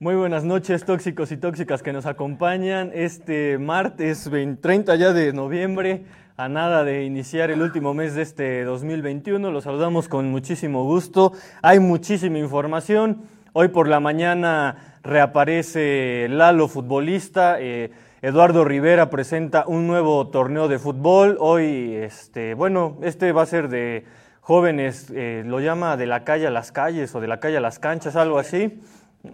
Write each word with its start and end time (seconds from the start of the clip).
Muy 0.00 0.14
buenas 0.14 0.44
noches, 0.44 0.84
tóxicos 0.84 1.32
y 1.32 1.36
tóxicas 1.36 1.82
que 1.82 1.92
nos 1.92 2.06
acompañan 2.06 2.92
este 2.94 3.58
martes 3.58 4.30
30 4.60 4.94
ya 4.94 5.12
de 5.12 5.32
noviembre, 5.32 6.04
a 6.36 6.48
nada 6.48 6.84
de 6.84 7.02
iniciar 7.02 7.50
el 7.50 7.60
último 7.62 7.94
mes 7.94 8.14
de 8.14 8.22
este 8.22 8.62
2021. 8.62 9.50
Los 9.50 9.64
saludamos 9.64 10.06
con 10.06 10.30
muchísimo 10.30 10.84
gusto. 10.84 11.32
Hay 11.62 11.80
muchísima 11.80 12.38
información. 12.38 13.22
Hoy 13.52 13.68
por 13.68 13.88
la 13.88 13.98
mañana 13.98 15.00
reaparece 15.02 16.28
Lalo, 16.30 16.68
futbolista. 16.68 17.56
Eh, 17.58 17.90
Eduardo 18.22 18.64
Rivera 18.64 19.10
presenta 19.10 19.64
un 19.66 19.88
nuevo 19.88 20.28
torneo 20.28 20.68
de 20.68 20.78
fútbol. 20.78 21.36
Hoy, 21.40 21.96
este, 21.96 22.54
bueno, 22.54 22.98
este 23.02 23.32
va 23.32 23.42
a 23.42 23.46
ser 23.46 23.68
de 23.68 24.04
jóvenes, 24.42 25.10
eh, 25.12 25.42
lo 25.44 25.58
llama 25.58 25.96
de 25.96 26.06
la 26.06 26.22
calle 26.22 26.46
a 26.46 26.50
las 26.50 26.70
calles 26.70 27.12
o 27.16 27.20
de 27.20 27.26
la 27.26 27.40
calle 27.40 27.56
a 27.56 27.60
las 27.60 27.80
canchas, 27.80 28.14
algo 28.14 28.38
así 28.38 28.80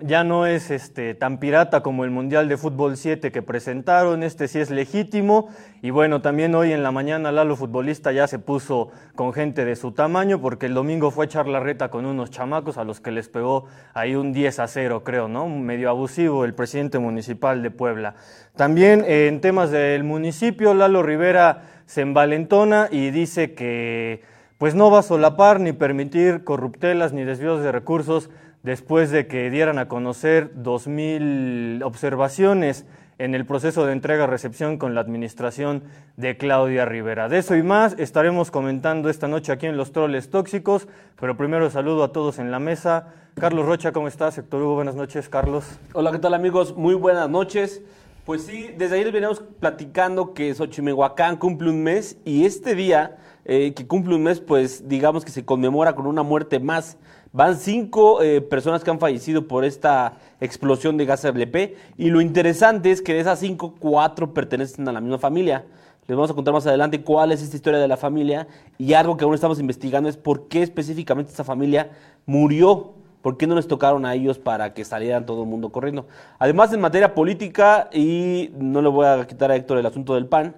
ya 0.00 0.24
no 0.24 0.46
es 0.46 0.70
este, 0.70 1.14
tan 1.14 1.38
pirata 1.38 1.82
como 1.82 2.04
el 2.04 2.10
Mundial 2.10 2.48
de 2.48 2.56
Fútbol 2.56 2.96
7 2.96 3.30
que 3.30 3.42
presentaron, 3.42 4.22
este 4.22 4.48
sí 4.48 4.58
es 4.58 4.70
legítimo 4.70 5.48
y 5.82 5.90
bueno, 5.90 6.22
también 6.22 6.54
hoy 6.54 6.72
en 6.72 6.82
la 6.82 6.90
mañana 6.90 7.30
Lalo 7.30 7.54
Futbolista 7.54 8.10
ya 8.10 8.26
se 8.26 8.38
puso 8.38 8.90
con 9.14 9.34
gente 9.34 9.64
de 9.64 9.76
su 9.76 9.92
tamaño 9.92 10.40
porque 10.40 10.66
el 10.66 10.74
domingo 10.74 11.10
fue 11.10 11.24
a 11.24 11.26
echar 11.26 11.46
la 11.46 11.60
reta 11.60 11.90
con 11.90 12.06
unos 12.06 12.30
chamacos 12.30 12.78
a 12.78 12.84
los 12.84 13.00
que 13.00 13.10
les 13.10 13.28
pegó 13.28 13.66
ahí 13.92 14.14
un 14.14 14.32
10 14.32 14.58
a 14.60 14.68
0 14.68 15.04
creo, 15.04 15.28
¿no? 15.28 15.48
Medio 15.48 15.90
abusivo 15.90 16.44
el 16.44 16.54
presidente 16.54 16.98
municipal 16.98 17.62
de 17.62 17.70
Puebla. 17.70 18.14
También 18.56 19.04
eh, 19.06 19.28
en 19.28 19.40
temas 19.40 19.70
del 19.70 20.02
municipio, 20.02 20.72
Lalo 20.72 21.02
Rivera 21.02 21.64
se 21.86 22.00
envalentona 22.00 22.88
y 22.90 23.10
dice 23.10 23.52
que 23.54 24.22
pues 24.56 24.74
no 24.74 24.90
va 24.90 25.00
a 25.00 25.02
solapar 25.02 25.60
ni 25.60 25.72
permitir 25.72 26.44
corruptelas 26.44 27.12
ni 27.12 27.24
desvíos 27.24 27.62
de 27.62 27.70
recursos 27.70 28.30
después 28.64 29.10
de 29.10 29.28
que 29.28 29.50
dieran 29.50 29.78
a 29.78 29.86
conocer 29.88 30.52
2.000 30.56 31.84
observaciones 31.84 32.86
en 33.18 33.34
el 33.34 33.46
proceso 33.46 33.86
de 33.86 33.92
entrega-recepción 33.92 34.78
con 34.78 34.94
la 34.94 35.00
administración 35.00 35.84
de 36.16 36.36
Claudia 36.36 36.84
Rivera. 36.84 37.28
De 37.28 37.38
eso 37.38 37.54
y 37.54 37.62
más 37.62 37.94
estaremos 37.98 38.50
comentando 38.50 39.08
esta 39.08 39.28
noche 39.28 39.52
aquí 39.52 39.66
en 39.66 39.76
Los 39.76 39.92
Troles 39.92 40.30
Tóxicos, 40.30 40.88
pero 41.20 41.36
primero 41.36 41.70
saludo 41.70 42.02
a 42.02 42.12
todos 42.12 42.40
en 42.40 42.50
la 42.50 42.58
mesa. 42.58 43.12
Carlos 43.34 43.66
Rocha, 43.66 43.92
¿cómo 43.92 44.08
estás? 44.08 44.38
Héctor 44.38 44.62
Hugo, 44.62 44.74
buenas 44.76 44.96
noches. 44.96 45.28
Carlos. 45.28 45.64
Hola, 45.92 46.10
¿qué 46.10 46.18
tal 46.18 46.34
amigos? 46.34 46.74
Muy 46.76 46.94
buenas 46.94 47.28
noches. 47.28 47.82
Pues 48.24 48.46
sí, 48.46 48.70
desde 48.76 48.96
ayer 48.96 49.12
veníamos 49.12 49.40
platicando 49.60 50.32
que 50.32 50.54
Xochimehuacán 50.54 51.36
cumple 51.36 51.68
un 51.68 51.82
mes 51.82 52.16
y 52.24 52.46
este 52.46 52.74
día 52.74 53.18
eh, 53.44 53.74
que 53.74 53.86
cumple 53.86 54.14
un 54.14 54.22
mes, 54.22 54.40
pues 54.40 54.88
digamos 54.88 55.24
que 55.24 55.30
se 55.30 55.44
conmemora 55.44 55.94
con 55.94 56.06
una 56.06 56.22
muerte 56.22 56.58
más 56.58 56.96
Van 57.34 57.56
cinco 57.56 58.22
eh, 58.22 58.40
personas 58.40 58.84
que 58.84 58.92
han 58.92 59.00
fallecido 59.00 59.48
por 59.48 59.64
esta 59.64 60.12
explosión 60.40 60.96
de 60.96 61.04
gas 61.04 61.28
RLP 61.28 61.74
y 61.98 62.10
lo 62.10 62.20
interesante 62.20 62.92
es 62.92 63.02
que 63.02 63.12
de 63.12 63.18
esas 63.18 63.40
cinco, 63.40 63.74
cuatro 63.76 64.32
pertenecen 64.32 64.86
a 64.86 64.92
la 64.92 65.00
misma 65.00 65.18
familia. 65.18 65.64
Les 66.06 66.16
vamos 66.16 66.30
a 66.30 66.34
contar 66.34 66.54
más 66.54 66.64
adelante 66.64 67.02
cuál 67.02 67.32
es 67.32 67.42
esta 67.42 67.56
historia 67.56 67.80
de 67.80 67.88
la 67.88 67.96
familia 67.96 68.46
y 68.78 68.92
algo 68.92 69.16
que 69.16 69.24
aún 69.24 69.34
estamos 69.34 69.58
investigando 69.58 70.08
es 70.08 70.16
por 70.16 70.46
qué 70.46 70.62
específicamente 70.62 71.32
esta 71.32 71.42
familia 71.42 71.90
murió, 72.24 72.92
por 73.20 73.36
qué 73.36 73.48
no 73.48 73.56
les 73.56 73.66
tocaron 73.66 74.06
a 74.06 74.14
ellos 74.14 74.38
para 74.38 74.72
que 74.72 74.84
salieran 74.84 75.26
todo 75.26 75.42
el 75.42 75.48
mundo 75.48 75.70
corriendo. 75.70 76.06
Además, 76.38 76.72
en 76.72 76.80
materia 76.80 77.16
política, 77.16 77.90
y 77.92 78.52
no 78.56 78.80
le 78.80 78.90
voy 78.90 79.06
a 79.06 79.26
quitar 79.26 79.50
a 79.50 79.56
Héctor 79.56 79.78
el 79.78 79.86
asunto 79.86 80.14
del 80.14 80.26
PAN, 80.26 80.54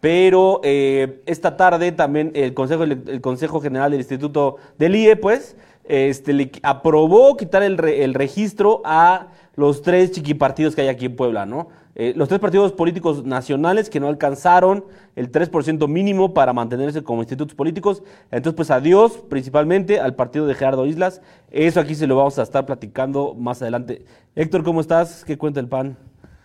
pero 0.00 0.62
eh, 0.64 1.22
esta 1.26 1.58
tarde 1.58 1.92
también 1.92 2.30
el 2.34 2.54
Consejo, 2.54 2.84
el 2.84 3.20
Consejo 3.20 3.60
General 3.60 3.90
del 3.90 4.00
Instituto 4.00 4.56
del 4.78 4.96
IE, 4.96 5.16
pues, 5.16 5.56
este, 5.84 6.32
le 6.32 6.50
aprobó 6.62 7.36
quitar 7.36 7.62
el, 7.62 7.82
el, 7.84 8.14
registro 8.14 8.80
a 8.84 9.28
los 9.56 9.82
tres 9.82 10.12
chiquipartidos 10.12 10.74
que 10.74 10.82
hay 10.82 10.88
aquí 10.88 11.06
en 11.06 11.16
Puebla, 11.16 11.46
¿no? 11.46 11.68
Eh, 11.96 12.12
los 12.16 12.28
tres 12.28 12.40
partidos 12.40 12.72
políticos 12.72 13.24
nacionales 13.24 13.88
que 13.88 14.00
no 14.00 14.08
alcanzaron 14.08 14.84
el 15.14 15.30
3% 15.30 15.86
mínimo 15.86 16.34
para 16.34 16.52
mantenerse 16.52 17.04
como 17.04 17.22
institutos 17.22 17.54
políticos. 17.54 18.02
Entonces, 18.32 18.56
pues 18.56 18.72
adiós 18.72 19.22
principalmente 19.28 20.00
al 20.00 20.16
partido 20.16 20.44
de 20.46 20.54
Gerardo 20.54 20.86
Islas. 20.86 21.20
Eso 21.52 21.78
aquí 21.78 21.94
se 21.94 22.08
lo 22.08 22.16
vamos 22.16 22.36
a 22.40 22.42
estar 22.42 22.66
platicando 22.66 23.34
más 23.34 23.62
adelante. 23.62 24.04
Héctor, 24.34 24.64
¿cómo 24.64 24.80
estás? 24.80 25.24
¿Qué 25.24 25.38
cuenta 25.38 25.60
el 25.60 25.68
PAN? 25.68 25.96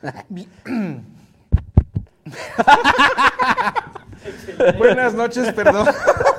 Buenas 4.78 5.16
noches, 5.16 5.52
perdón. 5.53 5.88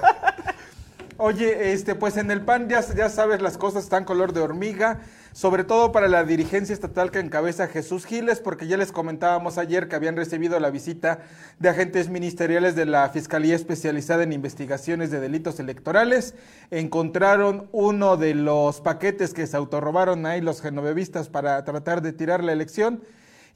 Oye, 1.22 1.75
este, 1.75 1.94
pues 1.94 2.16
en 2.16 2.31
el 2.31 2.41
PAN 2.41 2.70
ya, 2.70 2.81
ya 2.81 3.10
sabes, 3.10 3.42
las 3.42 3.58
cosas 3.58 3.84
están 3.84 4.06
color 4.06 4.32
de 4.32 4.41
hormiga, 4.41 5.00
sobre 5.32 5.64
todo 5.64 5.92
para 5.92 6.08
la 6.08 6.25
dirigencia 6.25 6.72
estatal 6.72 7.10
que 7.10 7.19
encabeza 7.19 7.66
Jesús 7.66 8.06
Giles, 8.06 8.41
porque 8.41 8.66
ya 8.66 8.78
les 8.78 8.91
comentábamos 8.91 9.58
ayer 9.58 9.86
que 9.86 9.97
habían 9.97 10.16
recibido 10.16 10.58
la 10.58 10.70
visita 10.70 11.19
de 11.58 11.69
agentes 11.69 12.08
ministeriales 12.08 12.75
de 12.75 12.86
la 12.86 13.06
Fiscalía 13.10 13.54
Especializada 13.54 14.22
en 14.22 14.32
Investigaciones 14.32 15.10
de 15.10 15.20
Delitos 15.20 15.60
Electorales. 15.60 16.34
Encontraron 16.70 17.69
uno 17.70 18.16
de 18.16 18.32
los 18.32 18.81
paquetes 18.81 19.34
que 19.34 19.47
se 19.47 19.58
autorrobaron 19.58 20.25
ahí 20.25 20.41
los 20.41 20.62
genovevistas 20.62 21.28
para 21.28 21.62
tratar 21.66 22.00
de 22.00 22.14
tirar 22.14 22.42
la 22.42 22.52
elección. 22.52 23.02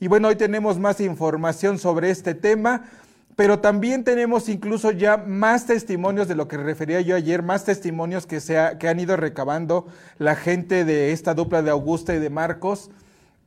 Y 0.00 0.08
bueno, 0.08 0.28
hoy 0.28 0.36
tenemos 0.36 0.78
más 0.78 1.00
información 1.00 1.78
sobre 1.78 2.10
este 2.10 2.34
tema 2.34 2.91
pero 3.36 3.58
también 3.58 4.04
tenemos 4.04 4.48
incluso 4.48 4.92
ya 4.92 5.16
más 5.16 5.66
testimonios 5.66 6.28
de 6.28 6.36
lo 6.36 6.46
que 6.46 6.56
refería 6.56 7.00
yo 7.00 7.16
ayer, 7.16 7.42
más 7.42 7.64
testimonios 7.64 8.26
que, 8.26 8.40
se 8.40 8.56
que 8.78 8.88
han 8.88 9.00
ido 9.00 9.16
recabando 9.16 9.86
la 10.18 10.36
gente 10.36 10.84
de 10.84 11.12
esta 11.12 11.34
dupla 11.34 11.62
de 11.62 11.70
Augusta 11.70 12.14
y 12.14 12.20
de 12.20 12.30
Marcos, 12.30 12.90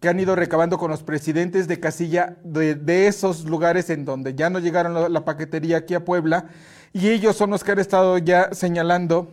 que 0.01 0.09
han 0.09 0.19
ido 0.19 0.35
recabando 0.35 0.77
con 0.77 0.91
los 0.91 1.03
presidentes 1.03 1.67
de 1.67 1.79
casilla 1.79 2.37
de, 2.43 3.07
esos 3.07 3.45
lugares 3.45 3.89
en 3.89 4.05
donde 4.05 4.35
ya 4.35 4.49
no 4.49 4.59
llegaron 4.59 5.11
la, 5.11 5.25
paquetería 5.25 5.77
aquí 5.77 5.93
a 5.93 6.03
Puebla, 6.03 6.45
y 6.93 7.09
ellos 7.09 7.35
son 7.35 7.51
los 7.51 7.63
que 7.63 7.71
han 7.71 7.79
estado 7.79 8.17
ya 8.17 8.53
señalando 8.53 9.31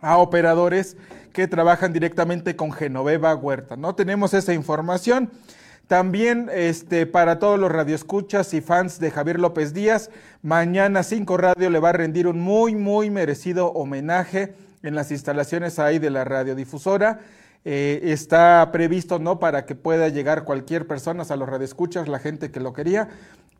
a 0.00 0.18
operadores 0.18 0.96
que 1.32 1.48
trabajan 1.48 1.92
directamente 1.92 2.56
con 2.56 2.72
Genoveva 2.72 3.34
Huerta. 3.34 3.76
No 3.76 3.94
tenemos 3.94 4.34
esa 4.34 4.52
información. 4.52 5.30
También 5.86 6.48
este, 6.52 7.06
para 7.06 7.38
todos 7.38 7.58
los 7.58 7.70
radioescuchas 7.70 8.54
y 8.54 8.60
fans 8.60 8.98
de 8.98 9.10
Javier 9.10 9.38
López 9.38 9.74
Díaz, 9.74 10.10
mañana 10.42 11.02
5 11.02 11.36
Radio 11.36 11.70
le 11.70 11.80
va 11.80 11.90
a 11.90 11.92
rendir 11.92 12.26
un 12.26 12.40
muy, 12.40 12.74
muy 12.74 13.10
merecido 13.10 13.68
homenaje 13.72 14.54
en 14.82 14.94
las 14.94 15.10
instalaciones 15.10 15.78
ahí 15.78 15.98
de 15.98 16.10
la 16.10 16.24
radiodifusora. 16.24 17.20
Eh, 17.64 18.00
está 18.04 18.70
previsto 18.72 19.18
no 19.18 19.38
para 19.38 19.66
que 19.66 19.74
pueda 19.74 20.08
llegar 20.08 20.44
cualquier 20.44 20.86
persona 20.86 21.24
a 21.28 21.36
los 21.36 21.48
radioescuchas, 21.48 22.08
la 22.08 22.18
gente 22.18 22.50
que 22.50 22.58
lo 22.58 22.72
quería, 22.72 23.08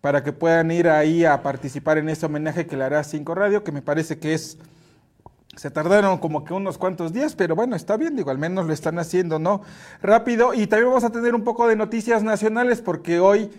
para 0.01 0.25
que 0.25 0.33
puedan 0.33 0.71
ir 0.73 0.89
ahí 0.89 1.25
a 1.25 1.43
participar 1.43 1.99
en 1.99 2.09
ese 2.09 2.27
homenaje 2.27 2.67
que 2.67 2.77
le 2.77 2.85
hará 2.85 3.05
5 3.05 3.35
Radio, 3.35 3.63
que 3.63 3.73
me 3.73 3.83
parece 3.83 4.19
que 4.19 4.35
es 4.35 4.59
se 5.57 5.71
tardaron 5.71 6.19
como 6.19 6.45
que 6.45 6.55
unos 6.55 6.79
cuantos 6.79 7.13
días, 7.13 7.35
pero 7.35 7.55
bueno, 7.55 7.77
está 7.77 7.97
bien, 7.97 8.17
digo, 8.17 8.31
al 8.31 8.39
menos 8.39 8.67
lo 8.67 8.73
están 8.73 8.99
haciendo, 8.99 9.39
¿no? 9.39 9.61
Rápido. 10.01 10.55
Y 10.55 10.67
también 10.67 10.89
vamos 10.89 11.05
a 11.05 11.11
tener 11.11 11.35
un 11.35 11.45
poco 11.45 11.69
de 11.69 11.77
noticias 11.77 12.23
nacionales 12.23 12.81
porque 12.81 13.21
hoy 13.21 13.51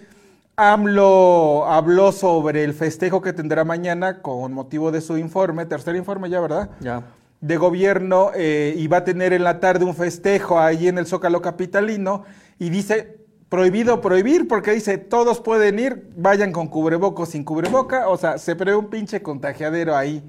AMLO 0.56 1.66
habló 1.68 2.12
sobre 2.12 2.64
el 2.64 2.74
festejo 2.74 3.22
que 3.22 3.32
tendrá 3.32 3.64
mañana 3.64 4.22
con 4.22 4.54
motivo 4.54 4.92
de 4.92 5.02
su 5.02 5.18
informe, 5.18 5.66
tercer 5.68 5.96
informe 5.96 6.30
ya, 6.30 6.40
¿verdad? 6.40 6.72
Ya. 6.80 7.04
De 7.42 7.58
gobierno 7.58 8.32
eh, 8.36 8.74
y 8.76 8.88
va 8.88 8.98
a 8.98 9.04
tener 9.04 9.32
en 9.32 9.44
la 9.44 9.60
tarde 9.60 9.86
un 9.86 9.96
festejo 9.96 10.60
ahí 10.60 10.88
en 10.88 10.98
el 10.98 11.06
Zócalo 11.06 11.42
Capitalino 11.42 12.24
y 12.58 12.70
dice 12.70 13.20
prohibido 13.50 14.02
prohibir 14.02 14.48
porque 14.48 14.72
dice 14.72 14.98
todos 14.98 15.42
pueden 15.42 15.78
ir, 15.78 16.10
vayan 16.16 16.52
con 16.52 16.68
cubreboca 16.68 17.22
o 17.22 17.26
sin 17.28 17.44
cubreboca, 17.44 18.08
o 18.08 18.18
sea, 18.18 18.40
se 18.40 18.56
prevé 18.56 18.78
un 18.78 18.88
pinche 18.88 19.22
contagiadero 19.22 19.96
ahí 19.96 20.24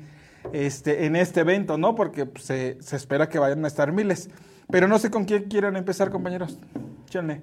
este, 0.53 1.06
en 1.06 1.16
este 1.16 1.41
evento, 1.41 1.78
¿no? 1.78 1.94
Porque 1.94 2.27
pues, 2.27 2.44
se, 2.44 2.78
se, 2.81 2.97
espera 2.97 3.28
que 3.28 3.38
vayan 3.38 3.65
a 3.65 3.69
estar 3.69 3.93
miles. 3.93 4.31
Pero 4.71 4.88
no 4.88 4.99
sé 4.99 5.10
con 5.10 5.25
quién 5.25 5.44
quieran 5.44 5.77
empezar, 5.77 6.10
compañeros. 6.10 6.59
Chale. 7.09 7.43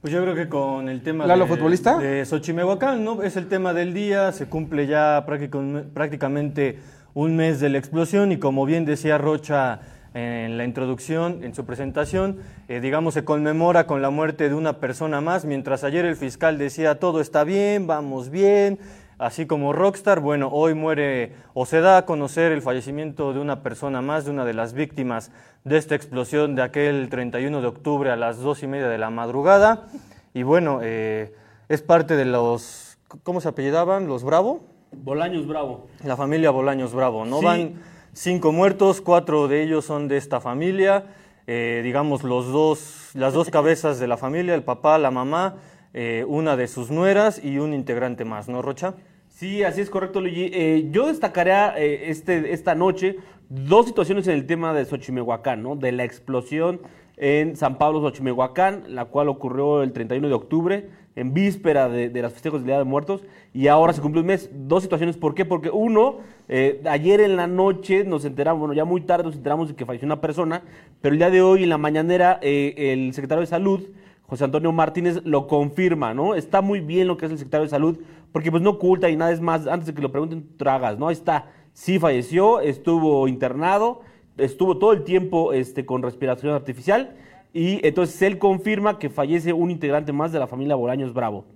Pues 0.00 0.12
yo 0.12 0.22
creo 0.22 0.36
que 0.36 0.48
con 0.48 0.88
el 0.88 1.02
tema 1.02 1.26
¿Lalo 1.26 1.44
de, 1.44 1.50
futbolista? 1.50 1.98
de 1.98 2.24
Xochimehuacán, 2.24 3.02
¿no? 3.02 3.22
Es 3.24 3.36
el 3.36 3.48
tema 3.48 3.74
del 3.74 3.92
día, 3.92 4.30
se 4.30 4.46
cumple 4.46 4.86
ya 4.86 5.26
prácticamente 5.26 6.78
un 7.14 7.34
mes 7.34 7.58
de 7.58 7.68
la 7.68 7.78
explosión 7.78 8.30
y 8.30 8.38
como 8.38 8.64
bien 8.64 8.84
decía 8.84 9.18
Rocha 9.18 9.80
en 10.14 10.56
la 10.56 10.64
introducción, 10.64 11.42
en 11.42 11.52
su 11.52 11.64
presentación, 11.64 12.38
eh, 12.68 12.80
digamos, 12.80 13.14
se 13.14 13.24
conmemora 13.24 13.88
con 13.88 14.00
la 14.00 14.10
muerte 14.10 14.48
de 14.48 14.54
una 14.54 14.78
persona 14.78 15.20
más, 15.20 15.44
mientras 15.44 15.82
ayer 15.82 16.04
el 16.04 16.14
fiscal 16.14 16.58
decía 16.58 17.00
todo 17.00 17.20
está 17.20 17.42
bien, 17.42 17.88
vamos 17.88 18.30
bien, 18.30 18.78
así 19.18 19.46
como 19.46 19.72
Rockstar, 19.72 20.20
bueno, 20.20 20.48
hoy 20.52 20.74
muere 20.74 21.34
o 21.54 21.66
se 21.66 21.80
da 21.80 21.98
a 21.98 22.06
conocer 22.06 22.52
el 22.52 22.62
fallecimiento 22.62 23.32
de 23.32 23.40
una 23.40 23.62
persona 23.62 24.00
más, 24.00 24.24
de 24.24 24.30
una 24.30 24.44
de 24.44 24.54
las 24.54 24.72
víctimas 24.72 25.30
de 25.64 25.76
esta 25.76 25.94
explosión 25.94 26.54
de 26.54 26.62
aquel 26.62 27.08
31 27.08 27.60
de 27.60 27.66
octubre 27.66 28.10
a 28.10 28.16
las 28.16 28.38
dos 28.38 28.62
y 28.62 28.66
media 28.66 28.88
de 28.88 28.98
la 28.98 29.10
madrugada. 29.10 29.86
Y 30.34 30.44
bueno, 30.44 30.80
eh, 30.82 31.34
es 31.68 31.82
parte 31.82 32.16
de 32.16 32.24
los, 32.24 32.98
¿cómo 33.22 33.40
se 33.40 33.48
apellidaban? 33.48 34.06
¿Los 34.06 34.24
Bravo? 34.24 34.60
Bolaños 34.92 35.46
Bravo. 35.46 35.88
La 36.04 36.16
familia 36.16 36.50
Bolaños 36.50 36.94
Bravo, 36.94 37.24
¿no? 37.24 37.42
Van 37.42 37.74
cinco 38.12 38.52
muertos, 38.52 39.00
cuatro 39.00 39.48
de 39.48 39.62
ellos 39.62 39.84
son 39.84 40.08
de 40.08 40.16
esta 40.16 40.40
familia. 40.40 41.04
eh, 41.50 41.80
digamos, 41.82 42.24
los 42.24 42.52
dos, 42.52 43.10
las 43.14 43.32
dos 43.32 43.48
cabezas 43.48 43.98
de 43.98 44.06
la 44.06 44.18
familia, 44.18 44.54
el 44.54 44.64
papá, 44.64 44.98
la 44.98 45.10
mamá, 45.10 45.56
eh, 45.94 46.24
una 46.28 46.56
de 46.56 46.68
sus 46.68 46.90
nueras 46.90 47.42
y 47.42 47.58
un 47.58 47.72
integrante 47.72 48.26
más, 48.26 48.50
¿no, 48.50 48.60
Rocha? 48.60 48.92
Sí, 49.38 49.62
así 49.62 49.80
es 49.80 49.88
correcto, 49.88 50.20
Luigi. 50.20 50.50
Eh, 50.52 50.88
yo 50.90 51.06
destacaría 51.06 51.72
eh, 51.78 52.10
este, 52.10 52.52
esta 52.52 52.74
noche 52.74 53.18
dos 53.48 53.86
situaciones 53.86 54.26
en 54.26 54.34
el 54.34 54.46
tema 54.46 54.74
de 54.74 54.84
Xochimehuacán, 54.84 55.62
¿no? 55.62 55.76
De 55.76 55.92
la 55.92 56.02
explosión 56.02 56.80
en 57.16 57.54
San 57.54 57.78
Pablo, 57.78 58.00
Xochimehuacán, 58.00 58.96
la 58.96 59.04
cual 59.04 59.28
ocurrió 59.28 59.84
el 59.84 59.92
31 59.92 60.26
de 60.26 60.34
octubre, 60.34 60.88
en 61.14 61.34
víspera 61.34 61.88
de, 61.88 62.10
las 62.20 62.32
festejos 62.32 62.62
del 62.62 62.66
Día 62.66 62.78
de 62.78 62.84
Muertos, 62.84 63.22
y 63.54 63.68
ahora 63.68 63.92
se 63.92 64.00
cumple 64.00 64.22
un 64.22 64.26
mes. 64.26 64.50
Dos 64.52 64.82
situaciones, 64.82 65.16
¿por 65.16 65.36
qué? 65.36 65.44
Porque 65.44 65.70
uno, 65.70 66.16
eh, 66.48 66.82
ayer 66.90 67.20
en 67.20 67.36
la 67.36 67.46
noche 67.46 68.02
nos 68.02 68.24
enteramos, 68.24 68.58
bueno, 68.58 68.74
ya 68.74 68.84
muy 68.84 69.02
tarde 69.02 69.22
nos 69.22 69.36
enteramos 69.36 69.68
de 69.68 69.76
que 69.76 69.86
falleció 69.86 70.06
una 70.06 70.20
persona, 70.20 70.64
pero 71.00 71.12
el 71.12 71.20
día 71.20 71.30
de 71.30 71.42
hoy, 71.42 71.62
en 71.62 71.68
la 71.68 71.78
mañanera, 71.78 72.40
eh, 72.42 72.74
el 72.76 73.14
secretario 73.14 73.42
de 73.42 73.46
Salud, 73.46 73.84
José 74.28 74.44
Antonio 74.44 74.72
Martínez, 74.72 75.22
lo 75.24 75.46
confirma, 75.46 76.12
¿no? 76.12 76.34
Está 76.34 76.60
muy 76.60 76.80
bien 76.80 77.06
lo 77.08 77.16
que 77.16 77.24
es 77.24 77.32
el 77.32 77.38
secretario 77.38 77.64
de 77.64 77.70
Salud, 77.70 77.98
porque 78.30 78.50
pues 78.50 78.62
no 78.62 78.70
oculta 78.70 79.08
y 79.08 79.16
nada 79.16 79.32
es 79.32 79.40
más, 79.40 79.66
antes 79.66 79.86
de 79.86 79.94
que 79.94 80.02
lo 80.02 80.12
pregunten, 80.12 80.46
tragas, 80.58 80.98
¿no? 80.98 81.08
Ahí 81.08 81.14
está, 81.14 81.46
sí 81.72 81.98
falleció, 81.98 82.60
estuvo 82.60 83.26
internado, 83.26 84.02
estuvo 84.36 84.76
todo 84.76 84.92
el 84.92 85.02
tiempo 85.02 85.54
este, 85.54 85.86
con 85.86 86.02
respiración 86.02 86.52
artificial 86.52 87.16
y 87.54 87.80
entonces 87.86 88.20
él 88.20 88.36
confirma 88.36 88.98
que 88.98 89.08
fallece 89.08 89.54
un 89.54 89.70
integrante 89.70 90.12
más 90.12 90.30
de 90.30 90.38
la 90.38 90.46
familia 90.46 90.76
Bolaños 90.76 91.14
Bravo. 91.14 91.46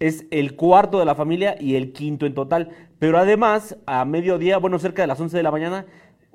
Es 0.00 0.26
el 0.32 0.56
cuarto 0.56 0.98
de 0.98 1.04
la 1.04 1.14
familia 1.14 1.56
y 1.60 1.76
el 1.76 1.92
quinto 1.92 2.26
en 2.26 2.34
total. 2.34 2.70
Pero 2.98 3.18
además, 3.18 3.78
a 3.86 4.04
mediodía, 4.04 4.58
bueno, 4.58 4.80
cerca 4.80 5.02
de 5.02 5.06
las 5.06 5.20
11 5.20 5.36
de 5.36 5.42
la 5.44 5.52
mañana, 5.52 5.86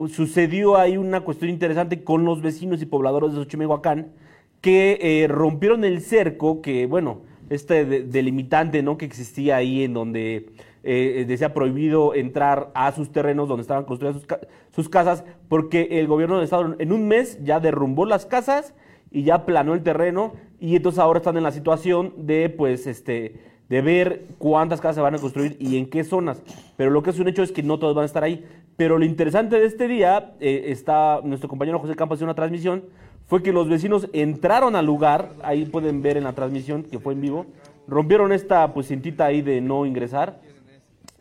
sucedió 0.07 0.77
ahí 0.77 0.95
una 0.95 1.19
cuestión 1.21 1.51
interesante 1.51 2.01
con 2.05 2.23
los 2.23 2.41
vecinos 2.41 2.81
y 2.81 2.85
pobladores 2.85 3.33
de 3.33 3.39
Xochimehuacán 3.39 4.13
que 4.61 4.99
eh, 5.01 5.27
rompieron 5.27 5.83
el 5.83 6.01
cerco 6.01 6.61
que, 6.61 6.85
bueno, 6.85 7.21
este 7.49 7.83
de- 7.85 8.03
delimitante 8.03 8.81
¿no? 8.83 8.97
que 8.97 9.05
existía 9.05 9.57
ahí 9.57 9.83
en 9.83 9.93
donde 9.93 10.51
eh, 10.83 11.25
decía 11.27 11.53
prohibido 11.53 12.15
entrar 12.15 12.71
a 12.73 12.91
sus 12.91 13.11
terrenos 13.11 13.47
donde 13.49 13.61
estaban 13.61 13.83
construidas 13.85 14.15
sus, 14.17 14.25
ca- 14.25 14.39
sus 14.73 14.89
casas, 14.89 15.23
porque 15.49 15.99
el 15.99 16.07
gobierno 16.07 16.35
del 16.35 16.45
estado 16.45 16.75
en 16.79 16.91
un 16.91 17.07
mes 17.07 17.39
ya 17.43 17.59
derrumbó 17.59 18.05
las 18.05 18.25
casas 18.25 18.73
y 19.11 19.23
ya 19.23 19.45
planó 19.45 19.73
el 19.73 19.83
terreno 19.83 20.33
y 20.59 20.75
entonces 20.75 20.99
ahora 20.99 21.17
están 21.19 21.37
en 21.37 21.43
la 21.43 21.51
situación 21.51 22.13
de 22.17 22.49
pues 22.49 22.87
este 22.87 23.35
de 23.67 23.81
ver 23.81 24.25
cuántas 24.37 24.81
casas 24.81 24.95
se 24.95 25.01
van 25.01 25.15
a 25.15 25.17
construir 25.17 25.55
y 25.59 25.77
en 25.77 25.89
qué 25.89 26.03
zonas. 26.03 26.41
Pero 26.75 26.89
lo 26.89 27.03
que 27.03 27.09
es 27.11 27.19
un 27.19 27.29
hecho 27.29 27.41
es 27.41 27.53
que 27.53 27.63
no 27.63 27.79
todos 27.79 27.95
van 27.95 28.03
a 28.03 28.05
estar 28.05 28.21
ahí. 28.21 28.45
Pero 28.75 28.97
lo 28.99 29.05
interesante 29.05 29.57
de 29.57 29.65
este 29.65 29.87
día, 29.87 30.33
eh, 30.41 30.65
está 30.67 31.21
nuestro 31.23 31.47
compañero 31.47 31.79
José 31.79 31.95
Campos 31.95 32.17
haciendo 32.17 32.31
una 32.31 32.35
transmisión, 32.35 32.83
fue 33.31 33.41
que 33.41 33.53
los 33.53 33.69
vecinos 33.69 34.09
entraron 34.11 34.75
al 34.75 34.85
lugar, 34.85 35.29
ahí 35.41 35.63
pueden 35.63 36.01
ver 36.01 36.17
en 36.17 36.25
la 36.25 36.33
transmisión 36.33 36.83
que 36.83 36.99
fue 36.99 37.13
en 37.13 37.21
vivo, 37.21 37.45
rompieron 37.87 38.33
esta 38.33 38.73
pues 38.73 38.89
cintita 38.89 39.23
ahí 39.23 39.41
de 39.41 39.61
no 39.61 39.85
ingresar, 39.85 40.41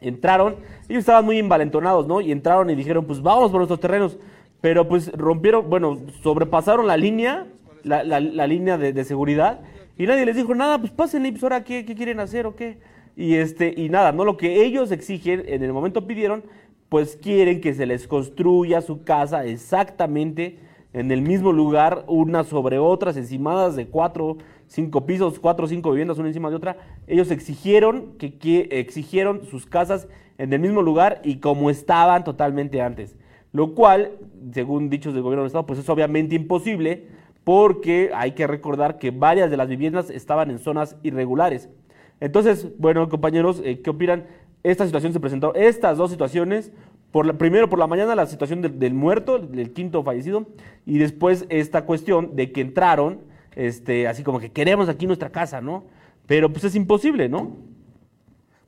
entraron, 0.00 0.56
ellos 0.88 0.98
estaban 1.02 1.24
muy 1.24 1.38
envalentonados, 1.38 2.08
¿no? 2.08 2.20
Y 2.20 2.32
entraron 2.32 2.68
y 2.68 2.74
dijeron, 2.74 3.04
pues 3.04 3.22
vamos 3.22 3.52
por 3.52 3.60
nuestros 3.60 3.78
terrenos. 3.78 4.18
Pero 4.60 4.88
pues 4.88 5.12
rompieron, 5.12 5.70
bueno, 5.70 6.00
sobrepasaron 6.20 6.88
la 6.88 6.96
línea, 6.96 7.46
la, 7.84 8.02
la- 8.02 8.18
la 8.18 8.46
línea 8.48 8.76
de, 8.76 8.92
de 8.92 9.04
seguridad, 9.04 9.60
y 9.96 10.04
nadie 10.06 10.26
les 10.26 10.34
dijo 10.34 10.52
nada, 10.52 10.80
pues 10.80 10.90
pásenle, 10.90 11.30
pues 11.30 11.44
ahora 11.44 11.62
qué, 11.62 11.84
qué 11.84 11.94
quieren 11.94 12.18
hacer 12.18 12.44
o 12.44 12.56
qué. 12.56 12.78
Y 13.16 13.34
este, 13.36 13.72
y 13.76 13.88
nada, 13.88 14.10
¿no? 14.10 14.24
Lo 14.24 14.36
que 14.36 14.64
ellos 14.64 14.90
exigen, 14.90 15.44
en 15.46 15.62
el 15.62 15.72
momento 15.72 16.08
pidieron, 16.08 16.42
pues 16.88 17.14
quieren 17.22 17.60
que 17.60 17.72
se 17.72 17.86
les 17.86 18.08
construya 18.08 18.80
su 18.80 19.04
casa 19.04 19.44
exactamente 19.44 20.58
en 20.92 21.10
el 21.12 21.22
mismo 21.22 21.52
lugar, 21.52 22.04
unas 22.08 22.48
sobre 22.48 22.78
otras, 22.78 23.16
encimadas 23.16 23.76
de 23.76 23.86
cuatro, 23.86 24.38
cinco 24.66 25.06
pisos, 25.06 25.38
cuatro 25.38 25.66
o 25.66 25.68
cinco 25.68 25.90
viviendas 25.90 26.18
una 26.18 26.28
encima 26.28 26.50
de 26.50 26.56
otra. 26.56 26.76
Ellos 27.06 27.30
exigieron 27.30 28.14
que, 28.18 28.34
que 28.34 28.68
exigieron 28.70 29.46
sus 29.46 29.66
casas 29.66 30.08
en 30.38 30.52
el 30.52 30.60
mismo 30.60 30.82
lugar 30.82 31.20
y 31.22 31.36
como 31.36 31.70
estaban 31.70 32.24
totalmente 32.24 32.80
antes. 32.80 33.16
Lo 33.52 33.74
cual, 33.74 34.12
según 34.52 34.90
dichos 34.90 35.14
del 35.14 35.22
gobierno 35.22 35.42
del 35.42 35.48
estado, 35.48 35.66
pues 35.66 35.78
es 35.78 35.88
obviamente 35.88 36.34
imposible 36.34 37.06
porque 37.44 38.10
hay 38.14 38.32
que 38.32 38.46
recordar 38.46 38.98
que 38.98 39.10
varias 39.10 39.50
de 39.50 39.56
las 39.56 39.68
viviendas 39.68 40.10
estaban 40.10 40.50
en 40.50 40.58
zonas 40.58 40.96
irregulares. 41.02 41.68
Entonces, 42.20 42.68
bueno, 42.78 43.08
compañeros, 43.08 43.60
eh, 43.64 43.80
¿qué 43.80 43.90
opinan? 43.90 44.26
Esta 44.62 44.84
situación 44.84 45.14
se 45.14 45.20
presentó, 45.20 45.54
estas 45.54 45.96
dos 45.96 46.10
situaciones, 46.10 46.70
primero 47.12 47.68
por 47.68 47.78
la 47.78 47.86
mañana 47.86 48.14
la 48.14 48.26
situación 48.26 48.62
del, 48.62 48.78
del 48.78 48.94
muerto, 48.94 49.38
del 49.38 49.72
quinto 49.72 50.02
fallecido, 50.02 50.46
y 50.86 50.98
después 50.98 51.44
esta 51.48 51.82
cuestión 51.84 52.36
de 52.36 52.52
que 52.52 52.60
entraron, 52.60 53.20
este, 53.56 54.06
así 54.08 54.22
como 54.22 54.38
que 54.40 54.50
queremos 54.52 54.88
aquí 54.88 55.06
nuestra 55.06 55.30
casa, 55.30 55.60
¿no? 55.60 55.84
Pero 56.26 56.52
pues 56.52 56.64
es 56.64 56.74
imposible, 56.76 57.28
¿no? 57.28 57.56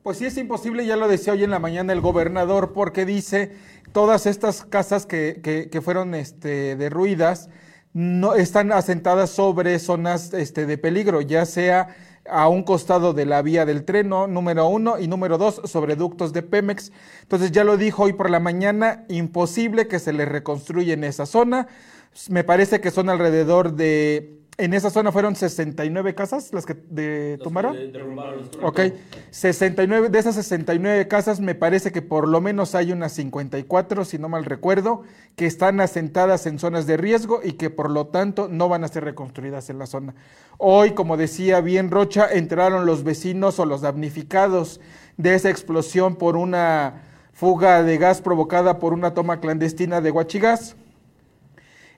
Pues 0.03 0.17
sí 0.17 0.25
es 0.25 0.37
imposible, 0.37 0.85
ya 0.85 0.97
lo 0.97 1.07
decía 1.07 1.31
hoy 1.33 1.45
en 1.45 1.51
la 1.51 1.59
mañana 1.59 1.93
el 1.93 2.01
gobernador, 2.01 2.73
porque 2.73 3.05
dice 3.05 3.51
todas 3.93 4.25
estas 4.25 4.65
casas 4.65 5.05
que, 5.05 5.39
que- 5.41 5.69
que 5.69 5.81
fueron 5.81 6.13
este, 6.13 6.75
derruidas 6.75 7.49
no 7.93 8.33
están 8.33 8.71
asentadas 8.71 9.29
sobre 9.29 9.77
zonas 9.79 10.33
este, 10.33 10.65
de 10.65 10.77
peligro, 10.77 11.21
ya 11.21 11.45
sea 11.45 11.95
a 12.29 12.47
un 12.47 12.63
costado 12.63 13.13
de 13.13 13.25
la 13.25 13.41
vía 13.41 13.65
del 13.65 13.83
tren, 13.83 14.09
número 14.09 14.67
uno, 14.67 14.99
y 14.99 15.07
número 15.07 15.37
dos, 15.37 15.61
sobre 15.65 15.95
ductos 15.95 16.33
de 16.33 16.41
Pemex. 16.41 16.91
Entonces 17.21 17.51
ya 17.51 17.63
lo 17.63 17.77
dijo 17.77 18.03
hoy 18.03 18.13
por 18.13 18.29
la 18.29 18.39
mañana, 18.39 19.05
imposible 19.09 19.87
que 19.87 19.99
se 19.99 20.13
le 20.13 20.25
reconstruya 20.25 20.93
en 20.93 21.03
esa 21.03 21.25
zona. 21.25 21.67
Me 22.29 22.43
parece 22.43 22.79
que 22.79 22.91
son 22.91 23.09
alrededor 23.09 23.73
de, 23.73 24.42
en 24.57 24.73
esa 24.73 24.89
zona 24.89 25.11
fueron 25.11 25.35
69 25.35 26.13
casas 26.13 26.53
las 26.53 26.65
que 26.65 26.75
de, 26.89 27.39
tumbaron. 27.41 27.75
Ok, 28.61 28.81
69, 29.31 30.09
de 30.09 30.19
esas 30.19 30.35
69 30.35 31.07
casas 31.07 31.39
me 31.39 31.55
parece 31.55 31.91
que 31.91 32.01
por 32.01 32.27
lo 32.27 32.39
menos 32.39 32.75
hay 32.75 32.91
unas 32.91 33.13
54, 33.13 34.05
si 34.05 34.19
no 34.19 34.29
mal 34.29 34.45
recuerdo, 34.45 35.03
que 35.35 35.47
están 35.47 35.79
asentadas 35.81 36.45
en 36.45 36.59
zonas 36.59 36.85
de 36.85 36.97
riesgo 36.97 37.41
y 37.43 37.53
que 37.53 37.69
por 37.69 37.89
lo 37.89 38.07
tanto 38.07 38.47
no 38.47 38.69
van 38.69 38.83
a 38.83 38.89
ser 38.89 39.03
reconstruidas 39.05 39.69
en 39.69 39.79
la 39.79 39.87
zona. 39.87 40.13
Hoy, 40.57 40.91
como 40.91 41.17
decía 41.17 41.59
bien 41.61 41.89
Rocha, 41.89 42.27
entraron 42.31 42.85
los 42.85 43.03
vecinos 43.03 43.59
o 43.59 43.65
los 43.65 43.81
damnificados 43.81 44.79
de 45.17 45.33
esa 45.33 45.49
explosión 45.49 46.15
por 46.15 46.37
una 46.37 47.01
fuga 47.33 47.81
de 47.81 47.97
gas 47.97 48.21
provocada 48.21 48.77
por 48.77 48.93
una 48.93 49.15
toma 49.15 49.39
clandestina 49.39 49.99
de 49.99 50.11
Huachigas. 50.11 50.75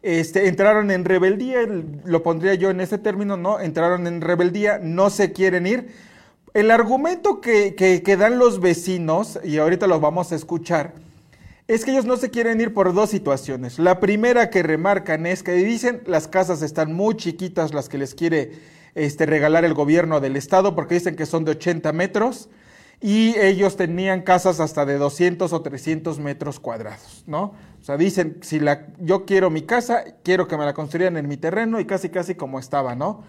Este, 0.08 0.48
entraron 0.48 0.92
en 0.92 1.04
rebeldía, 1.04 1.62
el- 1.62 1.84
lo 2.06 2.22
pondría 2.22 2.54
yo 2.54 2.70
en 2.70 2.80
ese 2.80 3.00
término, 3.00 3.38
¿no? 3.38 3.60
Entraron 3.60 4.06
en 4.06 4.22
rebeldía, 4.22 4.78
no 4.80 5.10
se 5.10 5.32
quieren 5.32 5.66
ir. 5.66 5.88
El 6.54 6.70
argumento 6.70 7.42
que, 7.42 7.74
que- 7.74 8.04
que 8.04 8.16
dan 8.16 8.38
los 8.38 8.60
vecinos, 8.62 9.40
y 9.44 9.58
ahorita 9.58 9.88
lo 9.88 10.00
vamos 10.00 10.32
a 10.32 10.36
escuchar, 10.36 10.94
es 11.68 11.84
que 11.84 11.90
ellos 11.92 12.06
no 12.06 12.18
se 12.18 12.30
quieren 12.30 12.62
ir 12.62 12.72
por 12.72 12.94
dos 12.94 13.10
situaciones. 13.10 13.80
La 13.80 14.00
primera 14.00 14.52
que 14.52 14.62
remarcan 14.62 15.26
es 15.26 15.42
que 15.42 15.54
dicen 15.54 16.02
las 16.06 16.28
casas 16.28 16.62
están 16.62 16.94
muy 16.94 17.16
chiquitas 17.18 17.74
las 17.74 17.90
que 17.90 17.98
les 17.98 18.14
quiere 18.14 18.52
este, 18.94 19.26
regalar 19.26 19.66
el 19.66 19.74
gobierno 19.74 20.20
del 20.20 20.36
estado 20.36 20.76
porque 20.76 20.94
dicen 20.94 21.16
que 21.16 21.26
son 21.26 21.46
de 21.46 21.52
80 21.54 21.92
metros 21.94 22.48
y 23.02 23.38
ellos 23.40 23.76
tenían 23.76 24.22
casas 24.22 24.60
hasta 24.60 24.86
de 24.86 24.98
200 24.98 25.52
o 25.54 25.62
300 25.62 26.20
metros 26.20 26.60
cuadrados, 26.60 27.24
¿no? 27.28 27.54
O 27.82 27.84
sea, 27.84 27.98
dicen, 27.98 28.38
si 28.42 28.60
la, 28.60 28.88
yo 29.00 29.26
quiero 29.26 29.50
mi 29.50 29.62
casa, 29.62 30.04
quiero 30.24 30.48
que 30.48 30.58
me 30.58 30.66
la 30.66 30.74
construyan 30.74 31.18
en 31.18 31.28
mi 31.28 31.38
terreno 31.38 31.80
y 31.80 31.86
casi 31.86 32.10
casi 32.10 32.36
como 32.36 32.60
estaba, 32.60 32.96
¿no? 32.96 33.24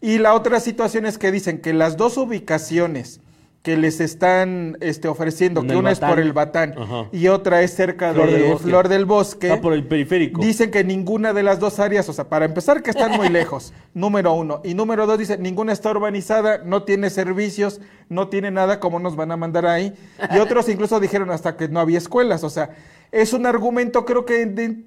Y 0.00 0.18
la 0.18 0.34
otra 0.34 0.60
situación 0.60 1.06
es 1.06 1.18
que 1.18 1.32
dicen 1.32 1.60
que 1.60 1.72
las 1.72 1.96
dos 1.96 2.16
ubicaciones 2.16 3.20
que 3.68 3.76
les 3.76 4.00
están 4.00 4.78
este, 4.80 5.08
ofreciendo, 5.08 5.60
En 5.60 5.66
que 5.66 5.76
una 5.76 5.90
es 5.90 6.00
por 6.00 6.18
el 6.18 6.32
Batán 6.32 6.74
Ajá. 6.74 7.10
y 7.12 7.28
otra 7.28 7.60
es 7.60 7.74
cerca 7.74 8.14
Flor 8.14 8.30
de 8.30 8.38
del. 8.38 8.58
Flor 8.58 8.88
del 8.88 9.04
Bosque, 9.04 9.48
Está 9.48 9.60
por 9.60 9.74
el 9.74 9.86
periférico. 9.86 10.40
Dicen 10.40 10.70
que 10.70 10.84
ninguna 10.84 11.34
de 11.34 11.42
las 11.42 11.60
dos 11.60 11.78
áreas, 11.78 12.08
o 12.08 12.14
sea, 12.14 12.30
para 12.30 12.46
empezar 12.46 12.82
que 12.82 12.88
están 12.88 13.12
muy 13.12 13.28
lejos, 13.38 13.74
número 13.92 14.32
uno. 14.32 14.62
Y 14.64 14.72
número 14.72 15.06
dos, 15.06 15.18
dice, 15.18 15.36
ninguna 15.36 15.74
está 15.74 15.90
urbanizada, 15.90 16.62
no 16.64 16.84
tiene 16.84 17.10
servicios, 17.10 17.82
no 18.08 18.28
tiene 18.28 18.50
nada, 18.50 18.80
¿cómo 18.80 19.00
nos 19.00 19.16
van 19.16 19.32
a 19.32 19.36
mandar 19.36 19.66
ahí? 19.66 19.92
Y 20.34 20.38
otros 20.38 20.66
incluso 20.70 20.98
dijeron 20.98 21.30
hasta 21.30 21.58
que 21.58 21.68
no 21.68 21.78
había 21.78 21.98
escuelas, 21.98 22.44
o 22.44 22.48
sea, 22.48 22.70
es 23.12 23.34
un 23.34 23.44
argumento 23.44 24.06
creo 24.06 24.24
que 24.24 24.46
de, 24.46 24.82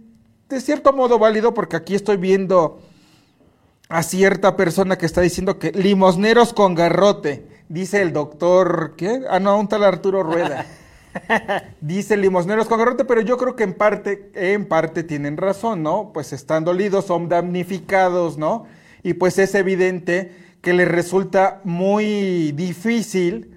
de 0.50 0.60
cierto 0.60 0.92
modo 0.92 1.20
válido, 1.20 1.54
porque 1.54 1.76
aquí 1.76 1.94
estoy 1.94 2.18
viendo 2.18 2.80
a 3.90 4.02
cierta 4.02 4.58
persona 4.58 4.98
que 4.98 5.06
está 5.06 5.22
diciendo 5.22 5.60
que 5.60 5.72
limosneros 5.72 6.52
con 6.52 6.74
garrote, 6.74 7.46
dice 7.72 8.02
el 8.02 8.12
doctor, 8.12 8.96
¿qué? 8.98 9.22
Ah, 9.30 9.40
no, 9.40 9.58
un 9.58 9.68
tal 9.68 9.84
Arturo 9.84 10.24
Rueda. 10.24 10.66
Dice 11.82 12.18
limosneros 12.18 12.68
con 12.68 12.80
garrote, 12.80 13.06
pero 13.06 13.22
yo 13.22 13.38
creo 13.38 13.56
que 13.56 13.64
en 13.64 13.74
parte, 13.74 14.32
en 14.34 14.66
parte 14.66 15.04
tienen 15.04 15.38
razón, 15.38 15.84
¿no? 15.84 16.12
Pues 16.14 16.34
están 16.34 16.64
dolidos, 16.64 17.06
son 17.06 17.30
damnificados, 17.30 18.38
¿no? 18.38 18.66
Y 19.04 19.14
pues 19.14 19.38
es 19.40 19.56
evidente 19.56 20.32
que 20.62 20.74
les 20.74 20.88
resulta 20.88 21.60
muy 21.64 22.52
difícil 22.54 23.56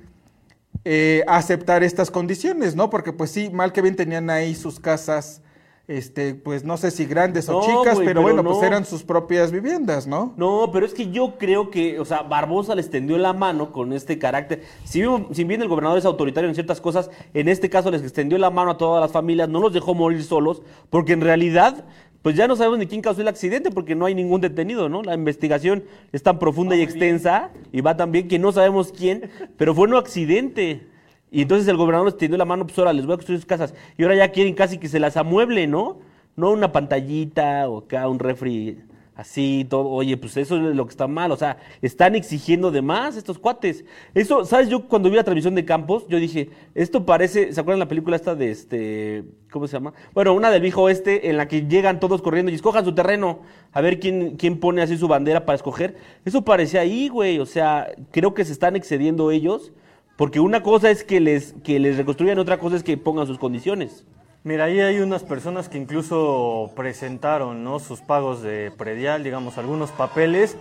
eh, 0.84 1.22
aceptar 1.26 1.82
estas 1.82 2.10
condiciones, 2.10 2.74
¿no? 2.74 2.90
Porque 2.90 3.12
pues 3.12 3.30
sí, 3.30 3.50
mal 3.50 3.72
que 3.72 3.82
bien 3.82 3.96
tenían 3.96 4.30
ahí 4.30 4.54
sus 4.54 4.80
casas 4.80 5.42
este, 5.86 6.34
pues 6.34 6.64
no 6.64 6.78
sé 6.78 6.90
si 6.90 7.04
grandes 7.04 7.48
o 7.50 7.60
chicas, 7.60 7.98
pero, 7.98 8.04
pero 8.04 8.22
bueno, 8.22 8.42
pues 8.42 8.56
no. 8.56 8.64
eran 8.64 8.86
sus 8.86 9.02
propias 9.02 9.52
viviendas, 9.52 10.06
¿no? 10.06 10.32
No, 10.36 10.70
pero 10.72 10.86
es 10.86 10.94
que 10.94 11.10
yo 11.10 11.36
creo 11.36 11.70
que, 11.70 12.00
o 12.00 12.06
sea, 12.06 12.22
Barbosa 12.22 12.74
les 12.74 12.88
tendió 12.88 13.18
la 13.18 13.34
mano 13.34 13.70
con 13.70 13.92
este 13.92 14.18
carácter. 14.18 14.62
Si 14.84 15.02
bien, 15.02 15.26
si 15.32 15.44
bien 15.44 15.60
el 15.60 15.68
gobernador 15.68 15.98
es 15.98 16.06
autoritario 16.06 16.48
en 16.48 16.54
ciertas 16.54 16.80
cosas, 16.80 17.10
en 17.34 17.48
este 17.48 17.68
caso 17.68 17.90
les 17.90 18.00
extendió 18.00 18.38
la 18.38 18.48
mano 18.48 18.70
a 18.72 18.78
todas 18.78 19.02
las 19.02 19.12
familias, 19.12 19.48
no 19.50 19.60
los 19.60 19.74
dejó 19.74 19.94
morir 19.94 20.24
solos, 20.24 20.62
porque 20.88 21.12
en 21.12 21.20
realidad, 21.20 21.84
pues 22.22 22.34
ya 22.34 22.48
no 22.48 22.56
sabemos 22.56 22.78
ni 22.78 22.86
quién 22.86 23.02
causó 23.02 23.20
el 23.20 23.28
accidente, 23.28 23.70
porque 23.70 23.94
no 23.94 24.06
hay 24.06 24.14
ningún 24.14 24.40
detenido, 24.40 24.88
¿no? 24.88 25.02
La 25.02 25.12
investigación 25.12 25.84
es 26.12 26.22
tan 26.22 26.38
profunda 26.38 26.76
y 26.76 26.80
extensa, 26.80 27.50
y 27.72 27.82
va 27.82 27.94
tan 27.94 28.10
bien 28.10 28.28
que 28.28 28.38
no 28.38 28.52
sabemos 28.52 28.90
quién, 28.90 29.30
pero 29.58 29.74
fue 29.74 29.86
un 29.86 29.96
accidente. 29.96 30.93
Y 31.34 31.42
entonces 31.42 31.66
el 31.66 31.76
gobernador 31.76 32.06
les 32.06 32.16
tendió 32.16 32.38
la 32.38 32.44
mano, 32.44 32.64
pues 32.64 32.78
ahora 32.78 32.92
les 32.92 33.06
voy 33.06 33.14
a 33.14 33.16
construir 33.16 33.40
sus 33.40 33.46
casas. 33.46 33.74
Y 33.98 34.04
ahora 34.04 34.14
ya 34.14 34.30
quieren 34.30 34.54
casi 34.54 34.78
que 34.78 34.86
se 34.86 35.00
las 35.00 35.16
amueble, 35.16 35.66
¿no? 35.66 35.98
No 36.36 36.52
una 36.52 36.70
pantallita 36.70 37.68
o 37.68 37.78
acá 37.78 38.06
un 38.08 38.20
refri 38.20 38.78
así, 39.16 39.66
todo. 39.68 39.88
Oye, 39.88 40.16
pues 40.16 40.36
eso 40.36 40.56
es 40.56 40.76
lo 40.76 40.86
que 40.86 40.90
está 40.90 41.08
mal. 41.08 41.32
O 41.32 41.36
sea, 41.36 41.56
están 41.82 42.14
exigiendo 42.14 42.70
de 42.70 42.82
más 42.82 43.16
estos 43.16 43.40
cuates. 43.40 43.84
Eso, 44.14 44.44
¿sabes? 44.44 44.68
Yo 44.68 44.86
cuando 44.86 45.10
vi 45.10 45.16
la 45.16 45.24
transmisión 45.24 45.56
de 45.56 45.64
Campos, 45.64 46.06
yo 46.08 46.20
dije, 46.20 46.50
esto 46.72 47.04
parece, 47.04 47.52
¿se 47.52 47.60
acuerdan 47.60 47.80
la 47.80 47.88
película 47.88 48.14
esta 48.14 48.36
de 48.36 48.52
este, 48.52 49.24
¿cómo 49.50 49.66
se 49.66 49.72
llama? 49.72 49.92
Bueno, 50.14 50.34
una 50.34 50.52
del 50.52 50.62
viejo 50.62 50.82
oeste 50.82 51.30
en 51.30 51.36
la 51.36 51.48
que 51.48 51.66
llegan 51.66 51.98
todos 51.98 52.22
corriendo 52.22 52.52
y 52.52 52.54
escojan 52.54 52.84
su 52.84 52.94
terreno, 52.94 53.40
a 53.72 53.80
ver 53.80 53.98
quién, 53.98 54.36
quién 54.36 54.60
pone 54.60 54.82
así 54.82 54.96
su 54.96 55.08
bandera 55.08 55.44
para 55.44 55.56
escoger. 55.56 55.96
Eso 56.24 56.42
parecía 56.42 56.82
ahí, 56.82 57.08
güey. 57.08 57.40
O 57.40 57.46
sea, 57.46 57.88
creo 58.12 58.34
que 58.34 58.44
se 58.44 58.52
están 58.52 58.76
excediendo 58.76 59.32
ellos. 59.32 59.72
Porque 60.16 60.40
una 60.40 60.62
cosa 60.62 60.90
es 60.90 61.02
que 61.02 61.20
les, 61.20 61.54
que 61.64 61.78
les 61.78 61.96
reconstruyan, 61.96 62.38
otra 62.38 62.58
cosa 62.58 62.76
es 62.76 62.82
que 62.82 62.96
pongan 62.96 63.26
sus 63.26 63.38
condiciones. 63.38 64.04
Mira, 64.44 64.64
ahí 64.64 64.78
hay 64.78 64.98
unas 64.98 65.22
personas 65.22 65.68
que 65.68 65.78
incluso 65.78 66.70
presentaron 66.76 67.64
¿no? 67.64 67.80
sus 67.80 68.00
pagos 68.00 68.42
de 68.42 68.70
predial, 68.76 69.24
digamos, 69.24 69.56
algunos 69.56 69.90
papeles, 69.90 70.56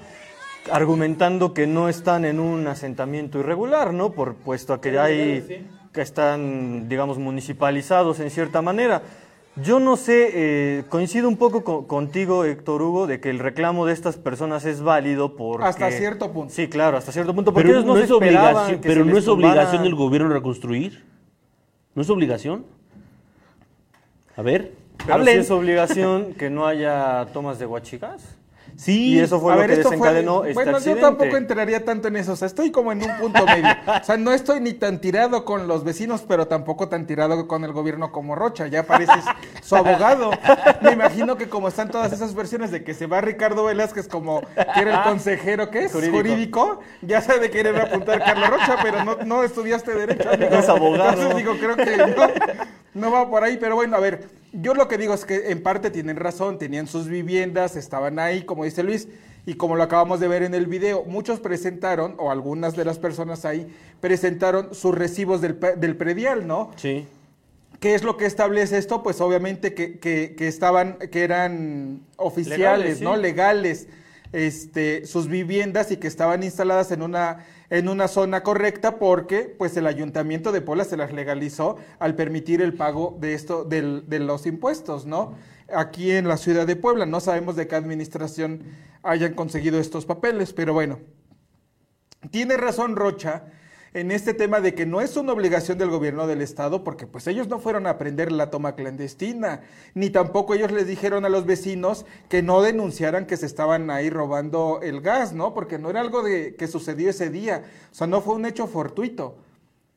argumentando 0.72 1.54
que 1.54 1.68
no 1.68 1.90
están 1.90 2.24
en 2.24 2.40
un 2.40 2.66
asentamiento 2.68 3.40
irregular, 3.40 3.94
¿no? 3.94 4.12
Por 4.12 4.36
puesto 4.36 4.74
a 4.74 4.80
que 4.80 4.98
hay 4.98 5.68
que 5.92 6.02
están, 6.02 6.90
digamos, 6.90 7.20
municipalizados 7.20 8.20
en 8.20 8.32
cierta 8.32 8.62
manera. 8.62 9.04
Yo 9.56 9.80
no 9.80 9.98
sé, 9.98 10.30
eh, 10.80 10.84
coincido 10.90 11.28
un 11.30 11.38
poco 11.38 11.64
co- 11.64 11.86
contigo, 11.88 12.44
Héctor 12.44 12.82
Hugo, 12.82 13.06
de 13.06 13.20
que 13.20 13.30
el 13.30 13.38
reclamo 13.38 13.86
de 13.86 13.94
estas 13.94 14.18
personas 14.18 14.66
es 14.66 14.82
válido 14.82 15.36
porque... 15.36 15.64
Hasta 15.66 15.92
cierto 15.92 16.32
punto. 16.32 16.52
Sí, 16.52 16.68
claro, 16.70 16.98
hasta 16.98 17.12
cierto 17.12 17.36
punto, 17.36 17.54
porque 17.54 17.68
Pero 17.68 17.80
ellos 17.80 17.86
no, 17.86 17.94
no 17.94 18.00
se 18.00 18.06
es 18.06 18.12
obligación, 18.12 18.82
que 18.82 18.88
pero 18.88 19.02
se 19.04 19.10
no 19.10 19.14
les 19.16 19.24
es 19.24 19.28
obligación 19.28 19.84
del 19.84 19.94
gobierno 19.96 20.30
reconstruir. 20.30 21.06
¿No 21.94 22.02
es 22.02 22.10
obligación? 22.10 22.66
A 24.36 24.42
ver, 24.42 24.74
Pero 24.98 25.14
hablen. 25.14 25.40
es 25.42 25.52
obligación 25.52 26.34
que 26.34 26.50
no 26.50 26.66
haya 26.66 27.28
tomas 27.32 27.60
de 27.60 27.68
huachigas. 27.68 28.40
Sí, 28.76 29.14
Y 29.14 29.20
eso 29.20 29.40
fue 29.40 29.54
A 29.54 29.56
lo 29.56 29.62
ver, 29.62 29.70
que 29.70 29.74
esto 29.76 29.88
fue- 29.90 29.98
desencadenó 29.98 30.42
este 30.44 30.54
bueno, 30.56 30.78
accidente. 30.78 31.02
yo 31.02 31.08
tampoco 31.08 31.38
entraría 31.38 31.86
tanto 31.86 32.08
en 32.08 32.16
eso. 32.16 32.34
O 32.34 32.36
sea, 32.36 32.48
estoy 32.48 32.72
como 32.72 32.92
en 32.92 33.04
un 33.04 33.18
punto 33.18 33.46
medio. 33.46 33.68
O 34.02 34.04
sea, 34.04 34.18
no 34.18 34.32
estoy 34.34 34.60
ni 34.62 34.74
tan 34.74 35.00
tirado 35.00 35.46
con 35.46 35.68
los 35.68 35.84
vecinos, 35.84 36.24
pero 36.28 36.48
tampoco 36.48 36.90
tan 36.90 37.06
tirado 37.06 37.48
con 37.48 37.64
el 37.64 37.72
gobierno 37.72 38.12
como 38.12 38.36
Rocha. 38.36 38.68
Ya 38.68 38.84
pareces 38.84 39.24
su 39.62 39.76
abogado. 39.76 40.32
Me 40.82 40.92
imagino 40.92 41.38
que 41.38 41.48
como 41.50 41.68
están 41.68 41.90
todas 41.92 42.12
esas 42.14 42.34
versiones 42.34 42.72
de 42.72 42.84
que 42.84 42.94
se 42.94 43.06
va 43.08 43.22
Ricardo 43.22 43.64
Velázquez 43.66 44.08
como 44.08 44.42
que 44.42 44.82
era 44.82 44.98
el 44.98 45.04
consejero, 45.04 45.70
¿qué 45.70 45.86
es? 45.86 45.92
Jurídico. 45.92 46.18
Jurídico. 46.18 46.80
Ya 47.02 47.22
sabe 47.22 47.52
que 47.52 47.64
debe 47.64 47.82
apuntar 47.82 48.20
Carlos 48.24 48.50
Rocha, 48.50 48.78
pero 48.82 49.04
no, 49.04 49.18
no 49.26 49.44
estudiaste 49.44 49.94
Derecho, 49.94 50.30
amigo. 50.32 50.50
No 50.52 50.60
es 50.60 50.70
abogado. 50.70 51.10
Entonces 51.12 51.36
digo, 51.38 51.54
creo 51.60 51.76
que 51.76 51.98
no, 51.98 52.28
no 52.96 53.12
va 53.12 53.30
por 53.30 53.44
ahí. 53.44 53.58
Pero 53.58 53.76
bueno, 53.76 53.96
a 53.98 54.00
ver, 54.00 54.28
yo 54.54 54.74
lo 54.74 54.88
que 54.88 54.98
digo 54.98 55.14
es 55.14 55.26
que 55.26 55.52
en 55.52 55.62
parte 55.62 55.92
tienen 55.92 56.16
razón. 56.16 56.58
Tenían 56.58 56.88
sus 56.88 57.08
viviendas, 57.08 57.76
estaban 57.76 58.20
ahí, 58.20 58.44
como 58.44 58.64
dice 58.64 58.84
Luis. 58.84 59.08
Y 59.46 59.56
como 59.56 59.76
lo 59.76 59.84
acabamos 59.84 60.22
de 60.22 60.30
ver 60.30 60.44
en 60.44 60.54
el 60.54 60.68
video, 60.68 61.04
muchos 61.04 61.42
presentaron, 61.42 62.16
o 62.18 62.32
algunas 62.32 62.78
de 62.78 62.86
las 62.86 62.98
personas 62.98 63.44
ahí, 63.44 63.68
presentaron 64.00 64.74
sus 64.74 64.96
recibos 64.96 65.42
del, 65.42 65.60
del 65.78 65.98
predial, 65.98 66.48
¿no? 66.48 66.72
Sí. 66.78 67.06
¿Qué 67.82 67.94
es 67.94 68.04
lo 68.04 68.16
que 68.16 68.26
establece 68.26 68.78
esto? 68.78 69.04
Pues 69.04 69.20
obviamente 69.20 69.74
que, 69.74 70.00
que- 70.00 70.36
que 70.38 70.48
estaban, 70.48 70.98
que 71.12 71.24
eran 71.26 72.00
oficiales, 72.16 72.60
Legales, 72.60 72.98
sí. 73.00 73.04
¿no? 73.04 73.18
Legales, 73.18 73.88
este, 74.32 75.06
sus 75.06 75.28
viviendas 75.28 75.92
y 75.92 75.98
que 75.98 76.08
estaban 76.08 76.42
instaladas 76.44 76.92
en 76.92 77.02
una, 77.02 77.46
en 77.70 77.90
una 77.90 78.08
zona 78.08 78.44
correcta 78.44 79.00
porque, 79.00 79.44
pues, 79.58 79.76
el 79.78 79.88
ayuntamiento 79.88 80.52
de 80.52 80.62
Puebla 80.62 80.84
se 80.84 80.98
las 80.98 81.12
legalizó 81.14 81.78
al 82.00 82.16
permitir 82.16 82.62
el 82.62 82.74
pago 82.74 83.18
de 83.20 83.34
esto, 83.34 83.64
del- 83.64 84.04
de 84.08 84.20
los 84.20 84.46
impuestos, 84.46 85.06
¿no? 85.06 85.36
Aquí 85.74 86.12
en 86.12 86.28
la 86.28 86.38
ciudad 86.38 86.68
de 86.68 86.76
Puebla, 86.76 87.06
no 87.06 87.20
sabemos 87.20 87.56
de 87.56 87.68
qué 87.68 87.76
administración 87.76 88.64
hayan 89.02 89.34
conseguido 89.34 89.80
estos 89.80 90.06
papeles, 90.06 90.54
pero 90.54 90.74
bueno. 90.74 91.00
Tiene 92.32 92.58
razón 92.58 92.96
Rocha 92.96 93.46
en 93.94 94.12
este 94.12 94.34
tema 94.34 94.60
de 94.60 94.74
que 94.74 94.86
no 94.86 95.02
es 95.02 95.16
una 95.18 95.34
obligación 95.34 95.78
del 95.78 95.90
gobierno 95.90 96.26
del 96.26 96.42
estado 96.42 96.84
porque 96.84 97.06
pues 97.08 97.28
ellos 97.28 97.48
no 97.48 97.60
fueron 97.60 97.86
a 97.86 97.92
aprender 97.92 98.32
la 98.32 98.50
toma 98.50 98.76
clandestina, 98.76 99.62
ni 99.94 100.10
tampoco 100.10 100.54
ellos 100.56 100.72
les 100.72 100.88
dijeron 100.88 101.26
a 101.26 101.30
los 101.30 101.46
vecinos 101.46 102.06
que 102.30 102.42
no 102.42 102.62
denunciaran 102.62 103.26
que 103.28 103.38
se 103.38 103.46
estaban 103.46 103.92
ahí 103.92 104.10
robando 104.10 104.80
el 104.82 105.02
gas, 105.02 105.34
¿no? 105.34 105.54
Porque 105.54 105.78
no 105.78 105.90
era 105.90 106.02
algo 106.02 106.24
de 106.24 106.56
que 106.56 106.68
sucedió 106.68 107.10
ese 107.10 107.30
día, 107.30 107.64
o 107.92 107.96
sea, 107.96 108.08
no 108.08 108.22
fue 108.22 108.36
un 108.36 108.46
hecho 108.46 108.66
fortuito. 108.68 109.38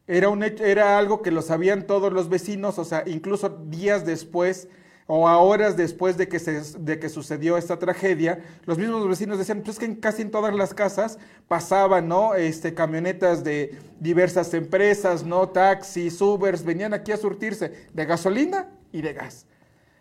Era, 0.06 0.28
un 0.28 0.42
hecho- 0.44 0.64
era 0.64 0.98
algo 0.98 1.20
que 1.22 1.30
lo 1.32 1.42
sabían 1.42 1.86
todos 1.86 2.12
los 2.12 2.28
vecinos, 2.28 2.78
o 2.78 2.84
sea, 2.84 3.02
incluso 3.06 3.48
días 3.48 4.04
después 4.06 4.68
o 5.06 5.28
a 5.28 5.38
horas 5.38 5.76
después 5.76 6.16
de 6.16 6.28
que, 6.28 6.38
se, 6.38 6.60
de 6.78 6.98
que 6.98 7.08
sucedió 7.08 7.56
esta 7.56 7.78
tragedia, 7.78 8.42
los 8.64 8.76
mismos 8.76 9.08
vecinos 9.08 9.38
decían, 9.38 9.62
pues 9.62 9.78
que 9.78 9.84
en 9.84 9.96
casi 9.96 10.22
en 10.22 10.30
todas 10.30 10.54
las 10.54 10.74
casas 10.74 11.18
pasaban, 11.46 12.08
¿no? 12.08 12.34
Este, 12.34 12.74
camionetas 12.74 13.44
de 13.44 13.78
diversas 14.00 14.52
empresas, 14.54 15.24
¿no? 15.24 15.48
Taxis, 15.48 16.20
Ubers, 16.20 16.64
venían 16.64 16.92
aquí 16.92 17.12
a 17.12 17.16
surtirse 17.16 17.86
de 17.92 18.04
gasolina 18.04 18.68
y 18.92 19.02
de 19.02 19.12
gas. 19.12 19.46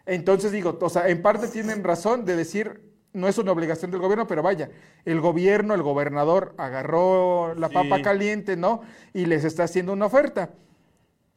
Entonces 0.07 0.51
digo, 0.51 0.77
o 0.79 0.89
sea, 0.89 1.07
en 1.07 1.21
parte 1.21 1.47
tienen 1.47 1.83
razón 1.83 2.25
de 2.25 2.35
decir, 2.35 2.81
no 3.13 3.27
es 3.27 3.37
una 3.37 3.51
obligación 3.51 3.91
del 3.91 4.01
gobierno, 4.01 4.27
pero 4.27 4.43
vaya, 4.43 4.69
el 5.05 5.21
gobierno, 5.21 5.73
el 5.73 5.83
gobernador 5.83 6.53
agarró 6.57 7.53
la 7.55 7.69
papa 7.69 8.01
caliente, 8.01 8.57
¿no? 8.57 8.81
Y 9.13 9.25
les 9.25 9.45
está 9.45 9.63
haciendo 9.63 9.93
una 9.93 10.07
oferta. 10.07 10.49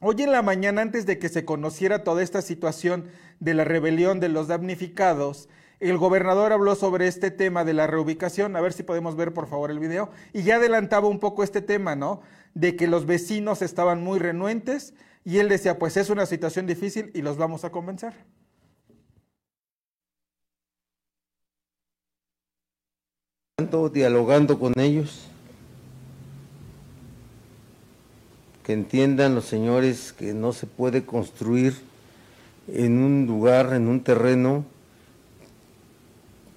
Hoy 0.01 0.23
en 0.23 0.31
la 0.31 0.43
mañana, 0.43 0.83
antes 0.83 1.07
de 1.07 1.19
que 1.19 1.29
se 1.29 1.45
conociera 1.45 2.05
toda 2.05 2.23
esta 2.23 2.41
situación 2.41 3.09
de 3.41 3.55
la 3.55 3.65
rebelión 3.65 4.21
de 4.21 4.29
los 4.29 4.47
damnificados, 4.47 5.49
el 5.81 5.99
gobernador 5.99 6.53
habló 6.53 6.77
sobre 6.77 7.09
este 7.09 7.33
tema 7.33 7.65
de 7.65 7.73
la 7.75 7.89
reubicación. 7.89 8.55
A 8.55 8.61
ver 8.61 8.73
si 8.73 8.85
podemos 8.85 9.17
ver, 9.17 9.35
por 9.35 9.49
favor, 9.49 9.73
el 9.73 9.81
video. 9.81 10.11
Y 10.33 10.43
ya 10.45 10.57
adelantaba 10.57 11.09
un 11.09 11.19
poco 11.19 11.43
este 11.43 11.63
tema, 11.63 11.97
¿no? 11.97 12.21
De 12.55 12.77
que 12.77 12.87
los 12.87 13.07
vecinos 13.07 13.61
estaban 13.61 14.03
muy 14.03 14.21
renuentes 14.21 14.95
y 15.25 15.39
él 15.39 15.49
decía, 15.49 15.79
pues 15.79 15.97
es 15.97 16.11
una 16.11 16.27
situación 16.27 16.67
difícil 16.67 17.11
y 17.15 17.23
los 17.23 17.37
vamos 17.37 17.65
a 17.65 17.71
convencer. 17.71 18.15
dialogando 23.93 24.59
con 24.59 24.73
ellos, 24.79 25.28
que 28.69 28.75
entiendan 28.75 29.35
los 29.35 29.47
señores 29.47 30.13
que 30.13 30.35
no 30.35 30.53
se 30.53 30.67
puede 30.67 31.07
construir 31.07 31.75
en 32.67 32.99
un 32.99 33.27
lugar, 33.27 33.73
en 33.73 33.89
un 33.89 34.03
terreno 34.05 34.67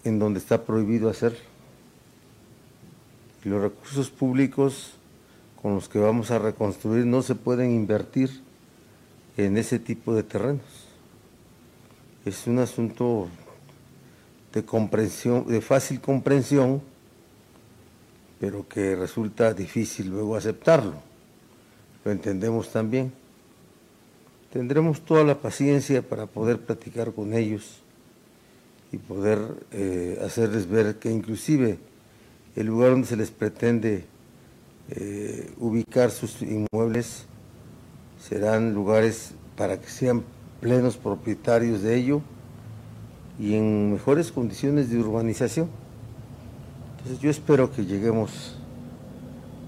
en 0.03 0.20
donde 0.20 0.39
está 0.39 0.65
prohibido 0.65 1.10
hacerlo. 1.10 1.39
Y 3.46 3.48
los 3.48 3.62
recursos 3.62 4.10
públicos 4.10 4.91
con 5.62 5.75
los 5.75 5.88
que 5.88 6.00
vamos 6.00 6.32
a 6.32 6.39
reconstruir 6.39 7.06
no 7.06 7.22
se 7.22 7.36
pueden 7.36 7.72
invertir 7.72 8.41
en 9.38 9.56
ese 9.56 9.80
tipo 9.80 10.13
de 10.13 10.24
terrenos. 10.24 10.65
Es 12.25 12.46
un 12.46 12.60
asunto 12.60 13.30
de 14.51 14.65
comprensión, 14.65 15.48
de 15.48 15.62
fácil 15.62 16.01
comprensión, 16.01 16.82
pero 18.38 18.68
que 18.68 18.98
resulta 18.98 19.53
difícil 19.53 20.10
luego 20.10 20.36
aceptarlo. 20.36 21.11
Lo 22.03 22.12
entendemos 22.12 22.72
también. 22.72 23.12
Tendremos 24.51 25.01
toda 25.01 25.24
la 25.24 25.39
paciencia 25.39 26.01
para 26.01 26.25
poder 26.25 26.60
platicar 26.60 27.13
con 27.13 27.34
ellos 27.34 27.81
y 28.91 28.98
poder 28.98 29.39
eh, 29.72 30.20
hacerles 30.25 30.67
ver 30.67 30.98
que 30.98 31.10
inclusive 31.10 31.77
el 32.55 32.67
lugar 32.67 32.91
donde 32.91 33.08
se 33.08 33.15
les 33.15 33.31
pretende 33.31 34.03
eh, 34.89 35.50
ubicar 35.58 36.12
sus 36.12 36.41
inmuebles 36.41 37.25
serán 38.20 38.74
lugares 38.74 39.34
para 39.55 39.79
que 39.79 39.88
sean 39.88 40.24
plenos 40.60 40.98
propietarios 40.98 41.81
de 41.81 41.96
ello 41.96 42.22
y 43.39 43.55
en 43.55 43.93
mejores 43.93 44.31
condiciones 44.31 44.89
de 44.89 45.00
urbanización. 45.00 45.70
Entonces 46.98 47.20
yo 47.22 47.31
espero 47.31 47.72
que 47.72 47.86
lleguemos 47.86 48.58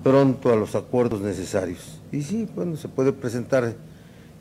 pronto 0.03 0.51
a 0.51 0.55
los 0.55 0.75
acuerdos 0.75 1.21
necesarios. 1.21 2.02
Y 2.13 2.21
sí, 2.21 2.47
bueno, 2.55 2.77
se 2.77 2.87
puede 2.87 3.11
presentar 3.11 3.73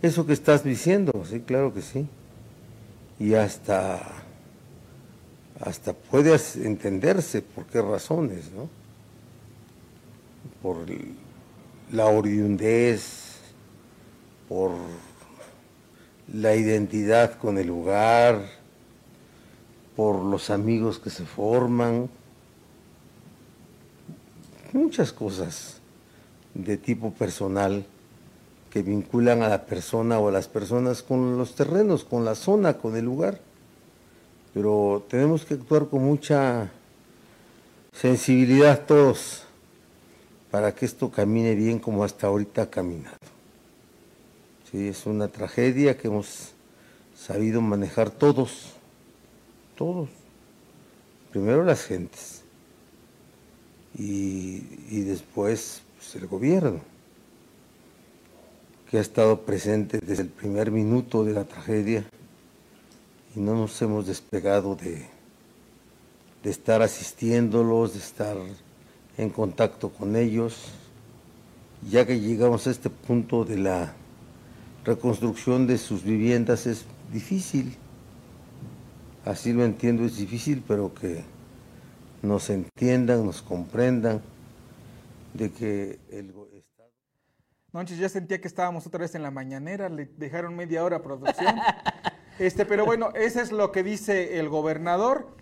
eso 0.02 0.26
que 0.26 0.34
estás 0.34 0.62
diciendo, 0.62 1.24
sí, 1.28 1.40
claro 1.40 1.72
que 1.72 1.80
sí. 1.80 2.06
y 3.18 3.32
hasta, 3.32 3.98
hasta 5.58 5.94
entenderse 6.56 7.40
por 7.40 7.64
qué 7.64 7.80
razones, 7.80 8.52
¿no? 8.52 8.68
Por 10.60 10.84
la 11.90 12.06
oriundez, 12.06 13.38
por 14.50 14.72
la 16.30 16.54
identidad 16.54 17.38
con 17.38 17.56
el 17.56 17.68
lugar, 17.68 18.42
por 19.96 20.22
los 20.22 20.50
amigos 20.50 20.98
que 20.98 21.08
se 21.08 21.24
forman, 21.24 22.10
muchas 24.74 25.10
cosas 25.10 25.81
de 26.54 26.76
tipo 26.76 27.12
personal 27.12 27.84
que 28.70 28.82
vinculan 28.82 29.42
a 29.42 29.48
la 29.48 29.66
persona 29.66 30.18
o 30.18 30.28
a 30.28 30.32
las 30.32 30.48
personas 30.48 31.02
con 31.02 31.36
los 31.36 31.54
terrenos, 31.54 32.04
con 32.04 32.24
la 32.24 32.34
zona, 32.34 32.78
con 32.78 32.96
el 32.96 33.04
lugar. 33.04 33.40
Pero 34.54 35.04
tenemos 35.08 35.44
que 35.44 35.54
actuar 35.54 35.88
con 35.88 36.02
mucha 36.02 36.70
sensibilidad 37.92 38.86
todos 38.86 39.44
para 40.50 40.74
que 40.74 40.86
esto 40.86 41.10
camine 41.10 41.54
bien 41.54 41.78
como 41.78 42.04
hasta 42.04 42.26
ahorita 42.26 42.62
ha 42.62 42.70
caminado. 42.70 43.16
Sí, 44.70 44.88
es 44.88 45.04
una 45.04 45.28
tragedia 45.28 45.98
que 45.98 46.08
hemos 46.08 46.52
sabido 47.14 47.60
manejar 47.60 48.10
todos, 48.10 48.72
todos. 49.76 50.08
Primero 51.30 51.62
las 51.62 51.84
gentes 51.84 52.42
y, 53.98 54.62
y 54.90 55.00
después 55.02 55.82
pues, 56.02 56.20
el 56.20 56.28
gobierno, 56.28 56.80
que 58.90 58.98
ha 58.98 59.00
estado 59.00 59.42
presente 59.42 60.00
desde 60.00 60.24
el 60.24 60.28
primer 60.28 60.70
minuto 60.72 61.24
de 61.24 61.32
la 61.32 61.44
tragedia 61.44 62.04
y 63.36 63.40
no 63.40 63.54
nos 63.54 63.80
hemos 63.80 64.06
despegado 64.06 64.74
de, 64.74 65.06
de 66.42 66.50
estar 66.50 66.82
asistiéndolos, 66.82 67.92
de 67.92 68.00
estar 68.00 68.36
en 69.16 69.30
contacto 69.30 69.90
con 69.90 70.16
ellos, 70.16 70.72
ya 71.88 72.04
que 72.04 72.18
llegamos 72.18 72.66
a 72.66 72.70
este 72.70 72.90
punto 72.90 73.44
de 73.44 73.58
la 73.58 73.94
reconstrucción 74.84 75.68
de 75.68 75.78
sus 75.78 76.02
viviendas 76.02 76.66
es 76.66 76.84
difícil. 77.12 77.76
Así 79.24 79.52
lo 79.52 79.64
entiendo, 79.64 80.04
es 80.04 80.16
difícil, 80.16 80.64
pero 80.66 80.92
que 80.92 81.22
nos 82.22 82.50
entiendan, 82.50 83.24
nos 83.24 83.40
comprendan 83.40 84.20
de 85.34 85.50
que 85.52 86.00
el 86.10 86.34
Estado... 86.54 86.90
No, 87.72 87.82
ya 87.82 88.08
sentía 88.08 88.40
que 88.40 88.48
estábamos 88.48 88.86
otra 88.86 89.00
vez 89.00 89.14
en 89.14 89.22
la 89.22 89.30
mañanera, 89.30 89.88
le 89.88 90.06
dejaron 90.16 90.54
media 90.54 90.84
hora 90.84 90.98
a 90.98 91.02
producción. 91.02 91.56
este, 92.38 92.66
pero 92.66 92.84
bueno, 92.84 93.10
eso 93.14 93.40
es 93.40 93.52
lo 93.52 93.72
que 93.72 93.82
dice 93.82 94.38
el 94.38 94.48
gobernador. 94.48 95.36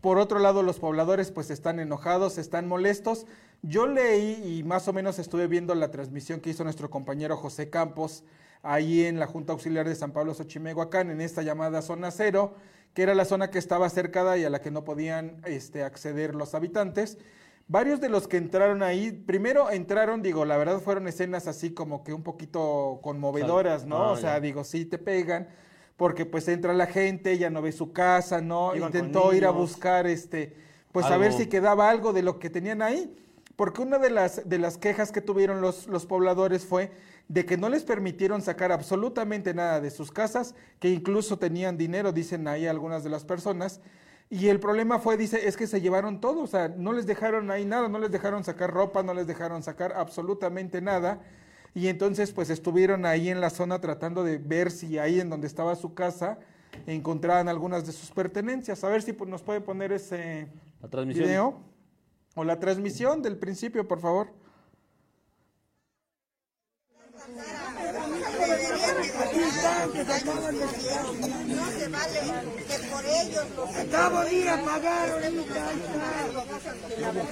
Por 0.00 0.18
otro 0.18 0.38
lado, 0.38 0.62
los 0.62 0.80
pobladores 0.80 1.30
pues 1.30 1.50
están 1.50 1.80
enojados, 1.80 2.38
están 2.38 2.68
molestos. 2.68 3.26
Yo 3.62 3.86
leí 3.86 4.58
y 4.58 4.62
más 4.62 4.86
o 4.88 4.92
menos 4.92 5.18
estuve 5.18 5.46
viendo 5.46 5.74
la 5.74 5.90
transmisión 5.90 6.40
que 6.40 6.50
hizo 6.50 6.64
nuestro 6.64 6.90
compañero 6.90 7.36
José 7.36 7.70
Campos 7.70 8.24
ahí 8.62 9.04
en 9.04 9.18
la 9.18 9.26
Junta 9.26 9.52
Auxiliar 9.52 9.88
de 9.88 9.94
San 9.94 10.12
Pablo 10.12 10.34
Xochimehuacán, 10.34 11.10
en 11.10 11.20
esta 11.20 11.42
llamada 11.42 11.82
zona 11.82 12.10
cero, 12.10 12.54
que 12.94 13.02
era 13.02 13.14
la 13.14 13.24
zona 13.24 13.50
que 13.50 13.58
estaba 13.58 13.88
cercada 13.90 14.36
y 14.36 14.44
a 14.44 14.50
la 14.50 14.60
que 14.60 14.70
no 14.70 14.84
podían 14.84 15.40
este, 15.44 15.84
acceder 15.84 16.34
los 16.34 16.54
habitantes. 16.54 17.18
Varios 17.66 18.00
de 18.00 18.10
los 18.10 18.28
que 18.28 18.36
entraron 18.36 18.82
ahí, 18.82 19.10
primero 19.10 19.70
entraron, 19.70 20.22
digo, 20.22 20.44
la 20.44 20.58
verdad 20.58 20.80
fueron 20.80 21.08
escenas 21.08 21.46
así 21.48 21.72
como 21.72 22.04
que 22.04 22.12
un 22.12 22.22
poquito 22.22 23.00
conmovedoras, 23.02 23.86
¿no? 23.86 23.96
Ah, 23.96 24.10
o 24.12 24.16
sea, 24.16 24.34
ya. 24.34 24.40
digo, 24.40 24.64
sí 24.64 24.84
te 24.84 24.98
pegan, 24.98 25.48
porque 25.96 26.26
pues 26.26 26.46
entra 26.48 26.74
la 26.74 26.86
gente, 26.86 27.38
ya 27.38 27.48
no 27.48 27.62
ve 27.62 27.72
su 27.72 27.92
casa, 27.92 28.42
¿no? 28.42 28.76
Iban 28.76 28.88
Intentó 28.88 29.32
ir 29.32 29.46
a 29.46 29.50
buscar, 29.50 30.06
este, 30.06 30.54
pues 30.92 31.06
a 31.06 31.16
ver 31.16 31.32
si 31.32 31.46
quedaba 31.46 31.88
algo 31.88 32.12
de 32.12 32.22
lo 32.22 32.38
que 32.38 32.50
tenían 32.50 32.82
ahí. 32.82 33.16
Porque 33.56 33.82
una 33.82 33.98
de 33.98 34.10
las, 34.10 34.48
de 34.48 34.58
las 34.58 34.78
quejas 34.78 35.12
que 35.12 35.20
tuvieron 35.20 35.60
los, 35.60 35.86
los 35.86 36.06
pobladores 36.06 36.64
fue 36.66 36.90
de 37.28 37.46
que 37.46 37.56
no 37.56 37.68
les 37.68 37.84
permitieron 37.84 38.42
sacar 38.42 38.72
absolutamente 38.72 39.54
nada 39.54 39.80
de 39.80 39.90
sus 39.90 40.10
casas, 40.10 40.54
que 40.80 40.90
incluso 40.90 41.38
tenían 41.38 41.78
dinero, 41.78 42.12
dicen 42.12 42.48
ahí 42.48 42.66
algunas 42.66 43.04
de 43.04 43.10
las 43.10 43.24
personas. 43.24 43.80
Y 44.30 44.48
el 44.48 44.58
problema 44.58 44.98
fue, 44.98 45.16
dice, 45.16 45.46
es 45.46 45.56
que 45.56 45.66
se 45.66 45.80
llevaron 45.80 46.20
todo, 46.20 46.42
o 46.42 46.46
sea, 46.46 46.68
no 46.68 46.92
les 46.92 47.06
dejaron 47.06 47.50
ahí 47.50 47.64
nada, 47.64 47.88
no 47.88 47.98
les 47.98 48.10
dejaron 48.10 48.42
sacar 48.42 48.72
ropa, 48.72 49.02
no 49.02 49.14
les 49.14 49.26
dejaron 49.26 49.62
sacar 49.62 49.92
absolutamente 49.92 50.80
nada. 50.80 51.20
Y 51.74 51.88
entonces 51.88 52.32
pues 52.32 52.50
estuvieron 52.50 53.04
ahí 53.04 53.28
en 53.28 53.40
la 53.40 53.50
zona 53.50 53.80
tratando 53.80 54.22
de 54.24 54.38
ver 54.38 54.70
si 54.70 54.98
ahí 54.98 55.20
en 55.20 55.28
donde 55.28 55.46
estaba 55.46 55.74
su 55.74 55.94
casa 55.94 56.38
encontraban 56.86 57.48
algunas 57.48 57.86
de 57.86 57.92
sus 57.92 58.10
pertenencias. 58.10 58.82
A 58.84 58.88
ver 58.88 59.02
si 59.02 59.12
pues, 59.12 59.28
nos 59.28 59.42
puede 59.42 59.60
poner 59.60 59.92
ese 59.92 60.48
La 60.80 60.88
transmisión. 60.88 61.26
video 61.26 61.60
o 62.34 62.44
la 62.44 62.58
transmisión 62.58 63.22
del 63.22 63.36
principio, 63.36 63.86
por 63.86 64.00
favor. 64.00 64.28
No 69.64 69.70
se 71.78 71.88
vale 71.88 72.20
que 72.68 72.76
por 72.90 73.04
ellos 73.06 73.44
los 73.56 73.68
Acabo 73.76 74.20
de 74.24 74.34
ir 74.34 74.48
a 74.48 74.62
pagar 74.64 75.10
ahorita. 75.10 75.68
ahí 75.68 75.80
está. 75.80 77.24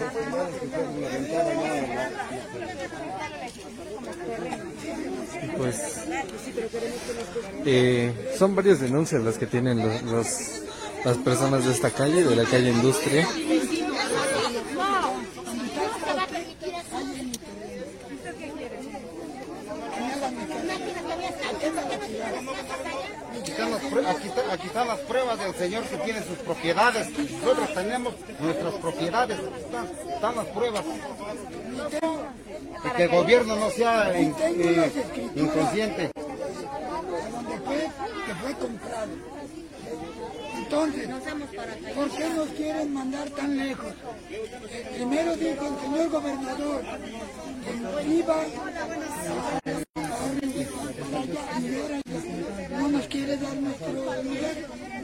Pues 5.57 5.77
eh, 7.65 8.13
son 8.39 8.55
varias 8.55 8.81
denuncias 8.81 9.23
las 9.23 9.39
que 9.39 9.47
tienen 9.47 9.79
los, 9.79 10.03
los- 10.03 10.49
las 11.05 11.17
personas 11.19 11.65
de 11.65 11.73
esta 11.73 11.91
calle, 11.91 12.23
de 12.23 12.37
la 12.37 12.45
calle 12.45 12.71
Industria. 12.71 13.27
Aquí 23.61 24.29
está- 24.29 24.53
aquí 24.53 24.67
están 24.67 24.89
las 24.89 24.99
pruebas 25.01 25.39
del 25.39 25.55
señor 25.55 25.85
que 25.85 25.97
tiene 25.99 26.23
sus 26.23 26.39
propiedades. 26.39 27.09
Nosotros 27.19 27.75
tenemos 27.75 28.15
nuestras 28.41 28.75
propiedades. 28.75 29.39
Están, 29.39 29.89
están 30.15 30.37
las 30.37 30.47
pruebas. 30.47 30.85
Que 32.97 33.03
el 33.05 33.09
gobierno 33.11 33.57
no 33.57 33.71
sea 33.71 34.19
in- 34.21 34.35
eh, 34.41 34.93
inconsciente. 35.37 36.11
que 38.27 38.35
fue 38.35 38.55
comprado. 38.55 39.11
Entonces, 40.57 41.09
¿por 41.95 42.11
qué 42.11 42.29
nos 42.31 42.49
quieren 42.51 42.93
mandar 42.95 43.29
tan 43.31 43.57
lejos? 43.57 43.93
Primero 44.95 45.37
dijo 45.37 45.67
el 45.67 45.81
señor 45.81 46.09
gobernador 46.11 46.83
que 47.99 48.09
iba 48.15 48.37
y 48.47 48.57
ahora 49.99 50.41
ya 51.27 52.79
no 52.79 52.89
nos 52.89 53.07
quiere 53.07 53.37
dar 53.37 53.55
nuestro 53.57 53.93
lugar. 53.93 54.21
Pero 54.23 55.02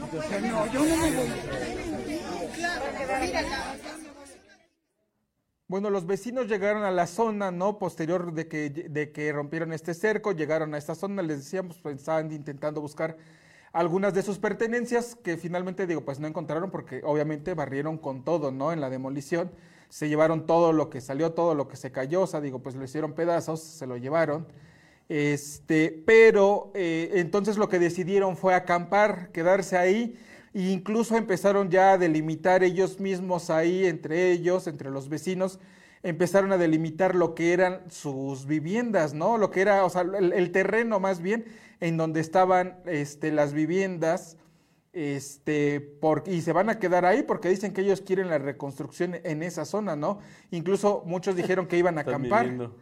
Bueno, 5.67 5.91
los 5.91 6.07
vecinos 6.07 6.47
llegaron 6.47 6.83
a 6.83 6.89
la 6.89 7.05
zona, 7.05 7.51
¿no? 7.51 7.77
Posterior 7.77 8.33
de 8.33 8.47
que, 8.47 8.71
de 8.71 9.11
que 9.11 9.31
rompieron 9.31 9.71
este 9.71 9.93
cerco, 9.93 10.31
llegaron 10.31 10.73
a 10.73 10.79
esta 10.79 10.95
zona, 10.95 11.21
les 11.21 11.37
decíamos, 11.37 11.77
pues 11.77 11.97
estaban 11.97 12.31
intentando 12.31 12.81
buscar 12.81 13.17
algunas 13.71 14.15
de 14.15 14.23
sus 14.23 14.39
pertenencias 14.39 15.15
que 15.15 15.37
finalmente, 15.37 15.85
digo, 15.85 16.03
pues 16.03 16.19
no 16.19 16.27
encontraron 16.27 16.71
porque 16.71 17.01
obviamente 17.03 17.53
barrieron 17.53 17.99
con 17.99 18.23
todo, 18.23 18.51
¿no? 18.51 18.71
En 18.71 18.81
la 18.81 18.89
demolición, 18.89 19.51
se 19.89 20.09
llevaron 20.09 20.47
todo 20.47 20.73
lo 20.73 20.89
que 20.89 21.01
salió, 21.01 21.33
todo 21.33 21.53
lo 21.53 21.67
que 21.67 21.75
se 21.77 21.91
cayó, 21.91 22.21
o 22.23 22.27
sea, 22.27 22.41
digo, 22.41 22.59
pues 22.63 22.75
lo 22.75 22.83
hicieron 22.83 23.13
pedazos, 23.13 23.61
se 23.61 23.85
lo 23.85 23.97
llevaron. 23.97 24.47
Este, 25.09 26.03
pero 26.05 26.71
eh, 26.75 27.11
entonces 27.15 27.57
lo 27.57 27.67
que 27.67 27.79
decidieron 27.79 28.37
fue 28.37 28.53
acampar, 28.53 29.31
quedarse 29.31 29.75
ahí, 29.75 30.19
e 30.53 30.69
incluso 30.71 31.17
empezaron 31.17 31.69
ya 31.71 31.93
a 31.93 31.97
delimitar 31.97 32.63
ellos 32.63 32.99
mismos 32.99 33.49
ahí, 33.49 33.85
entre 33.85 34.31
ellos, 34.31 34.67
entre 34.67 34.91
los 34.91 35.09
vecinos, 35.09 35.59
empezaron 36.03 36.51
a 36.51 36.57
delimitar 36.57 37.15
lo 37.15 37.33
que 37.33 37.53
eran 37.53 37.81
sus 37.89 38.45
viviendas, 38.45 39.13
¿no? 39.15 39.37
Lo 39.39 39.49
que 39.49 39.61
era, 39.61 39.83
o 39.83 39.89
sea, 39.89 40.01
el, 40.03 40.31
el 40.31 40.51
terreno 40.51 40.99
más 40.99 41.21
bien, 41.21 41.45
en 41.79 41.97
donde 41.97 42.19
estaban 42.19 42.77
este, 42.85 43.31
las 43.31 43.53
viviendas, 43.53 44.37
este, 44.93 45.81
por- 45.81 46.23
y 46.27 46.41
se 46.41 46.51
van 46.53 46.69
a 46.69 46.79
quedar 46.79 47.05
ahí 47.05 47.23
porque 47.23 47.49
dicen 47.49 47.73
que 47.73 47.81
ellos 47.81 48.01
quieren 48.01 48.27
la 48.29 48.37
reconstrucción 48.37 49.15
en 49.23 49.43
esa 49.43 49.65
zona, 49.65 49.95
¿no? 49.95 50.19
Incluso 50.51 51.03
muchos 51.05 51.35
dijeron 51.35 51.67
que 51.67 51.77
iban 51.77 51.97
a 51.97 52.01
acampar. 52.01 52.43
viviendo. 52.45 52.75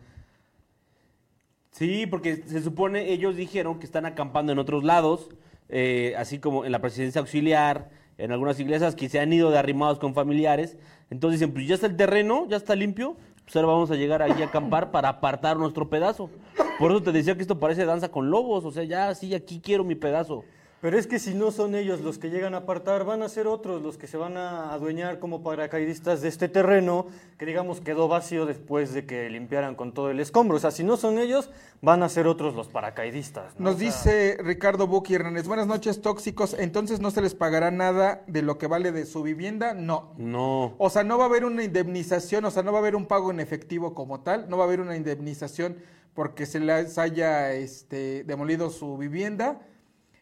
Sí, 1.78 2.08
porque 2.08 2.38
se 2.48 2.64
supone, 2.64 3.12
ellos 3.12 3.36
dijeron 3.36 3.78
que 3.78 3.86
están 3.86 4.08
acampando 4.08 4.52
en 4.52 4.58
otros 4.58 4.84
lados, 4.84 5.30
eh, 5.70 6.16
así 6.18 6.40
como 6.40 6.66
en 6.66 6.72
la 6.72 6.80
presidencia 6.80 7.22
auxiliar, 7.22 7.92
en 8.18 8.32
algunas 8.32 8.60
iglesias 8.60 8.96
que 8.96 9.10
se 9.10 9.20
han 9.20 9.32
ido 9.32 9.52
de 9.52 9.60
arrimados 9.60 10.00
con 10.00 10.16
familiares. 10.16 10.76
Entonces 11.12 11.40
dicen, 11.40 11.54
pues 11.54 11.68
ya 11.68 11.76
está 11.76 11.86
el 11.86 11.96
terreno, 11.96 12.48
ya 12.50 12.58
está 12.58 12.76
limpio, 12.76 13.16
pues 13.44 13.56
ahora 13.56 13.68
vamos 13.68 13.92
a 13.92 13.96
llegar 13.96 14.24
ahí 14.24 14.42
a 14.42 14.46
acampar 14.46 14.90
para 14.92 15.10
apartar 15.10 15.58
nuestro 15.58 15.88
pedazo. 15.88 16.32
Por 16.80 16.90
eso 16.90 17.04
te 17.04 17.12
decía 17.12 17.36
que 17.36 17.44
esto 17.44 17.60
parece 17.60 17.86
danza 17.86 18.10
con 18.10 18.32
lobos, 18.32 18.66
o 18.66 18.72
sea, 18.72 18.84
ya 18.84 19.14
sí, 19.14 19.36
aquí 19.36 19.62
quiero 19.64 19.84
mi 19.84 19.94
pedazo. 19.94 20.46
Pero 20.80 21.00
es 21.00 21.08
que 21.08 21.18
si 21.18 21.34
no 21.34 21.50
son 21.50 21.74
ellos 21.74 22.02
los 22.02 22.20
que 22.20 22.30
llegan 22.30 22.54
a 22.54 22.58
apartar, 22.58 23.04
van 23.04 23.24
a 23.24 23.30
ser 23.30 23.48
otros 23.48 23.82
los 23.82 23.98
que 23.98 24.06
se 24.06 24.16
van 24.16 24.38
a 24.38 24.74
adueñar 24.74 25.18
como 25.18 25.42
paracaidistas 25.42 26.22
de 26.22 26.28
este 26.28 26.50
terreno 26.50 27.08
que 27.40 27.48
digamos 27.48 27.82
quedó 27.82 28.08
vacío 28.08 28.46
después 28.46 28.94
de 28.94 29.06
que 29.06 29.28
limpiaran 29.30 29.74
con 29.74 29.92
todo 29.92 30.12
el 30.12 30.20
escombro. 30.20 30.58
O 30.58 30.60
sea, 30.60 30.70
si 30.70 30.84
no 30.84 30.96
son 30.96 31.18
ellos, 31.18 31.50
van 31.82 32.04
a 32.04 32.10
ser 32.10 32.28
otros 32.28 32.54
los 32.54 32.68
paracaidistas. 32.68 33.56
¿no? 33.58 33.66
Nos 33.66 33.76
O 33.76 33.80
sea, 33.80 33.88
dice 33.88 34.38
Ricardo 34.44 34.86
Buki 34.86 35.16
Hernández, 35.16 35.48
buenas 35.48 35.66
noches 35.66 36.02
tóxicos, 36.02 36.56
entonces 36.60 37.00
no 37.00 37.10
se 37.10 37.22
les 37.22 37.34
pagará 37.34 37.72
nada 37.72 38.24
de 38.28 38.44
lo 38.44 38.60
que 38.60 38.68
vale 38.68 38.92
de 38.92 39.08
su 39.08 39.24
vivienda, 39.24 39.74
no. 39.74 40.14
No. 40.18 40.76
O 40.78 40.92
sea, 40.92 41.04
no 41.04 41.18
va 41.18 41.24
a 41.24 41.28
haber 41.28 41.44
una 41.44 41.64
indemnización, 41.64 42.46
o 42.46 42.52
sea, 42.52 42.62
no 42.62 42.72
va 42.72 42.78
a 42.78 42.82
haber 42.82 42.96
un 42.96 43.08
pago 43.08 43.32
en 43.32 43.40
efectivo 43.40 43.96
como 43.96 44.20
tal, 44.20 44.48
no 44.48 44.58
va 44.58 44.66
a 44.66 44.68
haber 44.68 44.82
una 44.82 44.96
indemnización 44.96 45.78
porque 46.14 46.46
se 46.46 46.60
les 46.60 46.98
haya 46.98 47.54
este, 47.54 48.24
demolido 48.24 48.70
su 48.70 48.98
vivienda, 48.98 49.62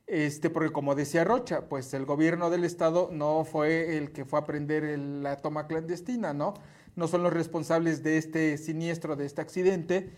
este, 0.07 0.49
porque 0.49 0.71
como 0.71 0.95
decía 0.95 1.23
Rocha, 1.23 1.61
pues 1.69 1.93
el 1.93 2.05
gobierno 2.05 2.49
del 2.49 2.63
estado 2.63 3.09
no 3.11 3.43
fue 3.45 3.97
el 3.97 4.11
que 4.11 4.25
fue 4.25 4.39
a 4.39 4.45
prender 4.45 4.83
el- 4.83 5.23
la 5.23 5.37
toma 5.37 5.67
clandestina, 5.67 6.33
¿no? 6.33 6.53
No 6.95 7.07
son 7.07 7.23
los 7.23 7.33
responsables 7.33 8.03
de 8.03 8.17
este 8.17 8.57
siniestro, 8.57 9.15
de 9.15 9.25
este 9.25 9.41
accidente. 9.41 10.11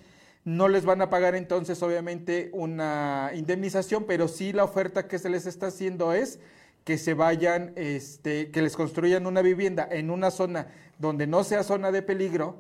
No 0.46 0.68
les 0.68 0.86
van 0.86 1.02
a 1.02 1.10
pagar 1.10 1.36
entonces, 1.36 1.82
obviamente, 1.84 2.50
una 2.54 3.32
indemnización, 3.34 4.06
pero 4.08 4.28
sí 4.28 4.54
la 4.54 4.64
oferta 4.64 5.08
que 5.08 5.20
se 5.20 5.30
les 5.30 5.46
está 5.46 5.68
haciendo 5.68 6.14
es 6.14 6.40
que 6.84 6.98
se 6.98 7.14
vayan, 7.14 7.74
este, 7.76 8.52
que 8.52 8.62
les 8.62 8.76
construyan 8.78 9.26
una 9.28 9.42
vivienda 9.42 9.88
en 9.92 10.10
una 10.10 10.32
zona 10.32 10.68
donde 11.00 11.28
no 11.28 11.44
sea 11.44 11.64
zona 11.64 11.92
de 11.92 12.02
peligro 12.02 12.56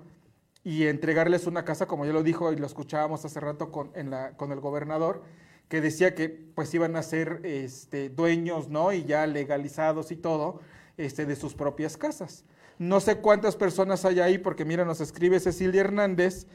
y 0.64 0.88
entregarles 0.88 1.48
una 1.48 1.64
casa, 1.64 1.86
como 1.88 2.06
ya 2.06 2.12
lo 2.12 2.24
dijo 2.24 2.52
y 2.52 2.58
lo 2.58 2.66
escuchábamos 2.66 3.24
hace 3.24 3.40
rato 3.40 3.72
con, 3.72 3.92
en 3.96 4.10
la, 4.10 4.32
con 4.36 4.52
el 4.52 4.60
gobernador, 4.60 5.24
que 5.70 5.82
decía 5.82 6.16
que 6.16 6.30
pues 6.30 6.74
iban 6.74 6.96
a 6.96 7.04
ser 7.04 7.42
este, 7.44 8.10
dueños, 8.10 8.70
¿no? 8.70 8.94
Y 8.94 9.04
ya 9.04 9.28
legalizados 9.28 10.12
y 10.12 10.16
todo, 10.16 10.62
este, 10.98 11.26
de 11.26 11.36
sus 11.36 11.54
propias 11.54 11.98
casas. 11.98 12.46
No 12.80 13.00
sé 13.00 13.18
cuántas 13.18 13.56
personas 13.56 14.06
hay 14.06 14.20
ahí, 14.20 14.38
porque 14.38 14.64
mira, 14.64 14.86
nos 14.86 15.02
escribe 15.02 15.40
Cecilia 15.40 15.82
Hernández, 15.82 16.48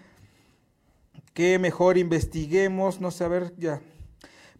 que 1.34 1.58
mejor 1.58 1.98
investiguemos, 1.98 3.00
no 3.00 3.10
sé, 3.10 3.24
a 3.24 3.28
ver, 3.28 3.54
ya. 3.58 3.80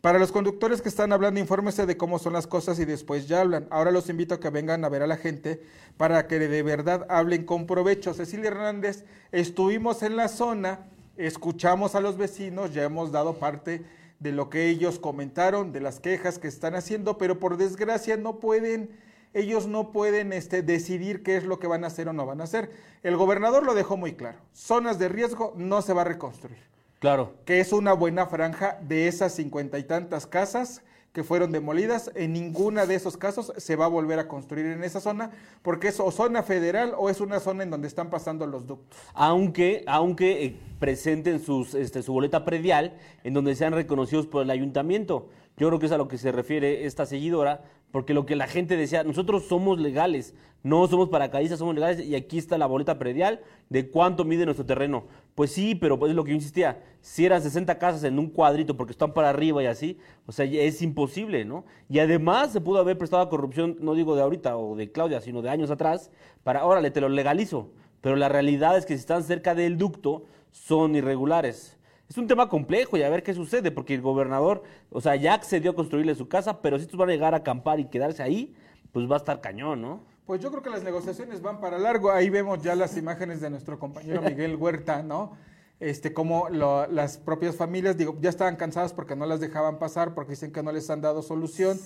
Para 0.00 0.18
los 0.18 0.32
conductores 0.32 0.82
que 0.82 0.88
están 0.88 1.12
hablando, 1.12 1.38
infórmese 1.38 1.86
de 1.86 1.96
cómo 1.96 2.18
son 2.18 2.32
las 2.32 2.48
cosas 2.48 2.80
y 2.80 2.84
después 2.84 3.28
ya 3.28 3.40
hablan. 3.40 3.68
Ahora 3.70 3.92
los 3.92 4.08
invito 4.10 4.34
a 4.34 4.40
que 4.40 4.50
vengan 4.50 4.84
a 4.84 4.88
ver 4.88 5.02
a 5.02 5.06
la 5.06 5.16
gente 5.16 5.62
para 5.96 6.26
que 6.26 6.40
de 6.40 6.62
verdad 6.64 7.06
hablen 7.08 7.44
con 7.44 7.68
provecho. 7.68 8.12
Cecilia 8.12 8.48
Hernández, 8.48 9.04
estuvimos 9.30 10.02
en 10.02 10.16
la 10.16 10.26
zona, 10.26 10.88
escuchamos 11.16 11.94
a 11.94 12.00
los 12.00 12.16
vecinos, 12.16 12.74
ya 12.74 12.82
hemos 12.82 13.12
dado 13.12 13.34
parte 13.34 13.84
de 14.22 14.32
lo 14.32 14.48
que 14.50 14.68
ellos 14.68 14.98
comentaron, 15.00 15.72
de 15.72 15.80
las 15.80 15.98
quejas 15.98 16.38
que 16.38 16.46
están 16.46 16.74
haciendo, 16.76 17.18
pero 17.18 17.40
por 17.40 17.56
desgracia 17.56 18.16
no 18.16 18.38
pueden, 18.38 18.90
ellos 19.34 19.66
no 19.66 19.90
pueden 19.90 20.32
este, 20.32 20.62
decidir 20.62 21.22
qué 21.24 21.36
es 21.36 21.44
lo 21.44 21.58
que 21.58 21.66
van 21.66 21.82
a 21.82 21.88
hacer 21.88 22.08
o 22.08 22.12
no 22.12 22.24
van 22.24 22.40
a 22.40 22.44
hacer. 22.44 22.70
El 23.02 23.16
gobernador 23.16 23.64
lo 23.64 23.74
dejó 23.74 23.96
muy 23.96 24.14
claro. 24.14 24.38
Zonas 24.52 24.98
de 25.00 25.08
riesgo 25.08 25.54
no 25.56 25.82
se 25.82 25.92
va 25.92 26.02
a 26.02 26.04
reconstruir 26.04 26.58
Claro. 27.00 27.34
que 27.44 27.58
es 27.58 27.72
una 27.72 27.94
buena 27.94 28.26
franja 28.26 28.78
de 28.80 29.08
esas 29.08 29.34
cincuenta 29.34 29.80
y 29.80 29.82
tantas 29.82 30.24
casas 30.26 30.82
que 31.12 31.24
fueron 31.24 31.52
demolidas. 31.52 32.10
En 32.14 32.32
ninguna 32.32 32.86
de 32.86 32.94
esos 32.94 33.16
casos 33.16 33.52
se 33.56 33.76
va 33.76 33.84
a 33.84 33.88
volver 33.88 34.18
a 34.18 34.28
construir 34.28 34.66
en 34.66 34.82
esa 34.84 35.00
zona, 35.00 35.30
porque 35.62 35.88
es 35.88 36.00
o 36.00 36.10
zona 36.10 36.42
federal 36.42 36.94
o 36.96 37.10
es 37.10 37.20
una 37.20 37.40
zona 37.40 37.62
en 37.62 37.70
donde 37.70 37.88
están 37.88 38.10
pasando 38.10 38.46
los 38.46 38.66
ductos. 38.66 38.98
Aunque, 39.14 39.84
aunque 39.86 40.44
eh, 40.44 40.56
presenten 40.78 41.40
sus, 41.40 41.74
este, 41.74 42.02
su 42.02 42.12
boleta 42.12 42.44
predial 42.44 42.96
en 43.24 43.34
donde 43.34 43.54
sean 43.54 43.72
reconocidos 43.72 44.26
por 44.26 44.42
el 44.42 44.50
ayuntamiento. 44.50 45.28
Yo 45.62 45.68
creo 45.68 45.78
que 45.78 45.86
es 45.86 45.92
a 45.92 45.96
lo 45.96 46.08
que 46.08 46.18
se 46.18 46.32
refiere 46.32 46.86
esta 46.86 47.06
seguidora, 47.06 47.62
porque 47.92 48.14
lo 48.14 48.26
que 48.26 48.34
la 48.34 48.48
gente 48.48 48.76
decía, 48.76 49.04
nosotros 49.04 49.44
somos 49.44 49.78
legales, 49.78 50.34
no 50.64 50.88
somos 50.88 51.08
paracaidistas, 51.08 51.60
somos 51.60 51.76
legales, 51.76 52.04
y 52.04 52.16
aquí 52.16 52.36
está 52.36 52.58
la 52.58 52.66
boleta 52.66 52.98
predial 52.98 53.42
de 53.68 53.88
cuánto 53.88 54.24
mide 54.24 54.44
nuestro 54.44 54.66
terreno. 54.66 55.04
Pues 55.36 55.52
sí, 55.52 55.76
pero 55.76 56.00
pues 56.00 56.10
es 56.10 56.16
lo 56.16 56.24
que 56.24 56.30
yo 56.30 56.34
insistía, 56.34 56.82
si 57.00 57.24
eran 57.24 57.40
60 57.40 57.78
casas 57.78 58.02
en 58.02 58.18
un 58.18 58.30
cuadrito 58.30 58.76
porque 58.76 58.90
están 58.90 59.12
para 59.12 59.28
arriba 59.28 59.62
y 59.62 59.66
así, 59.66 60.00
o 60.26 60.32
sea, 60.32 60.46
es 60.46 60.82
imposible, 60.82 61.44
¿no? 61.44 61.64
Y 61.88 62.00
además 62.00 62.50
se 62.50 62.60
pudo 62.60 62.80
haber 62.80 62.98
prestado 62.98 63.22
a 63.22 63.30
corrupción, 63.30 63.76
no 63.78 63.94
digo 63.94 64.16
de 64.16 64.22
ahorita 64.22 64.56
o 64.56 64.74
de 64.74 64.90
Claudia, 64.90 65.20
sino 65.20 65.42
de 65.42 65.50
años 65.50 65.70
atrás, 65.70 66.10
para, 66.42 66.66
órale, 66.66 66.90
te 66.90 67.00
lo 67.00 67.08
legalizo. 67.08 67.70
Pero 68.00 68.16
la 68.16 68.28
realidad 68.28 68.76
es 68.76 68.84
que 68.84 68.94
si 68.94 69.00
están 69.00 69.22
cerca 69.22 69.54
del 69.54 69.78
ducto, 69.78 70.24
son 70.50 70.96
irregulares. 70.96 71.78
Es 72.08 72.18
un 72.18 72.26
tema 72.26 72.48
complejo 72.48 72.96
y 72.96 73.02
a 73.02 73.08
ver 73.08 73.22
qué 73.22 73.32
sucede, 73.32 73.70
porque 73.70 73.94
el 73.94 74.02
gobernador, 74.02 74.62
o 74.90 75.00
sea, 75.00 75.16
ya 75.16 75.34
accedió 75.34 75.70
a 75.70 75.74
construirle 75.74 76.14
su 76.14 76.28
casa, 76.28 76.60
pero 76.60 76.76
si 76.78 76.84
estos 76.84 76.98
van 76.98 77.08
a 77.08 77.12
llegar 77.12 77.32
a 77.34 77.38
acampar 77.38 77.80
y 77.80 77.86
quedarse 77.86 78.22
ahí, 78.22 78.54
pues 78.92 79.10
va 79.10 79.14
a 79.14 79.18
estar 79.18 79.40
cañón, 79.40 79.80
¿no? 79.80 80.00
Pues 80.26 80.40
yo 80.42 80.50
creo 80.50 80.62
que 80.62 80.70
las 80.70 80.82
negociaciones 80.82 81.40
van 81.40 81.60
para 81.60 81.78
largo. 81.78 82.10
Ahí 82.12 82.28
vemos 82.30 82.62
ya 82.62 82.74
las 82.76 82.96
imágenes 82.96 83.40
de 83.40 83.48
nuestro 83.50 83.78
compañero 83.78 84.20
Miguel 84.22 84.56
Huerta, 84.56 85.02
¿no? 85.02 85.32
Este, 85.80 86.12
como 86.12 86.48
lo- 86.50 86.86
las 86.86 87.16
propias 87.16 87.56
familias, 87.56 87.96
digo, 87.96 88.16
ya 88.20 88.28
estaban 88.30 88.56
cansadas 88.56 88.92
porque 88.92 89.16
no 89.16 89.24
las 89.26 89.40
dejaban 89.40 89.78
pasar, 89.78 90.14
porque 90.14 90.32
dicen 90.32 90.52
que 90.52 90.62
no 90.62 90.70
les 90.70 90.90
han 90.90 91.00
dado 91.00 91.22
solución. 91.22 91.80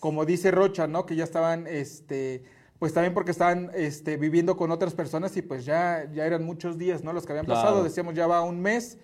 Como 0.00 0.24
dice 0.24 0.50
Rocha, 0.52 0.86
¿no? 0.86 1.06
Que 1.06 1.16
ya 1.16 1.24
estaban, 1.24 1.66
este, 1.66 2.44
pues 2.78 2.94
también 2.94 3.14
porque 3.14 3.30
estaban 3.32 3.70
este, 3.74 4.16
viviendo 4.16 4.56
con 4.56 4.70
otras 4.70 4.94
personas 4.94 5.36
y 5.36 5.42
pues 5.42 5.64
ya, 5.64 6.08
ya 6.14 6.24
eran 6.24 6.44
muchos 6.44 6.78
días, 6.78 7.02
¿no? 7.04 7.12
Los 7.12 7.26
que 7.26 7.32
habían 7.32 7.46
Claro. 7.46 7.60
pasado, 7.60 7.84
decíamos 7.84 8.14
ya 8.14 8.26
va 8.26 8.42
un 8.42 8.60
mes 8.60 8.98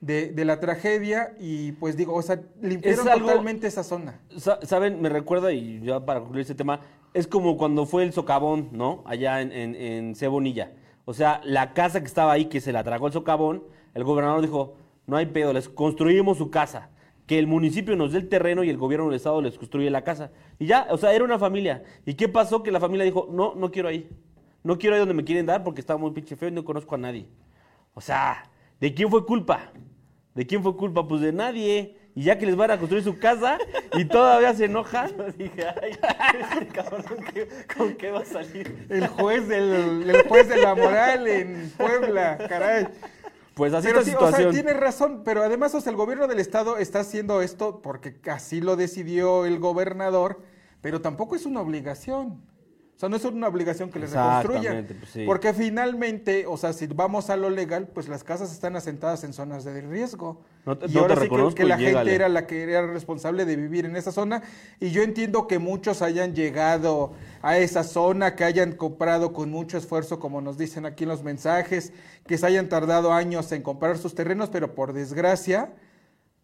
de, 0.00 0.32
de 0.32 0.44
la 0.44 0.60
tragedia 0.60 1.34
y 1.38 1.72
pues 1.72 1.96
digo, 1.96 2.14
o 2.14 2.22
sea, 2.22 2.40
limpiaron 2.62 3.08
algo- 3.08 3.26
totalmente 3.28 3.66
esa 3.66 3.82
zona. 3.84 4.20
Sa- 4.36 4.58
¿Saben? 4.62 5.00
Me 5.02 5.08
recuerda, 5.08 5.52
y 5.52 5.80
ya 5.82 6.04
para 6.04 6.20
concluir 6.20 6.42
este 6.42 6.54
tema, 6.54 6.80
es 7.12 7.26
como 7.26 7.56
cuando 7.56 7.86
fue 7.86 8.02
el 8.04 8.12
socavón, 8.12 8.68
¿no? 8.72 9.02
Allá 9.06 9.40
en, 9.42 9.52
en, 9.52 9.74
en 9.74 10.14
Cebonilla. 10.14 10.72
O 11.04 11.12
sea, 11.14 11.40
la 11.44 11.72
casa 11.74 12.00
que 12.00 12.06
estaba 12.06 12.32
ahí, 12.32 12.46
que 12.46 12.60
se 12.60 12.72
la 12.72 12.84
tragó 12.84 13.08
el 13.08 13.12
socavón, 13.12 13.64
el 13.94 14.04
gobernador 14.04 14.40
dijo, 14.42 14.76
no 15.06 15.16
hay 15.16 15.26
pedo, 15.26 15.52
les 15.52 15.68
construimos 15.68 16.38
su 16.38 16.50
casa. 16.50 16.90
Que 17.26 17.38
el 17.38 17.46
municipio 17.46 17.94
nos 17.96 18.12
dé 18.12 18.18
el 18.18 18.28
terreno 18.28 18.64
y 18.64 18.70
el 18.70 18.76
gobierno 18.76 19.06
del 19.06 19.14
estado 19.14 19.40
les 19.42 19.56
construye 19.58 19.88
la 19.90 20.02
casa. 20.02 20.30
Y 20.58 20.66
ya, 20.66 20.86
o 20.90 20.96
sea, 20.96 21.12
era 21.12 21.24
una 21.24 21.38
familia. 21.38 21.82
¿Y 22.06 22.14
qué 22.14 22.28
pasó? 22.28 22.62
Que 22.62 22.72
la 22.72 22.80
familia 22.80 23.04
dijo, 23.04 23.28
no, 23.30 23.54
no 23.54 23.70
quiero 23.70 23.88
ahí. 23.88 24.08
No 24.64 24.78
quiero 24.78 24.94
ahí 24.96 25.00
donde 25.00 25.14
me 25.14 25.24
quieren 25.24 25.46
dar 25.46 25.62
porque 25.62 25.80
está 25.80 25.96
muy 25.96 26.10
pinche 26.10 26.34
feo 26.36 26.48
y 26.48 26.52
no 26.52 26.64
conozco 26.64 26.94
a 26.96 26.98
nadie. 26.98 27.28
O 27.94 28.00
sea, 28.00 28.42
¿de 28.80 28.92
quién 28.94 29.10
fue 29.10 29.24
culpa? 29.24 29.72
¿De 30.34 30.46
quién 30.46 30.62
fue 30.62 30.76
culpa? 30.76 31.06
Pues 31.06 31.20
de 31.20 31.32
nadie. 31.32 31.96
Y 32.14 32.24
ya 32.24 32.38
que 32.38 32.44
les 32.46 32.56
van 32.56 32.70
a 32.72 32.78
construir 32.78 33.04
su 33.04 33.18
casa 33.18 33.56
y 33.96 34.04
todavía 34.04 34.52
se 34.54 34.64
enojan. 34.64 35.10
Yo 35.16 35.30
dije, 35.32 35.64
ay, 35.80 35.92
este 36.50 36.66
cabrón, 36.68 37.04
¿qué- 37.32 37.48
¿con 37.76 37.94
qué 37.94 38.10
va 38.10 38.20
a 38.20 38.24
salir? 38.24 38.86
El 38.90 39.06
juez 39.06 39.46
del, 39.48 40.08
el 40.10 40.22
juez 40.28 40.48
de 40.48 40.56
la 40.56 40.74
moral 40.74 41.28
en 41.28 41.72
Puebla, 41.76 42.36
caray. 42.48 42.88
Pues 43.54 43.72
así 43.74 43.88
Pero 43.88 44.00
esta 44.00 44.10
sí, 44.10 44.16
o 44.16 44.20
sea, 44.20 44.28
situación. 44.28 44.52
tiene 44.54 44.72
razón, 44.72 45.22
pero 45.24 45.42
además, 45.42 45.74
o 45.74 45.80
sea, 45.80 45.90
el 45.90 45.96
gobierno 45.96 46.26
del 46.26 46.40
estado 46.40 46.78
está 46.78 47.00
haciendo 47.00 47.42
esto 47.42 47.80
porque 47.82 48.16
así 48.30 48.60
lo 48.60 48.74
decidió 48.76 49.44
el 49.44 49.58
gobernador, 49.58 50.40
pero 50.80 51.00
tampoco 51.00 51.36
es 51.36 51.46
una 51.46 51.60
obligación. 51.60 52.40
O 53.00 53.04
sea, 53.04 53.08
no 53.08 53.16
es 53.16 53.24
una 53.24 53.48
obligación 53.48 53.90
que 53.90 53.98
les 53.98 54.10
reconstruyan. 54.12 54.84
Pues 54.84 55.10
sí. 55.10 55.24
Porque 55.24 55.54
finalmente, 55.54 56.44
o 56.46 56.58
sea, 56.58 56.74
si 56.74 56.86
vamos 56.86 57.30
a 57.30 57.36
lo 57.38 57.48
legal, 57.48 57.88
pues 57.88 58.08
las 58.08 58.22
casas 58.22 58.52
están 58.52 58.76
asentadas 58.76 59.24
en 59.24 59.32
zonas 59.32 59.64
de 59.64 59.80
riesgo. 59.80 60.42
No 60.66 60.76
te- 60.76 60.84
y 60.84 60.90
no 60.92 61.00
ahora 61.00 61.14
te 61.14 61.22
sí 61.22 61.26
reconozco 61.28 61.54
que, 61.54 61.64
la 61.64 61.78
gente 61.78 62.14
era 62.14 62.28
la 62.28 62.46
que 62.46 62.62
era 62.62 62.86
responsable 62.86 63.46
de 63.46 63.56
vivir 63.56 63.86
en 63.86 63.96
esa 63.96 64.12
zona. 64.12 64.42
Y 64.80 64.90
yo 64.90 65.02
entiendo 65.02 65.46
que 65.46 65.58
muchos 65.58 66.02
hayan 66.02 66.34
llegado 66.34 67.14
a 67.40 67.56
esa 67.56 67.84
zona, 67.84 68.36
que 68.36 68.44
hayan 68.44 68.72
comprado 68.72 69.32
con 69.32 69.50
mucho 69.50 69.78
esfuerzo, 69.78 70.20
como 70.20 70.42
nos 70.42 70.58
dicen 70.58 70.84
aquí 70.84 71.04
en 71.04 71.08
los 71.08 71.22
mensajes, 71.22 71.94
que 72.26 72.36
se 72.36 72.44
hayan 72.44 72.68
tardado 72.68 73.14
años 73.14 73.50
en 73.52 73.62
comprar 73.62 73.96
sus 73.96 74.14
terrenos, 74.14 74.50
pero 74.50 74.74
por 74.74 74.92
desgracia 74.92 75.72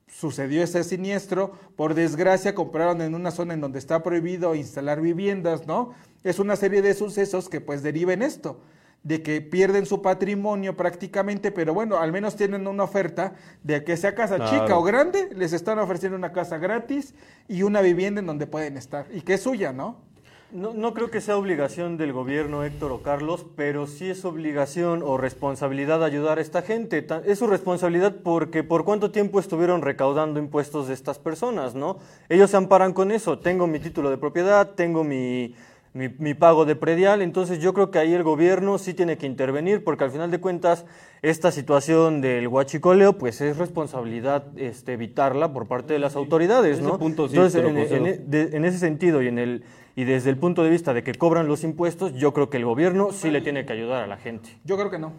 sucedió 0.08 0.62
ese 0.62 0.84
siniestro. 0.84 1.52
Por 1.76 1.92
desgracia 1.92 2.54
compraron 2.54 3.02
en 3.02 3.14
una 3.14 3.30
zona 3.30 3.52
en 3.52 3.60
donde 3.60 3.78
está 3.78 4.02
prohibido 4.02 4.54
instalar 4.54 5.02
viviendas, 5.02 5.66
¿no? 5.66 5.92
Es 6.26 6.38
una 6.38 6.56
serie 6.56 6.82
de 6.82 6.92
sucesos 6.94 7.48
que 7.48 7.60
pues 7.60 7.82
deriven 7.82 8.20
esto 8.22 8.60
de 9.04 9.22
que 9.22 9.40
pierden 9.40 9.86
su 9.86 10.02
patrimonio 10.02 10.76
prácticamente, 10.76 11.52
pero 11.52 11.72
bueno, 11.72 11.98
al 11.98 12.10
menos 12.10 12.34
tienen 12.34 12.66
una 12.66 12.82
oferta 12.82 13.34
de 13.62 13.84
que 13.84 13.96
sea 13.96 14.16
casa 14.16 14.34
Claro. 14.34 14.50
chica 14.50 14.76
o 14.76 14.82
grande, 14.82 15.30
les 15.36 15.52
están 15.52 15.78
ofreciendo 15.78 16.18
una 16.18 16.32
casa 16.32 16.58
gratis 16.58 17.14
y 17.46 17.62
una 17.62 17.82
vivienda 17.82 18.18
en 18.18 18.26
donde 18.26 18.48
pueden 18.48 18.76
estar 18.76 19.06
y 19.14 19.20
que 19.20 19.34
es 19.34 19.42
suya, 19.42 19.72
¿no? 19.72 20.04
No, 20.50 20.72
no 20.74 20.94
creo 20.94 21.10
que 21.10 21.20
sea 21.20 21.36
obligación 21.36 21.96
del 21.96 22.12
gobierno, 22.12 22.64
Héctor 22.64 22.90
o 22.90 23.02
Carlos, 23.02 23.46
pero 23.56 23.86
sí 23.86 24.10
es 24.10 24.24
obligación 24.24 25.02
o 25.04 25.18
responsabilidad 25.18 26.02
ayudar 26.02 26.38
a 26.38 26.40
esta 26.40 26.62
gente. 26.62 27.06
Es 27.26 27.40
su 27.40 27.46
responsabilidad 27.46 28.16
porque 28.22 28.64
por 28.64 28.84
cuánto 28.84 29.10
tiempo 29.10 29.38
estuvieron 29.38 29.82
recaudando 29.82 30.38
impuestos 30.40 30.86
de 30.88 30.94
estas 30.94 31.18
personas, 31.18 31.74
¿no? 31.74 31.98
Ellos 32.28 32.50
se 32.50 32.56
amparan 32.56 32.92
con 32.92 33.10
eso. 33.10 33.40
Tengo 33.40 33.66
mi 33.66 33.80
título 33.80 34.08
de 34.08 34.18
propiedad, 34.18 34.70
tengo 34.74 35.02
mi, 35.02 35.56
mi, 35.96 36.08
mi 36.18 36.34
pago 36.34 36.64
de 36.64 36.76
predial. 36.76 37.22
Entonces 37.22 37.58
yo 37.58 37.72
creo 37.74 37.90
que 37.90 37.98
ahí 37.98 38.12
el 38.14 38.22
gobierno 38.22 38.78
sí 38.78 38.94
tiene 38.94 39.16
que 39.18 39.26
intervenir 39.26 39.82
porque 39.82 40.04
al 40.04 40.10
final 40.10 40.30
de 40.30 40.38
cuentas 40.38 40.84
esta 41.22 41.50
situación 41.50 42.20
del 42.20 42.46
huachicoleo 42.48 43.14
pues 43.18 43.40
es 43.40 43.56
responsabilidad 43.56 44.44
este, 44.56 44.92
evitarla 44.92 45.52
por 45.52 45.66
parte 45.66 45.92
de 45.94 45.98
las 45.98 46.14
autoridades, 46.16 46.78
Ese 46.78 46.82
¿no? 46.86 46.98
punto 46.98 47.28
sí 47.28 47.34
Entonces 47.36 47.60
te 47.60 47.62
lo 47.62 47.70
en, 47.70 48.30
de- 48.30 48.56
en 48.56 48.64
ese 48.64 48.78
sentido 48.78 49.22
y 49.22 49.28
en 49.28 49.38
el 49.38 49.64
y 49.98 50.04
desde 50.04 50.28
el 50.28 50.36
punto 50.36 50.62
de 50.62 50.68
vista 50.68 50.92
de 50.92 51.02
que 51.02 51.14
cobran 51.14 51.48
los 51.48 51.64
impuestos, 51.64 52.12
yo 52.12 52.34
creo 52.34 52.50
que 52.50 52.58
el 52.58 52.66
gobierno 52.66 53.12
sí 53.12 53.30
le 53.30 53.40
tiene 53.40 53.64
que 53.64 53.72
ayudar 53.72 54.02
a 54.04 54.06
la 54.06 54.18
gente. 54.18 54.50
Yo 54.62 54.76
creo 54.76 54.90
que 54.90 54.98
no. 54.98 55.12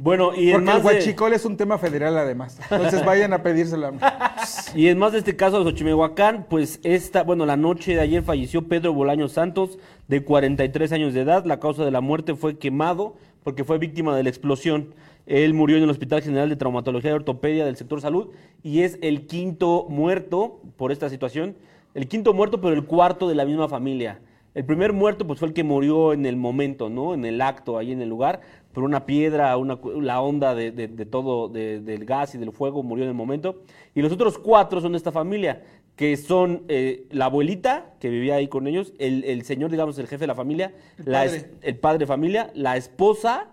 Bueno, 0.00 0.30
y 0.34 0.50
en 0.50 0.64
Porque 0.64 0.70
el 0.70 0.78
de- 0.78 0.84
huachicol 0.86 1.32
es 1.32 1.44
un 1.44 1.56
tema 1.56 1.76
federal 1.76 2.16
además. 2.16 2.60
Entonces 2.70 3.04
vayan 3.04 3.32
a 3.32 3.42
pedírselo. 3.42 3.92
Y 4.74 4.86
en 4.88 4.98
más 4.98 5.12
de 5.12 5.18
este 5.18 5.34
caso 5.34 5.62
de 5.64 5.70
Xochimehuacán, 5.70 6.46
pues 6.48 6.78
esta, 6.84 7.24
bueno, 7.24 7.44
la 7.46 7.56
noche 7.56 7.94
de 7.94 8.00
ayer 8.00 8.22
falleció 8.22 8.68
Pedro 8.68 8.92
Bolaños 8.92 9.32
Santos, 9.32 9.78
de 10.06 10.22
43 10.22 10.92
años 10.92 11.14
de 11.14 11.22
edad. 11.22 11.44
La 11.44 11.58
causa 11.58 11.84
de 11.84 11.90
la 11.90 12.00
muerte 12.00 12.34
fue 12.34 12.58
quemado 12.58 13.16
porque 13.42 13.64
fue 13.64 13.78
víctima 13.78 14.16
de 14.16 14.22
la 14.22 14.28
explosión. 14.28 14.94
Él 15.26 15.52
murió 15.52 15.76
en 15.76 15.82
el 15.82 15.90
Hospital 15.90 16.22
General 16.22 16.48
de 16.48 16.56
Traumatología 16.56 17.10
y 17.10 17.14
Ortopedia 17.14 17.64
del 17.66 17.76
sector 17.76 18.00
salud 18.00 18.28
y 18.62 18.82
es 18.82 18.98
el 19.02 19.26
quinto 19.26 19.86
muerto 19.88 20.60
por 20.76 20.92
esta 20.92 21.08
situación. 21.10 21.56
El 21.94 22.06
quinto 22.06 22.32
muerto, 22.34 22.60
pero 22.60 22.74
el 22.74 22.84
cuarto 22.84 23.28
de 23.28 23.34
la 23.34 23.44
misma 23.44 23.68
familia. 23.68 24.20
El 24.54 24.64
primer 24.64 24.92
muerto 24.92 25.26
pues 25.26 25.38
fue 25.38 25.48
el 25.48 25.54
que 25.54 25.64
murió 25.64 26.12
en 26.12 26.24
el 26.26 26.36
momento, 26.36 26.88
¿no? 26.88 27.14
En 27.14 27.24
el 27.24 27.40
acto, 27.40 27.78
ahí 27.78 27.92
en 27.92 28.00
el 28.02 28.08
lugar, 28.08 28.40
por 28.78 28.84
una 28.84 29.06
piedra, 29.06 29.56
una, 29.56 29.76
la 30.00 30.20
onda 30.20 30.54
de, 30.54 30.70
de- 30.70 30.86
de 30.86 31.04
todo, 31.04 31.48
de- 31.48 31.80
del 31.80 32.04
gas 32.04 32.36
y 32.36 32.38
del 32.38 32.52
fuego, 32.52 32.84
murió 32.84 33.02
en 33.02 33.08
el 33.10 33.16
momento. 33.16 33.62
Y 33.92 34.02
los 34.02 34.12
otros 34.12 34.38
cuatro 34.38 34.80
son 34.80 34.92
de 34.92 34.98
esta 34.98 35.10
familia, 35.10 35.64
que 35.96 36.16
son 36.16 36.62
eh, 36.68 37.08
la 37.10 37.24
abuelita, 37.24 37.94
que 37.98 38.08
vivía 38.08 38.36
ahí 38.36 38.46
con 38.46 38.68
ellos, 38.68 38.92
el, 39.00 39.24
el 39.24 39.42
señor, 39.42 39.72
digamos, 39.72 39.98
el 39.98 40.06
jefe 40.06 40.20
de 40.22 40.26
la 40.28 40.36
familia, 40.36 40.74
El 40.96 41.10
la 41.10 41.24
padre. 41.24 41.36
es- 41.38 41.46
el 41.62 41.76
padre 41.76 41.98
de 41.98 42.06
familia, 42.06 42.50
la 42.54 42.76
esposa 42.76 43.48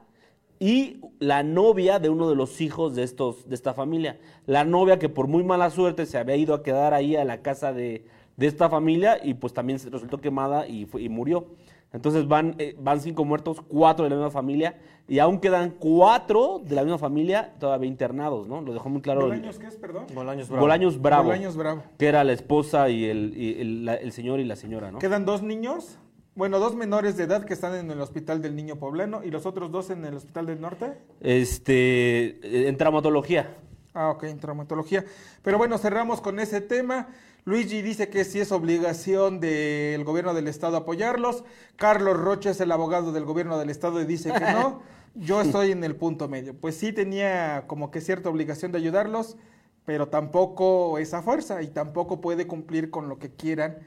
y 0.59 0.97
la 1.17 1.41
novia 1.41 1.97
de 1.97 2.09
uno 2.09 2.29
de 2.29 2.35
los 2.35 2.61
hijos 2.61 2.95
de 2.95 3.01
estos 3.01 3.49
de 3.49 3.55
esta 3.55 3.73
familia. 3.73 4.19
La 4.45 4.63
novia 4.63 4.99
que 4.99 5.09
por 5.09 5.25
muy 5.25 5.43
mala 5.43 5.71
suerte 5.71 6.05
se 6.05 6.19
había 6.19 6.35
ido 6.35 6.53
a 6.53 6.61
quedar 6.61 6.93
ahí 6.93 7.15
a 7.15 7.25
la 7.25 7.41
casa 7.41 7.73
de, 7.73 8.05
de 8.37 8.45
esta 8.45 8.69
familia 8.69 9.17
y 9.23 9.33
pues 9.33 9.53
también 9.53 9.79
resultó 9.91 10.19
quemada 10.21 10.67
y, 10.67 10.85
fue- 10.85 11.01
y 11.01 11.09
murió. 11.09 11.47
Entonces 11.95 12.27
van, 12.27 12.55
eh, 12.59 12.75
van 12.79 12.99
cinco 12.99 13.23
muertos, 13.25 13.61
cuatro 13.67 14.03
de 14.03 14.09
la 14.09 14.17
misma 14.17 14.31
familia 14.31 14.75
y 15.07 15.19
aún 15.19 15.39
quedan 15.39 15.71
cuatro 15.71 16.61
de 16.63 16.75
la 16.75 16.83
misma 16.83 16.97
familia 16.97 17.53
todavía 17.59 17.87
internados, 17.87 18.47
¿no? 18.47 18.61
Lo 18.61 18.73
dejó 18.73 18.89
muy 18.89 19.01
claro 19.01 19.21
el- 19.21 19.27
¿Bolaños 19.27 19.57
qué 19.59 19.67
es, 19.67 19.75
perdón? 19.77 20.05
Bolaños 20.13 20.49
Bravo. 20.49 20.61
Bolaños 20.61 21.01
Bravo, 21.01 21.23
Bolaños 21.25 21.55
Bravo. 21.55 21.83
que 21.97 22.07
era 22.07 22.23
la 22.23 22.33
esposa 22.33 22.89
y 22.89 23.05
el, 23.05 23.33
y 23.37 23.61
el- 23.61 23.85
la- 23.85 23.95
el 23.95 24.11
señor 24.11 24.39
y 24.39 24.43
la 24.45 24.55
señora, 24.55 24.91
¿no? 24.91 24.99
Quedan 24.99 25.25
dos 25.25 25.41
niños, 25.41 25.97
bueno, 26.35 26.59
dos 26.59 26.75
menores 26.75 27.15
de 27.15 27.23
edad 27.23 27.45
que 27.45 27.53
están 27.53 27.75
en 27.75 27.89
el 27.89 28.01
hospital 28.01 28.41
del 28.41 28.55
niño 28.55 28.75
poblano 28.75 29.23
y 29.23 29.31
los 29.31 29.45
otros 29.45 29.71
dos 29.71 29.89
en 29.89 30.03
el 30.05 30.15
hospital 30.15 30.47
del 30.47 30.59
norte. 30.59 30.97
Este, 31.21 32.67
en 32.67 32.75
traumatología. 32.77 33.55
Ah, 33.93 34.09
ok, 34.09 34.23
en 34.23 34.39
traumatología. 34.39 35.05
Pero 35.41 35.57
bueno, 35.57 35.77
cerramos 35.77 36.19
con 36.19 36.39
ese 36.39 36.59
tema. 36.59 37.07
Luigi 37.45 37.83
dice 37.83 38.09
que 38.09 38.25
sí 38.25 38.39
es 38.39 38.51
obligación 38.51 39.39
del 39.39 40.03
gobierno 40.03 40.33
del 40.33 40.47
estado 40.47 40.77
apoyarlos. 40.77 41.43
Carlos 41.75 42.17
Rocha 42.17 42.49
es 42.49 42.59
el 42.59 42.71
abogado 42.71 43.11
del 43.11 43.23
gobierno 43.23 43.59
del 43.59 43.69
estado 43.69 44.01
y 44.01 44.05
dice 44.05 44.33
que 44.33 44.51
no. 44.51 44.81
Yo 45.13 45.41
estoy 45.41 45.71
en 45.71 45.83
el 45.83 45.95
punto 45.95 46.27
medio. 46.27 46.55
Pues 46.55 46.75
sí 46.75 46.91
tenía 46.91 47.65
como 47.67 47.91
que 47.91 48.01
cierta 48.01 48.29
obligación 48.29 48.71
de 48.71 48.79
ayudarlos, 48.79 49.37
pero 49.85 50.07
tampoco 50.07 50.97
esa 50.97 51.21
fuerza 51.21 51.61
y 51.61 51.67
tampoco 51.67 52.19
puede 52.19 52.47
cumplir 52.47 52.89
con 52.89 53.09
lo 53.09 53.19
que 53.19 53.29
quieran 53.29 53.77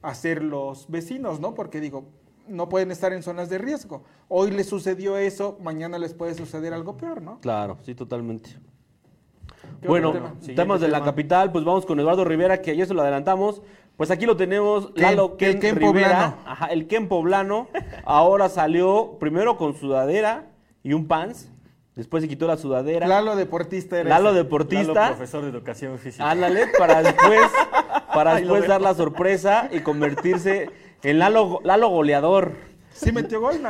hacer 0.00 0.40
los 0.40 0.88
vecinos, 0.88 1.40
¿no? 1.40 1.54
Porque 1.54 1.80
digo, 1.80 2.04
no 2.46 2.68
pueden 2.68 2.92
estar 2.92 3.12
en 3.12 3.24
zonas 3.24 3.50
de 3.50 3.58
riesgo. 3.58 4.04
Hoy 4.28 4.52
les 4.52 4.68
sucedió 4.68 5.18
eso, 5.18 5.58
mañana 5.60 5.98
les 5.98 6.14
puede 6.14 6.34
suceder 6.34 6.72
algo 6.72 6.96
peor, 6.96 7.20
¿no? 7.20 7.40
Claro, 7.40 7.78
sí, 7.82 7.96
totalmente. 7.96 8.50
¿Qué 9.80 9.86
Bueno, 9.88 10.12
tema? 10.12 10.34
Temas 10.56 10.80
de 10.80 10.88
la 10.88 11.02
capital, 11.04 11.52
pues 11.52 11.64
vamos 11.64 11.86
con 11.86 11.98
Eduardo 12.00 12.24
Rivera, 12.24 12.60
que 12.60 12.72
ayer 12.72 12.86
se 12.86 12.94
lo 12.94 13.02
adelantamos. 13.02 13.62
Pues 13.96 14.10
aquí 14.10 14.26
lo 14.26 14.36
tenemos, 14.36 14.88
Ken, 14.92 15.02
Lalo 15.02 15.32
el 15.32 15.36
Ken, 15.36 15.60
Ken 15.60 15.76
Rivera, 15.76 16.08
poblano. 16.08 16.34
ajá, 16.46 16.66
el 16.66 16.86
Ken 16.86 17.08
poblano, 17.08 17.68
ahora 18.04 18.48
salió 18.48 19.16
primero 19.18 19.56
con 19.56 19.74
sudadera 19.74 20.46
y 20.84 20.92
un 20.92 21.08
pants, 21.08 21.50
después 21.96 22.22
se 22.22 22.28
quitó 22.28 22.46
la 22.46 22.56
sudadera, 22.56 23.08
Lalo 23.08 23.34
deportista 23.34 23.98
era 23.98 24.08
Lalo 24.08 24.28
ese. 24.30 24.38
deportista, 24.38 24.92
Lalo, 24.94 25.16
profesor 25.16 25.42
de 25.42 25.50
educación 25.50 25.98
física. 25.98 26.30
ándale, 26.30 26.68
para 26.78 27.02
después, 27.02 27.40
para 28.14 28.34
después 28.36 28.68
dar 28.68 28.80
la 28.80 28.94
sorpresa 28.94 29.68
y 29.72 29.80
convertirse 29.80 30.70
en 31.02 31.18
Lalo, 31.18 31.58
Lalo 31.64 31.88
goleador. 31.88 32.52
Sí 32.92 33.10
metió 33.10 33.40
gol. 33.40 33.60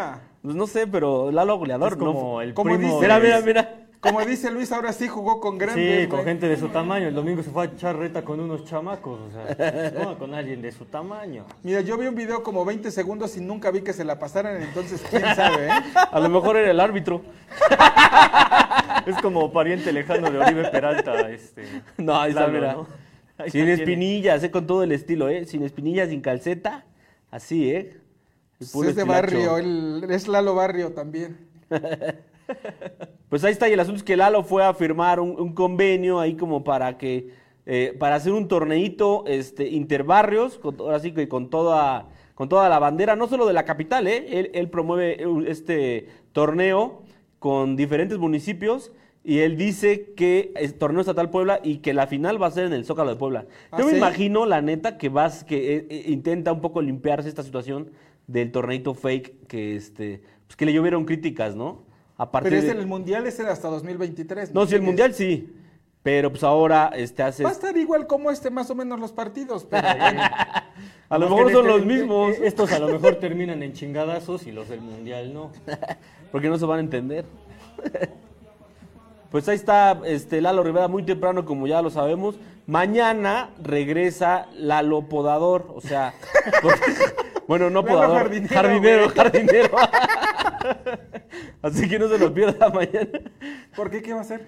Pues 0.43 0.55
no 0.55 0.67
sé, 0.67 0.87
pero 0.87 1.31
Lalo 1.33 1.57
goleador, 1.59 1.93
Es 1.93 1.99
¿no? 1.99 2.05
como 2.05 2.41
el 2.43 2.53
Como 2.53 2.75
primo 2.77 2.87
dice- 2.97 3.01
Mira, 3.01 3.19
mira, 3.19 3.41
mira. 3.41 3.78
Como 4.01 4.25
dice 4.25 4.51
Luis, 4.51 4.71
ahora 4.71 4.93
sí 4.93 5.09
jugó 5.09 5.41
con 5.41 5.59
grandes. 5.59 6.03
Sí, 6.03 6.09
con 6.09 6.25
gente 6.25 6.49
de 6.49 6.57
su 6.57 6.69
tamaño. 6.69 7.09
El 7.09 7.15
domingo 7.15 7.43
se 7.43 7.51
fue 7.51 7.65
a 7.65 7.67
echar 7.67 7.97
reta 7.97 8.23
con 8.23 8.39
unos 8.39 8.65
chamacos. 8.65 9.19
O 9.21 9.31
sea, 9.31 9.93
no, 10.05 10.17
con 10.19 10.35
alguien 10.35 10.63
de 10.63 10.71
su 10.71 10.85
tamaño. 10.85 11.45
Mira, 11.65 11.81
yo 11.81 11.99
vi 11.99 12.07
un 12.07 12.15
video 12.15 12.45
como 12.45 12.65
20 12.65 12.91
segundos 12.93 13.37
y 13.37 13.41
nunca 13.41 13.73
vi 13.73 13.81
que 13.81 13.93
se 13.93 14.05
la 14.05 14.19
pasaran, 14.19 14.63
entonces 14.63 15.03
quién 15.11 15.23
sabe, 15.35 15.67
¿eh? 15.67 15.71
A 16.13 16.21
lo 16.21 16.29
mejor 16.29 16.57
era 16.57 16.71
el 16.71 16.81
árbitro. 16.81 17.23
Es 19.07 19.17
como 19.23 19.51
pariente 19.53 19.91
lejano 19.91 20.31
de 20.31 20.39
Oribe 20.39 20.69
Peralta. 20.71 21.31
Este, 21.31 21.65
No, 21.97 22.21
ahí 22.21 22.31
está, 22.31 22.47
mira. 22.49 22.75
¿no? 22.75 22.87
Ahí 23.39 23.51
Sin 23.51 23.69
espinillas, 23.69 24.43
eh, 24.43 24.51
con 24.51 24.67
todo 24.67 24.83
el 24.83 24.93
estilo, 24.93 25.31
¿eh? 25.31 25.47
Sin 25.47 25.63
espinillas, 25.63 26.11
sin 26.11 26.21
calceta. 26.21 26.85
Así, 27.31 27.71
¿eh? 27.71 27.97
El 28.61 28.67
puro 28.69 28.89
es 28.91 28.97
de 28.97 29.03
estilacho. 29.03 29.23
barrio, 29.23 30.09
es 30.11 30.29
Lalo 30.29 30.55
Barrio 30.55 30.93
también. 30.93 31.39
Pues 33.29 33.45
ahí 33.45 33.53
está, 33.53 33.69
y 33.69 33.73
el 33.73 33.81
asunto 33.81 33.99
es 33.99 34.05
que 34.05 34.17
Lalo 34.17 34.43
fue 34.43 34.65
a 34.65 34.73
firmar 34.75 35.21
un, 35.21 35.39
un 35.39 35.53
convenio 35.53 36.19
ahí 36.19 36.35
como 36.35 36.65
para 36.65 36.97
que, 36.97 37.29
eh, 37.67 37.95
para 37.99 38.15
hacer 38.17 38.33
un 38.33 38.49
torneito 38.49 39.25
este, 39.27 39.69
interbarrios, 39.69 40.59
con, 40.59 40.77
ahora 40.81 40.99
sí 40.99 41.13
que 41.13 41.29
con 41.29 41.51
toda, 41.51 42.09
con 42.35 42.49
toda 42.49 42.69
la 42.71 42.79
bandera, 42.79 43.17
no 43.17 43.29
solo 43.29 43.47
de 43.47 43.53
la 43.53 43.65
capital, 43.67 44.07
¿eh? 44.07 44.27
Él, 44.39 44.51
él 44.55 44.71
promueve 44.71 45.27
un- 45.27 45.47
este 45.47 46.09
torneo 46.33 47.03
con 47.39 47.77
diferentes 47.77 48.19
municipios 48.19 48.93
y 49.25 49.41
él 49.41 49.59
dice 49.59 50.15
que 50.17 50.53
es 50.57 50.79
torneo 50.79 51.01
estatal 51.03 51.29
Puebla 51.29 51.61
y 51.63 51.79
que 51.79 51.93
la 51.93 52.07
final 52.07 52.41
va 52.43 52.47
a 52.47 52.51
ser 52.51 52.65
en 52.65 52.73
el 52.73 52.87
Zócalo 52.87 53.11
de 53.11 53.17
Puebla. 53.17 53.45
¿Ah, 53.71 53.77
Yo 53.79 53.85
me 53.85 53.91
sí? 53.93 53.99
imagino, 53.99 54.47
la 54.47 54.63
neta, 54.63 54.97
que 54.97 55.11
vas, 55.11 55.45
que 55.45 55.77
eh, 55.77 55.87
eh, 55.91 56.05
intenta 56.07 56.51
un 56.53 56.63
poco 56.63 56.81
limpiarse 56.81 57.29
esta 57.29 57.43
situación 57.43 57.91
del 58.27 58.53
torneito 58.53 58.95
fake 58.95 59.47
que 59.49 59.77
este, 59.77 60.23
pues 60.47 60.57
que 60.57 60.65
le 60.65 60.73
llovieron 60.73 61.05
críticas, 61.05 61.55
¿no? 61.57 61.87
A 62.19 62.31
partir 62.31 62.51
Pero 62.51 62.61
es 62.63 62.67
de- 62.75 62.81
el 62.81 62.87
mundial, 62.87 63.27
es 63.27 63.41
hasta 63.41 63.69
2023. 63.69 64.53
no, 64.53 64.67
si 64.67 64.75
el 64.75 64.83
mundial 64.83 65.15
sí. 65.15 65.55
Pero 66.03 66.31
pues 66.31 66.43
ahora 66.45 66.91
este 66.95 67.23
hace. 67.23 67.43
Va 67.43 67.51
a 67.51 67.53
estar 67.53 67.77
igual 67.77 68.07
como 68.07 68.31
este, 68.31 68.51
más 68.51 68.71
o 68.71 68.75
menos 68.75 68.99
los 69.01 69.13
partidos, 69.13 69.65
pero 69.69 69.87
bueno. 69.99 70.21
A 71.11 71.19
lo 71.19 71.29
mejor 71.29 71.53
son 71.53 71.67
los 71.67 71.85
mismos. 71.87 72.37
eh, 72.37 72.41
Estos 72.45 72.71
a 72.73 72.79
lo 72.79 72.89
mejor 72.89 73.17
terminan 73.17 73.63
en 73.63 73.73
chingadazos 73.73 74.47
y 74.47 74.53
los 74.53 74.69
del 74.69 74.81
mundial 74.81 75.33
no. 75.35 75.51
Porque 76.33 76.49
no 76.49 76.59
se 76.59 76.67
van 76.67 76.79
a 76.79 76.81
entender. 76.83 77.25
Pues 79.31 79.49
ahí 79.49 79.57
está 79.57 80.01
este 80.07 80.41
Lalo 80.41 80.63
Rivera 80.63 80.89
muy 80.89 81.03
temprano, 81.03 81.45
como 81.45 81.67
ya 81.67 81.83
lo 81.83 81.91
sabemos. 81.91 82.37
Mañana 82.67 83.51
regresa 83.63 84.47
Lalo 84.55 85.03
Podador. 85.09 85.67
O 85.75 85.81
sea. 85.81 86.15
porque- 86.63 86.81
bueno, 87.47 87.71
no 87.71 87.81
Lalo 87.83 87.95
podador. 87.95 88.19
jardinero, 88.19 88.55
Jardinero, 88.55 89.09
jardinero. 89.11 89.77
Así 91.63 91.89
que 91.89 91.99
no 91.99 92.09
se 92.09 92.19
lo 92.19 92.33
pierda 92.33 92.69
mañana. 92.71 93.09
¿Por 93.75 93.91
qué? 93.91 94.03
¿Qué 94.03 94.13
va 94.13 94.19
a 94.19 94.23
hacer? 94.23 94.47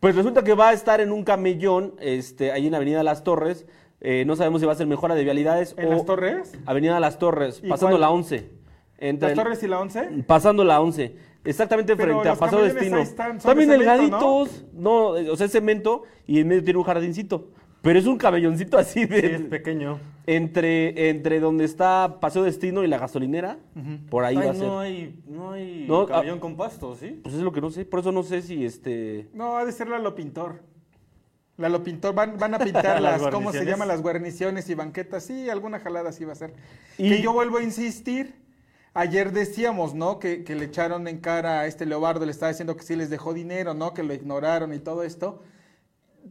Pues 0.00 0.14
resulta 0.14 0.44
que 0.44 0.54
va 0.54 0.68
a 0.68 0.72
estar 0.72 1.00
en 1.00 1.10
un 1.12 1.24
camellón, 1.24 1.94
este, 2.00 2.52
ahí 2.52 2.66
en 2.68 2.74
Avenida 2.74 3.02
Las 3.02 3.24
Torres. 3.24 3.66
Eh, 4.00 4.22
no 4.26 4.36
sabemos 4.36 4.60
si 4.60 4.66
va 4.66 4.72
a 4.72 4.76
ser 4.76 4.86
mejora 4.86 5.16
de 5.16 5.24
vialidades 5.24 5.74
¿En 5.76 5.88
o 5.88 5.90
las 5.90 6.04
Torres? 6.04 6.56
Avenida 6.66 7.00
Las 7.00 7.18
Torres, 7.18 7.60
¿Y 7.64 7.68
pasando 7.68 7.94
cuál? 7.96 8.02
la 8.02 8.10
11. 8.10 8.48
Entre 8.98 9.28
¿Las 9.30 9.36
Torres 9.36 9.62
y 9.64 9.66
la 9.68 9.80
11? 9.80 10.08
Pasando 10.26 10.62
la 10.64 10.80
11. 10.80 11.16
Exactamente 11.44 11.96
Pero 11.96 12.12
frente 12.14 12.28
a 12.28 12.32
los 12.32 12.38
Paseo 12.38 12.62
Destino. 12.62 12.98
están, 12.98 13.40
son 13.40 13.50
También 13.50 13.70
de 13.70 13.76
cemento, 13.78 14.02
delgaditos. 14.02 14.64
¿no? 14.74 15.16
eh, 15.16 15.30
o 15.30 15.36
sea, 15.36 15.46
es 15.46 15.52
cemento 15.52 16.02
y 16.26 16.40
en 16.40 16.48
medio 16.48 16.64
tiene 16.64 16.78
un 16.78 16.84
jardincito. 16.84 17.50
Pero 17.80 17.98
es 17.98 18.06
un 18.06 18.18
camelloncito 18.18 18.76
así 18.76 19.04
de. 19.06 19.20
Sí, 19.20 19.26
es 19.26 19.40
pequeño. 19.42 20.00
entre, 20.26 21.10
entre 21.10 21.38
donde 21.38 21.64
está 21.64 22.18
Paseo 22.20 22.42
Destino 22.42 22.82
y 22.82 22.88
la 22.88 22.98
gasolinera. 22.98 23.56
Por 24.10 24.24
ahí 24.24 24.34
va 24.34 24.50
a 24.50 24.54
ser. 24.54 24.66
no 24.66 24.80
hay, 24.80 25.22
no 25.26 25.52
hay 25.52 25.86
No, 25.88 26.04
camellón 26.06 26.40
con 26.40 26.56
pasto, 26.56 26.96
¿sí? 26.96 27.20
Pues 27.22 27.36
es 27.36 27.40
lo 27.40 27.52
que 27.52 27.60
no 27.60 27.70
sé. 27.70 27.84
Por 27.84 28.00
eso 28.00 28.10
no 28.10 28.24
sé 28.24 28.42
si 28.42 28.64
este. 28.64 29.28
No, 29.32 29.56
ha 29.56 29.64
de 29.64 29.70
ser 29.72 29.88
Lalo 29.88 30.14
Pintor. 30.16 30.60
Lalo 31.56 31.82
Pintor, 31.82 32.14
van, 32.14 32.36
van 32.36 32.54
a 32.54 32.58
pintar 32.58 32.84
Las 33.00 33.20
las, 33.22 33.30
¿cómo 33.32 33.52
se 33.52 33.58
guarniciones. 33.58 33.68
llama? 33.68 33.86
Las 33.86 34.02
guarniciones 34.02 34.68
y 34.70 34.74
banquetas. 34.74 35.24
Sí, 35.24 35.48
alguna 35.48 35.78
jalada 35.78 36.10
sí 36.12 36.24
va 36.24 36.32
a 36.32 36.36
ser. 36.36 36.54
Y- 36.98 37.08
Que 37.10 37.22
yo 37.22 37.32
vuelvo 37.32 37.58
a 37.58 37.62
insistir. 37.62 38.34
Ayer 38.98 39.30
decíamos, 39.30 39.94
¿no? 39.94 40.18
Que, 40.18 40.42
que 40.42 40.56
le 40.56 40.64
echaron 40.64 41.06
en 41.06 41.18
cara 41.18 41.60
a 41.60 41.66
este 41.66 41.86
Leobardo, 41.86 42.24
le 42.24 42.32
estaba 42.32 42.50
diciendo 42.50 42.76
que 42.76 42.82
sí 42.82 42.96
les 42.96 43.10
dejó 43.10 43.32
dinero, 43.32 43.72
¿no? 43.72 43.94
Que 43.94 44.02
lo 44.02 44.12
ignoraron 44.12 44.74
y 44.74 44.80
todo 44.80 45.04
esto. 45.04 45.40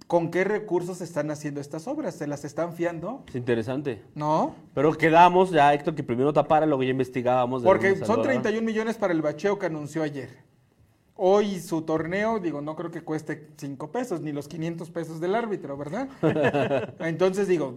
con 0.07 0.31
qué 0.31 0.43
recursos 0.43 0.99
están 0.99 1.31
haciendo 1.31 1.61
estas 1.61 1.87
obras. 1.87 2.15
¿Se 2.15 2.27
las 2.27 2.43
están 2.43 2.73
fiando? 2.73 3.23
Es 3.29 3.35
interesante. 3.35 4.03
¿No? 4.15 4.53
Pero 4.73 4.91
quedamos 4.91 5.51
ya, 5.51 5.73
Héctor, 5.73 5.95
que 5.95 6.03
primero 6.03 6.33
tapara, 6.33 6.65
luego 6.65 6.83
ya 6.83 6.89
investigábamos. 6.89 7.61
de 7.61 7.67
Porque 7.67 7.95
son 7.95 7.99
salió, 7.99 8.23
¿verdad? 8.23 8.41
31 8.41 8.65
millones 8.65 8.97
para 8.97 9.13
el 9.13 9.21
bacheo 9.21 9.57
que 9.57 9.67
anunció 9.67 10.03
ayer. 10.03 10.27
Hoy 11.15 11.61
su 11.61 11.83
torneo, 11.83 12.39
digo, 12.41 12.59
no 12.59 12.75
creo 12.75 12.91
que 12.91 13.01
cueste 13.01 13.47
5 13.55 13.91
pesos, 13.93 14.19
ni 14.19 14.33
los 14.33 14.49
500 14.49 14.89
pesos 14.89 15.21
del 15.21 15.35
árbitro, 15.35 15.77
¿verdad? 15.77 16.09
entonces 16.99 17.47
digo, 17.47 17.75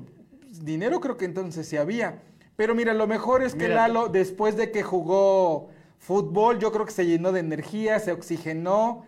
dinero 0.50 0.98
creo 0.98 1.16
que 1.16 1.26
entonces 1.26 1.68
sí 1.68 1.76
había. 1.76 2.24
Pero 2.60 2.74
mira, 2.74 2.92
lo 2.92 3.06
mejor 3.06 3.42
es 3.42 3.54
que 3.54 3.68
Mira. 3.68 3.88
Lalo, 3.88 4.08
después 4.10 4.54
de 4.54 4.70
que 4.70 4.82
jugó 4.82 5.70
fútbol, 5.98 6.58
yo 6.58 6.70
creo 6.70 6.84
que 6.84 6.92
se 6.92 7.06
llenó 7.06 7.32
de 7.32 7.40
energía, 7.40 7.98
se 8.00 8.12
oxigenó 8.12 9.06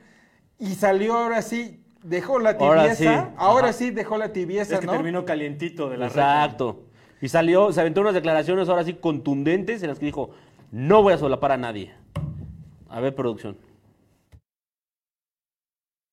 y 0.59 0.69
salió 0.69 1.19
ahora 1.19 1.43
sí, 1.43 1.85
dejó 2.03 2.39
la 2.39 2.53
Ahora 2.53 2.95
tibieza. 2.95 3.27
sí. 3.27 3.35
Ahora 3.37 3.75
sí 3.75 3.91
dejó 3.91 4.17
la 4.17 4.33
tibieza, 4.33 4.77
Es 4.77 4.81
que 4.81 4.87
¿no? 4.87 4.93
terminó 4.93 5.27
calientito 5.27 5.91
de 5.91 5.99
la 5.99 6.09
reta. 6.09 6.45
Exacto. 6.45 6.85
Y 7.21 7.29
salió, 7.29 7.71
se 7.73 7.83
aventó 7.83 8.01
unas 8.01 8.15
declaraciones 8.15 8.71
ahora 8.71 8.85
sí 8.85 8.95
contundentes 8.95 9.83
en 9.83 9.91
las 9.91 9.99
que 9.99 10.07
dijo, 10.07 10.31
no 10.71 11.03
voy 11.03 11.13
a 11.13 11.19
solapar 11.19 11.53
a 11.53 11.59
nadie. 11.59 11.93
A 12.89 13.01
ver, 13.01 13.15
producción. 13.15 13.59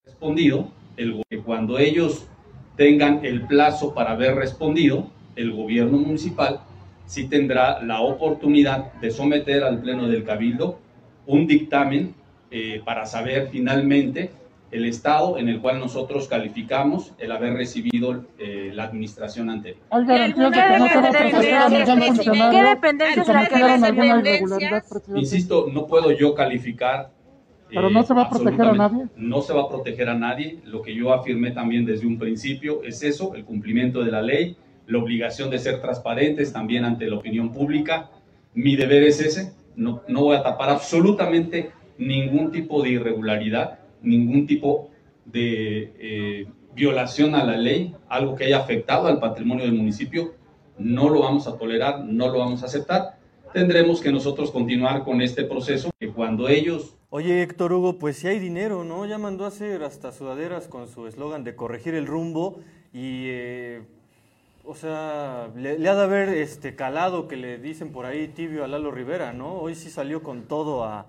respondido, 0.03 0.67
el 0.97 1.23
cuando 1.45 1.79
ellos 1.79 2.27
tengan 2.75 3.23
el 3.23 3.47
plazo 3.47 3.93
para 3.93 4.11
haber 4.11 4.35
respondido, 4.35 5.07
el 5.37 5.53
gobierno 5.53 5.97
municipal 5.99 6.63
sí 7.09 7.27
tendrá 7.27 7.81
la 7.81 8.01
oportunidad 8.01 8.93
de 9.01 9.09
someter 9.09 9.63
al 9.63 9.79
Pleno 9.81 10.07
del 10.07 10.23
Cabildo 10.23 10.77
un 11.25 11.47
dictamen 11.47 12.13
eh, 12.51 12.81
para 12.85 13.07
saber 13.07 13.49
finalmente 13.51 14.29
el 14.71 14.85
estado 14.85 15.39
en 15.39 15.49
el 15.49 15.59
cual 15.59 15.79
nosotros 15.79 16.27
calificamos 16.27 17.13
el 17.17 17.31
haber 17.31 17.53
recibido 17.53 18.25
eh, 18.37 18.69
la 18.75 18.83
administración 18.83 19.49
anterior. 19.49 19.81
¿Qué 22.51 22.63
dependencias. 22.63 23.27
Insisto, 25.15 25.67
no 25.73 25.87
puedo 25.87 26.11
yo 26.11 26.35
calificar. 26.35 27.09
eh, 27.71 27.73
Pero 27.73 27.89
no 27.89 28.03
se 28.03 28.13
va 28.13 28.23
a 28.23 28.29
proteger 28.29 28.61
a 28.67 28.73
nadie. 28.73 29.05
No 29.15 29.41
se 29.41 29.53
va 29.53 29.61
a 29.63 29.67
proteger 29.67 30.09
a 30.09 30.13
nadie. 30.13 30.59
Lo 30.65 30.83
que 30.83 30.93
yo 30.93 31.11
afirmé 31.11 31.49
también 31.49 31.85
desde 31.85 32.05
un 32.05 32.19
principio 32.19 32.83
es 32.83 33.01
eso, 33.01 33.33
el 33.33 33.45
cumplimiento 33.45 34.03
de 34.03 34.11
la 34.11 34.21
ley, 34.21 34.55
la 34.89 34.97
obligación 34.97 35.49
de 35.49 35.59
ser 35.59 35.79
transparentes 35.79 36.51
también 36.51 36.83
ante 36.83 37.07
la 37.07 37.15
opinión 37.15 37.53
pública. 37.53 38.09
Mi 38.53 38.75
deber 38.75 39.03
es 39.03 39.21
ese. 39.21 39.53
No, 39.75 40.01
no 40.07 40.23
voy 40.23 40.35
a 40.35 40.43
tapar 40.43 40.69
absolutamente 40.69 41.71
ningún 41.97 42.51
tipo 42.51 42.81
de 42.81 42.89
irregularidad, 42.89 43.79
ningún 44.01 44.45
tipo 44.45 44.89
de 45.25 45.93
eh, 45.99 46.47
violación 46.75 47.35
a 47.35 47.45
la 47.45 47.55
ley, 47.55 47.95
algo 48.09 48.35
que 48.35 48.45
haya 48.45 48.57
afectado 48.57 49.07
al 49.07 49.19
patrimonio 49.19 49.65
del 49.65 49.73
municipio. 49.73 50.33
No 50.77 51.07
lo 51.09 51.21
vamos 51.21 51.47
a 51.47 51.57
tolerar, 51.57 52.03
no 52.03 52.29
lo 52.29 52.39
vamos 52.39 52.63
a 52.63 52.65
aceptar 52.65 53.19
tendremos 53.53 54.01
que 54.01 54.11
nosotros 54.11 54.51
continuar 54.51 55.03
con 55.03 55.21
este 55.21 55.43
proceso, 55.43 55.89
que 55.99 56.09
cuando 56.09 56.49
ellos 56.49 56.95
Oye, 57.11 57.41
Héctor 57.41 57.73
Hugo, 57.73 57.97
pues 57.97 58.17
si 58.17 58.27
hay 58.27 58.37
dinero, 58.37 58.83
¿no? 58.83 59.03
Ya 59.07 59.17
mandó 59.17 59.45
a 59.45 59.47
hacer 59.47 59.81
hasta 59.81 60.11
sudaderas 60.11 60.67
con 60.67 60.87
su 60.87 61.07
eslogan 61.07 61.43
de 61.43 61.55
corregir 61.55 61.95
el 61.95 62.05
rumbo 62.05 62.59
y, 62.93 63.25
eh, 63.29 63.81
o 64.69 64.75
sea, 64.75 65.49
le, 65.55 65.79
le 65.79 65.89
ha 65.89 65.95
de 65.95 66.03
haber 66.03 66.29
este, 66.29 66.75
calado 66.75 67.27
que 67.27 67.35
le 67.35 67.57
dicen 67.57 67.91
por 67.91 68.05
ahí 68.05 68.27
tibio 68.27 68.63
a 68.63 68.67
Lalo 68.67 68.91
Rivera, 68.91 69.33
¿no? 69.33 69.53
Hoy 69.55 69.73
sí 69.75 69.89
salió 69.89 70.21
con 70.21 70.43
todo 70.43 70.83
a... 70.83 71.07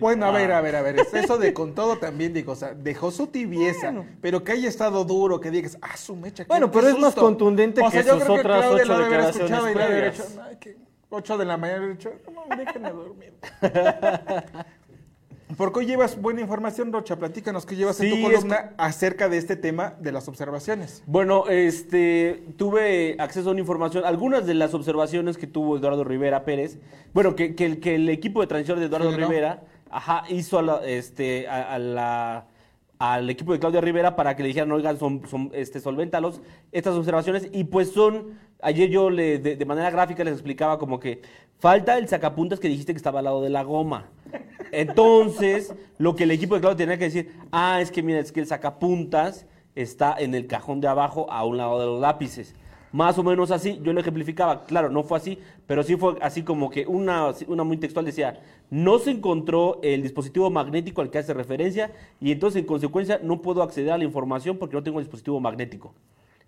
Bueno, 0.00 0.26
a 0.26 0.30
ver, 0.30 0.50
a 0.52 0.60
ver, 0.60 0.76
a 0.76 0.82
ver, 0.82 0.98
es 1.00 1.14
eso 1.14 1.38
de 1.38 1.54
con 1.54 1.74
todo 1.74 1.96
también 1.98 2.32
digo, 2.34 2.52
o 2.52 2.56
sea, 2.56 2.74
dejó 2.74 3.10
su 3.10 3.28
tibieza, 3.28 3.94
pero 4.20 4.42
que 4.44 4.52
haya 4.52 4.68
estado 4.68 5.04
duro, 5.04 5.40
que 5.40 5.50
digas, 5.50 5.78
ah, 5.80 5.96
su 5.96 6.16
mecha. 6.16 6.44
qué- 6.44 6.48
Bueno, 6.48 6.70
qué 6.70 6.78
pero 6.78 6.88
es 6.88 6.94
más 6.94 7.04
susto". 7.14 7.20
contundente 7.22 7.80
O 7.82 7.90
sea, 7.90 8.02
que 8.02 8.10
sus 8.10 8.22
que 8.24 8.32
otras 8.32 8.60
Claudia 8.66 8.82
ocho 8.84 8.98
declaraciones 8.98 9.60
previas. 9.74 10.16
dicho, 10.28 10.42
"Ay, 10.42 10.56
que 10.56 10.76
8 11.08 11.38
de 11.38 11.44
la 11.44 11.56
mañana, 11.56 11.96
no, 12.34 12.56
déjenme 12.56 12.90
dormir. 12.90 13.34
Porque 15.56 15.78
hoy 15.78 15.86
llevas 15.86 16.20
buena 16.20 16.40
información, 16.40 16.92
Rocha, 16.92 17.16
platícanos 17.16 17.66
que 17.66 17.76
llevas 17.76 18.00
en 18.00 18.10
tu 18.10 18.16
es 18.16 18.22
columna 18.34 18.72
acerca 18.78 19.28
de 19.28 19.38
este 19.38 19.54
tema 19.54 19.94
de 20.00 20.10
las 20.10 20.26
observaciones. 20.26 21.04
Bueno, 21.06 21.44
este, 21.48 22.42
tuve 22.56 23.14
acceso 23.20 23.48
a 23.48 23.52
una 23.52 23.60
información, 23.60 24.04
algunas 24.04 24.44
de 24.46 24.54
las 24.54 24.74
observaciones 24.74 25.38
que 25.38 25.46
tuvo 25.46 25.76
Eduardo 25.76 26.02
Rivera 26.02 26.44
Pérez, 26.44 26.78
bueno, 27.14 27.36
que, 27.36 27.54
que 27.54 27.64
el, 27.66 27.80
que 27.80 27.94
el 27.94 28.08
equipo 28.08 28.40
de 28.40 28.48
transición 28.48 28.80
de 28.80 28.86
Eduardo. 28.86 29.16
Rivera, 29.16 29.62
ajá, 29.88 30.24
hizo 30.28 30.58
a 30.58 30.62
la- 30.62 30.84
este, 30.84 31.46
a, 31.46 31.74
a 31.74 31.78
la, 31.78 32.46
al 32.98 33.28
equipo 33.28 33.52
de 33.52 33.58
Claudia 33.58 33.80
Rivera 33.80 34.16
para 34.16 34.34
que 34.36 34.42
le 34.42 34.48
dijeran, 34.48 34.72
oigan, 34.72 34.98
son, 34.98 35.22
son, 35.28 35.50
este, 35.52 35.80
solvéntalos 35.80 36.40
estas 36.72 36.94
observaciones, 36.94 37.48
y 37.52 37.64
pues 37.64 37.90
son, 37.92 38.38
ayer 38.62 38.88
yo 38.88 39.10
le, 39.10 39.38
de, 39.38 39.56
de 39.56 39.64
manera 39.64 39.90
gráfica 39.90 40.24
les 40.24 40.34
explicaba 40.34 40.78
como 40.78 40.98
que 40.98 41.22
falta 41.58 41.98
el 41.98 42.08
sacapuntas 42.08 42.60
que 42.60 42.68
dijiste 42.68 42.92
que 42.92 42.98
estaba 42.98 43.18
al 43.20 43.26
lado 43.26 43.42
de 43.42 43.50
la 43.50 43.62
goma. 43.62 44.06
Entonces, 44.72 45.74
lo 45.98 46.16
que 46.16 46.24
el 46.24 46.30
equipo 46.30 46.54
de 46.54 46.60
Claudia 46.60 46.76
tenía 46.76 46.98
que 46.98 47.04
decir, 47.04 47.32
ah, 47.52 47.80
es 47.80 47.90
que 47.90 48.02
mira, 48.02 48.18
es 48.18 48.32
que 48.32 48.40
el 48.40 48.46
sacapuntas 48.46 49.46
está 49.74 50.16
en 50.18 50.34
el 50.34 50.46
cajón 50.46 50.80
de 50.80 50.88
abajo 50.88 51.30
a 51.30 51.44
un 51.44 51.56
lado 51.56 51.78
de 51.78 51.86
los 51.86 52.00
lápices. 52.00 52.54
Más 52.96 53.18
o 53.18 53.22
menos 53.22 53.50
así, 53.50 53.78
yo 53.82 53.92
lo 53.92 54.00
ejemplificaba. 54.00 54.64
Claro, 54.64 54.88
no 54.88 55.02
fue 55.02 55.18
así, 55.18 55.38
pero 55.66 55.82
sí 55.82 55.96
fue 55.96 56.16
así 56.22 56.42
como 56.42 56.70
que 56.70 56.86
una, 56.86 57.34
una 57.46 57.62
muy 57.62 57.76
textual 57.76 58.06
decía, 58.06 58.40
no 58.70 58.98
se 58.98 59.10
encontró 59.10 59.80
el 59.82 60.00
dispositivo 60.00 60.48
magnético 60.48 61.02
al 61.02 61.10
que 61.10 61.18
hace 61.18 61.34
referencia 61.34 61.92
y 62.22 62.32
entonces 62.32 62.62
en 62.62 62.66
consecuencia 62.66 63.20
no 63.22 63.42
puedo 63.42 63.62
acceder 63.62 63.92
a 63.92 63.98
la 63.98 64.04
información 64.04 64.56
porque 64.56 64.76
no 64.76 64.82
tengo 64.82 64.98
el 64.98 65.04
dispositivo 65.04 65.38
magnético. 65.40 65.92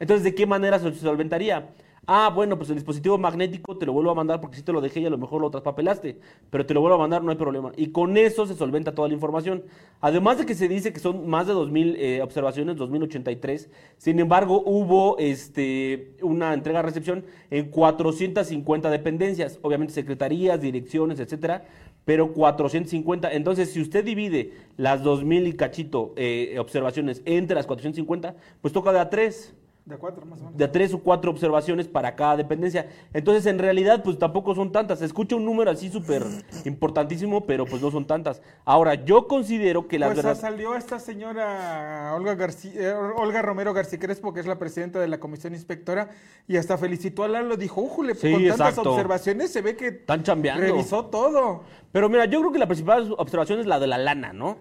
Entonces, 0.00 0.24
¿de 0.24 0.34
qué 0.34 0.46
manera 0.46 0.78
se 0.78 0.90
solventaría? 0.94 1.68
Ah, 2.10 2.32
bueno, 2.34 2.56
pues 2.56 2.70
el 2.70 2.76
dispositivo 2.76 3.18
magnético 3.18 3.76
te 3.76 3.84
lo 3.84 3.92
vuelvo 3.92 4.10
a 4.10 4.14
mandar 4.14 4.40
porque 4.40 4.56
si 4.56 4.62
te 4.62 4.72
lo 4.72 4.80
dejé 4.80 5.00
y 5.00 5.04
a 5.04 5.10
lo 5.10 5.18
mejor 5.18 5.42
lo 5.42 5.50
traspapelaste, 5.50 6.18
pero 6.48 6.64
te 6.64 6.72
lo 6.72 6.80
vuelvo 6.80 6.94
a 6.94 7.00
mandar, 7.00 7.22
no 7.22 7.30
hay 7.30 7.36
problema. 7.36 7.70
Y 7.76 7.88
con 7.88 8.16
eso 8.16 8.46
se 8.46 8.54
solventa 8.54 8.94
toda 8.94 9.08
la 9.08 9.14
información. 9.14 9.64
Además 10.00 10.38
de 10.38 10.46
que 10.46 10.54
se 10.54 10.68
dice 10.68 10.94
que 10.94 11.00
son 11.00 11.28
más 11.28 11.46
de 11.46 11.52
2.000 11.52 11.96
eh, 11.98 12.22
observaciones, 12.22 12.78
2.083, 12.78 13.68
sin 13.98 14.20
embargo, 14.20 14.62
hubo 14.64 15.18
este, 15.18 16.14
una 16.22 16.54
entrega-recepción 16.54 17.26
en 17.50 17.70
450 17.70 18.88
dependencias, 18.88 19.58
obviamente 19.60 19.92
secretarías, 19.92 20.58
direcciones, 20.62 21.20
etcétera, 21.20 21.66
pero 22.06 22.32
450. 22.32 23.30
Entonces, 23.32 23.70
si 23.70 23.82
usted 23.82 24.02
divide 24.02 24.54
las 24.78 25.02
2.000 25.02 25.46
y 25.46 25.52
cachito 25.52 26.14
eh, 26.16 26.56
observaciones 26.58 27.20
entre 27.26 27.54
las 27.54 27.66
450, 27.66 28.34
pues 28.62 28.72
toca 28.72 28.94
de 28.94 29.00
a 29.00 29.10
tres 29.10 29.54
De 29.88 29.96
cuatro 29.96 30.26
más 30.26 30.38
o 30.40 30.44
menos. 30.44 30.58
de 30.58 30.68
tres 30.68 30.92
o 30.92 30.98
cuatro 31.02 31.30
observaciones 31.30 31.88
para 31.88 32.14
cada 32.14 32.36
dependencia. 32.36 32.88
Entonces, 33.14 33.46
en 33.46 33.58
realidad, 33.58 34.02
pues 34.04 34.18
tampoco 34.18 34.54
son 34.54 34.70
tantas. 34.70 34.98
Se 34.98 35.06
escucha 35.06 35.34
un 35.34 35.44
número 35.46 35.70
así 35.70 35.88
súper 35.88 36.22
importantísimo, 36.66 37.46
pero 37.46 37.64
pues 37.64 37.80
no 37.80 37.90
son 37.90 38.06
tantas. 38.06 38.42
Ahora, 38.64 38.94
yo 38.94 39.26
considero 39.26 39.88
que 39.88 39.98
las 39.98 40.08
Pues 40.10 40.16
verdad... 40.24 40.38
salió 40.40 40.74
esta 40.74 40.98
señora 40.98 42.12
Olga, 42.14 42.34
García, 42.34 42.72
eh, 42.74 42.92
Olga 42.92 43.40
Romero 43.42 43.72
García 43.72 43.98
Crespo, 43.98 44.32
que 44.34 44.40
es 44.40 44.46
la 44.46 44.58
presidenta 44.58 45.00
de 45.00 45.08
la 45.08 45.18
comisión 45.18 45.54
inspectora, 45.54 46.10
y 46.46 46.56
hasta 46.56 46.76
felicitó 46.76 47.24
a 47.24 47.28
Lalo, 47.28 47.56
dijo, 47.56 47.80
újule, 47.80 48.14
Sí, 48.14 48.30
con 48.30 48.42
tantas 48.46 48.68
exacto. 48.70 48.90
observaciones 48.92 49.50
se 49.50 49.62
ve 49.62 49.76
que 49.76 49.88
Están 49.88 50.22
chambeando. 50.22 50.62
revisó 50.62 51.06
todo. 51.06 51.62
Pero 51.92 52.08
mira, 52.08 52.26
yo 52.26 52.40
creo 52.40 52.52
que 52.52 52.58
la 52.58 52.66
principal 52.66 53.14
observación 53.16 53.60
es 53.60 53.66
la 53.66 53.78
de 53.80 53.86
la 53.86 53.96
lana, 53.98 54.32
¿no? 54.32 54.58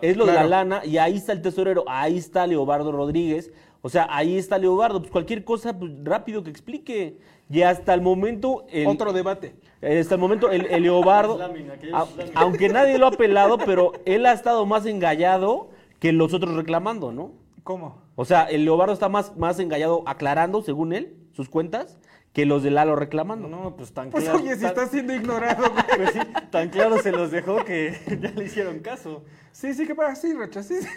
Es 0.00 0.16
lo 0.16 0.24
de 0.24 0.32
Claro. 0.32 0.48
la 0.48 0.64
lana, 0.64 0.84
y 0.86 0.96
ahí 0.98 1.16
está 1.16 1.32
el 1.32 1.42
tesorero, 1.42 1.84
ahí 1.86 2.16
está 2.16 2.46
Leobardo 2.46 2.92
Rodríguez. 2.92 3.50
O 3.82 3.88
sea, 3.88 4.06
ahí 4.10 4.36
está 4.36 4.58
Leobardo. 4.58 5.00
Pues 5.00 5.10
cualquier 5.10 5.44
cosa, 5.44 5.78
pues 5.78 5.90
rápido 6.04 6.42
que 6.42 6.50
explique. 6.50 7.18
Y 7.48 7.62
hasta 7.62 7.94
el 7.94 8.00
momento. 8.02 8.64
El, 8.70 8.86
Otro 8.86 9.12
debate. 9.12 9.54
Hasta 9.82 10.14
el 10.14 10.20
momento, 10.20 10.50
el, 10.50 10.66
el 10.66 10.82
Leobardo, 10.82 11.38
Lámina, 11.38 11.76
que 11.78 11.90
a- 11.92 12.06
aunque 12.34 12.68
nadie 12.68 12.98
lo 12.98 13.06
ha 13.06 13.12
pelado, 13.12 13.56
pero 13.58 13.92
él 14.04 14.26
ha 14.26 14.32
estado 14.32 14.66
más 14.66 14.84
engallado 14.86 15.70
que 15.98 16.12
los 16.12 16.34
otros 16.34 16.54
reclamando, 16.54 17.12
¿no? 17.12 17.32
¿Cómo? 17.64 18.02
O 18.16 18.24
sea, 18.26 18.44
el 18.44 18.64
Leobardo 18.66 18.92
está 18.92 19.08
más, 19.08 19.36
más 19.36 19.58
engallado 19.58 20.02
aclarando, 20.06 20.60
según 20.62 20.92
él, 20.92 21.16
sus 21.32 21.48
cuentas, 21.48 21.98
que 22.34 22.44
los 22.46 22.62
de 22.62 22.70
Lalo 22.70 22.94
reclamando. 22.94 23.48
No, 23.48 23.74
pues 23.76 23.92
tan 23.92 24.10
Pues 24.10 24.24
claro. 24.24 24.38
oye, 24.40 24.54
si 24.54 24.60
tan- 24.60 24.68
está 24.68 24.86
siendo 24.88 25.14
ignorado. 25.14 25.70
güey. 25.70 25.84
pues 25.96 26.12
sí, 26.12 26.18
tan 26.50 26.68
claro 26.68 26.98
se 26.98 27.10
los 27.12 27.30
dejó 27.30 27.64
que 27.64 27.96
ya 28.20 28.30
le 28.32 28.44
hicieron 28.44 28.80
caso. 28.80 29.24
Sí, 29.52 29.72
sí, 29.74 29.86
¿qué 29.86 29.94
pasa? 29.94 30.14
Sí, 30.14 30.34
Rocha, 30.34 30.62
sí. 30.62 30.74
sí. 30.82 30.88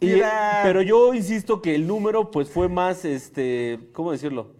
Y- 0.00 0.06
Mira. 0.06 0.60
pero 0.62 0.80
yo 0.82 1.12
insisto 1.14 1.60
que 1.60 1.74
el 1.74 1.86
número, 1.86 2.30
pues, 2.30 2.48
fue 2.50 2.68
más, 2.68 3.04
este, 3.04 3.78
¿cómo 3.92 4.12
decirlo? 4.12 4.52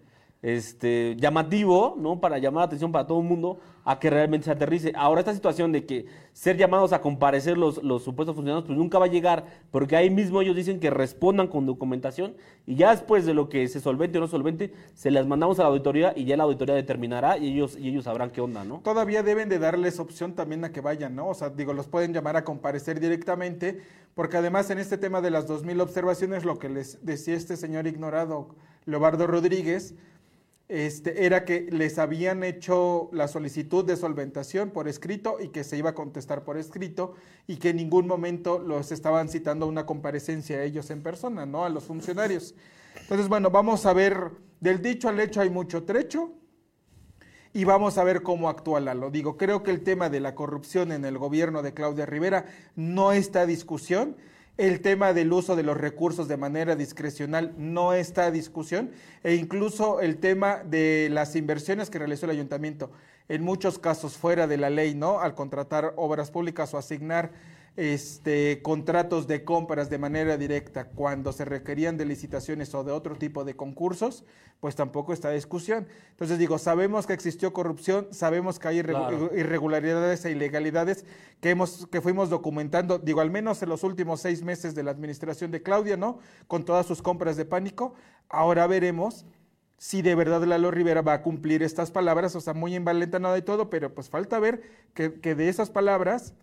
Este, 0.42 1.16
llamativo, 1.18 1.96
¿no? 1.98 2.20
Para 2.20 2.38
llamar 2.38 2.62
la 2.62 2.66
atención 2.66 2.92
para 2.92 3.06
todo 3.06 3.20
el 3.20 3.26
mundo, 3.26 3.58
a 3.90 3.98
que 3.98 4.08
realmente 4.08 4.44
se 4.44 4.52
aterrice. 4.52 4.92
Ahora, 4.94 5.20
esta 5.20 5.34
situación 5.34 5.72
de 5.72 5.84
que 5.84 6.06
ser 6.32 6.56
llamados 6.56 6.92
a 6.92 7.00
comparecer 7.00 7.58
los, 7.58 7.82
los 7.82 8.04
supuestos 8.04 8.36
funcionarios, 8.36 8.64
pues 8.64 8.78
nunca 8.78 9.00
va 9.00 9.06
a 9.06 9.08
llegar, 9.08 9.44
porque 9.72 9.96
ahí 9.96 10.10
mismo 10.10 10.40
ellos 10.40 10.54
dicen 10.54 10.78
que 10.78 10.90
respondan 10.90 11.48
con 11.48 11.66
documentación 11.66 12.36
y 12.68 12.76
ya 12.76 12.92
después 12.92 13.26
de 13.26 13.34
lo 13.34 13.48
que 13.48 13.66
se 13.66 13.80
solvente 13.80 14.18
o 14.18 14.20
no 14.20 14.28
solvente, 14.28 14.72
se 14.94 15.10
las 15.10 15.26
mandamos 15.26 15.58
a 15.58 15.64
la 15.64 15.70
auditoría 15.70 16.12
y 16.14 16.24
ya 16.24 16.36
la 16.36 16.44
auditoría 16.44 16.76
determinará 16.76 17.36
y 17.36 17.48
ellos, 17.48 17.76
y 17.76 17.88
ellos 17.88 18.04
sabrán 18.04 18.30
qué 18.30 18.40
onda, 18.40 18.62
¿no? 18.62 18.78
Todavía 18.78 19.24
deben 19.24 19.48
de 19.48 19.58
darles 19.58 19.98
opción 19.98 20.34
también 20.34 20.64
a 20.64 20.70
que 20.70 20.80
vayan, 20.80 21.16
¿no? 21.16 21.26
O 21.26 21.34
sea, 21.34 21.50
digo, 21.50 21.72
los 21.72 21.88
pueden 21.88 22.14
llamar 22.14 22.36
a 22.36 22.44
comparecer 22.44 23.00
directamente, 23.00 23.80
porque 24.14 24.36
además 24.36 24.70
en 24.70 24.78
este 24.78 24.98
tema 24.98 25.20
de 25.20 25.30
las 25.30 25.48
2.000 25.48 25.80
observaciones, 25.80 26.44
lo 26.44 26.60
que 26.60 26.68
les 26.68 27.04
decía 27.04 27.34
este 27.34 27.56
señor 27.56 27.88
ignorado, 27.88 28.54
Leobardo 28.86 29.26
Rodríguez, 29.26 29.96
este, 30.70 31.26
era 31.26 31.44
que 31.44 31.62
les 31.72 31.98
habían 31.98 32.44
hecho 32.44 33.10
la 33.12 33.26
solicitud 33.26 33.84
de 33.84 33.96
solventación 33.96 34.70
por 34.70 34.86
escrito 34.86 35.38
y 35.40 35.48
que 35.48 35.64
se 35.64 35.76
iba 35.76 35.90
a 35.90 35.94
contestar 35.94 36.44
por 36.44 36.56
escrito 36.56 37.14
y 37.48 37.56
que 37.56 37.70
en 37.70 37.76
ningún 37.76 38.06
momento 38.06 38.60
los 38.60 38.92
estaban 38.92 39.28
citando 39.28 39.66
a 39.66 39.68
una 39.68 39.84
comparecencia 39.84 40.58
a 40.58 40.62
ellos 40.62 40.90
en 40.90 41.02
persona, 41.02 41.44
¿no? 41.44 41.64
A 41.64 41.68
los 41.70 41.82
funcionarios. 41.82 42.54
Entonces, 43.00 43.28
bueno, 43.28 43.50
vamos 43.50 43.84
a 43.84 43.92
ver, 43.92 44.30
del 44.60 44.80
dicho 44.80 45.08
al 45.08 45.18
hecho 45.18 45.40
hay 45.40 45.50
mucho 45.50 45.82
trecho 45.82 46.34
y 47.52 47.64
vamos 47.64 47.98
a 47.98 48.04
ver 48.04 48.22
cómo 48.22 48.48
actúa 48.48 48.78
Lalo. 48.78 49.10
Digo, 49.10 49.36
creo 49.36 49.64
que 49.64 49.72
el 49.72 49.82
tema 49.82 50.08
de 50.08 50.20
la 50.20 50.36
corrupción 50.36 50.92
en 50.92 51.04
el 51.04 51.18
gobierno 51.18 51.62
de 51.62 51.74
Claudia 51.74 52.06
Rivera 52.06 52.46
no 52.76 53.10
está 53.10 53.40
a 53.40 53.46
discusión. 53.46 54.16
El 54.60 54.82
tema 54.82 55.14
del 55.14 55.32
uso 55.32 55.56
de 55.56 55.62
los 55.62 55.74
recursos 55.74 56.28
de 56.28 56.36
manera 56.36 56.76
discrecional 56.76 57.54
no 57.56 57.94
está 57.94 58.26
a 58.26 58.30
discusión. 58.30 58.90
E 59.24 59.34
incluso 59.36 60.02
el 60.02 60.18
tema 60.18 60.58
de 60.66 61.08
las 61.10 61.34
inversiones 61.34 61.88
que 61.88 61.98
realizó 61.98 62.26
el 62.26 62.32
ayuntamiento, 62.32 62.90
en 63.30 63.42
muchos 63.42 63.78
casos 63.78 64.18
fuera 64.18 64.46
de 64.46 64.58
la 64.58 64.68
ley, 64.68 64.94
¿no? 64.94 65.20
Al 65.20 65.34
contratar 65.34 65.94
obras 65.96 66.30
públicas 66.30 66.74
o 66.74 66.76
asignar 66.76 67.30
este, 67.80 68.60
contratos 68.60 69.26
de 69.26 69.42
compras 69.42 69.88
de 69.88 69.96
manera 69.96 70.36
directa 70.36 70.84
cuando 70.88 71.32
se 71.32 71.46
requerían 71.46 71.96
de 71.96 72.04
licitaciones 72.04 72.74
o 72.74 72.84
de 72.84 72.92
otro 72.92 73.16
tipo 73.16 73.42
de 73.42 73.56
concursos, 73.56 74.24
pues 74.60 74.76
tampoco 74.76 75.14
está 75.14 75.30
discusión. 75.30 75.88
Entonces 76.10 76.38
digo, 76.38 76.58
sabemos 76.58 77.06
que 77.06 77.14
existió 77.14 77.54
corrupción, 77.54 78.06
sabemos 78.10 78.58
que 78.58 78.68
hay 78.68 78.82
Claro. 78.82 79.30
irregularidades 79.34 80.22
e 80.26 80.32
ilegalidades 80.32 81.06
que, 81.40 81.48
hemos, 81.48 81.86
que 81.86 82.02
fuimos 82.02 82.28
documentando, 82.28 82.98
digo, 82.98 83.22
al 83.22 83.30
menos 83.30 83.62
en 83.62 83.70
los 83.70 83.82
últimos 83.82 84.20
seis 84.20 84.42
meses 84.42 84.74
de 84.74 84.82
la 84.82 84.90
administración 84.90 85.50
de 85.50 85.62
Claudia, 85.62 85.96
¿no? 85.96 86.18
Con 86.48 86.66
todas 86.66 86.84
sus 86.84 87.00
compras 87.00 87.38
de 87.38 87.46
pánico. 87.46 87.94
Ahora 88.28 88.66
veremos 88.66 89.24
si 89.78 90.02
de 90.02 90.14
verdad 90.14 90.42
Lalo 90.44 90.70
Rivera 90.70 91.00
va 91.00 91.14
a 91.14 91.22
cumplir 91.22 91.62
estas 91.62 91.90
palabras, 91.90 92.36
o 92.36 92.42
sea, 92.42 92.52
muy 92.52 92.74
envalentonado 92.76 93.38
y 93.38 93.42
todo, 93.42 93.70
pero 93.70 93.94
pues 93.94 94.10
falta 94.10 94.38
ver 94.38 94.60
que, 94.92 95.14
que 95.14 95.34
de 95.34 95.48
esas 95.48 95.70
palabras 95.70 96.34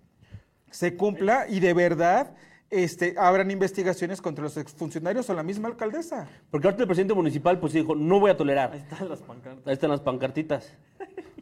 se 0.70 0.96
cumpla 0.96 1.46
y 1.48 1.60
de 1.60 1.74
verdad 1.74 2.32
este, 2.70 3.16
abran 3.18 3.50
investigaciones 3.50 4.22
contra 4.22 4.44
los 4.44 4.58
exfuncionarios 4.58 5.30
o 5.30 5.34
la 5.34 5.44
misma 5.44 5.70
alcaldesa. 5.70 6.28
Porque 6.52 6.68
ahorita 6.68 6.84
el 6.84 6.88
presidente 6.88 7.14
municipal 7.14 7.60
pues 7.60 7.74
dijo, 7.74 7.96
no 7.96 8.20
voy 8.20 8.32
a 8.32 8.38
tolerar. 8.38 8.72
Ahí 8.74 8.80
están 8.80 9.10
las 9.10 9.22
pancartas. 9.22 9.68
Ahí 9.68 9.74
están 9.74 9.90
las 9.90 10.02
pancartitas. 10.02 10.74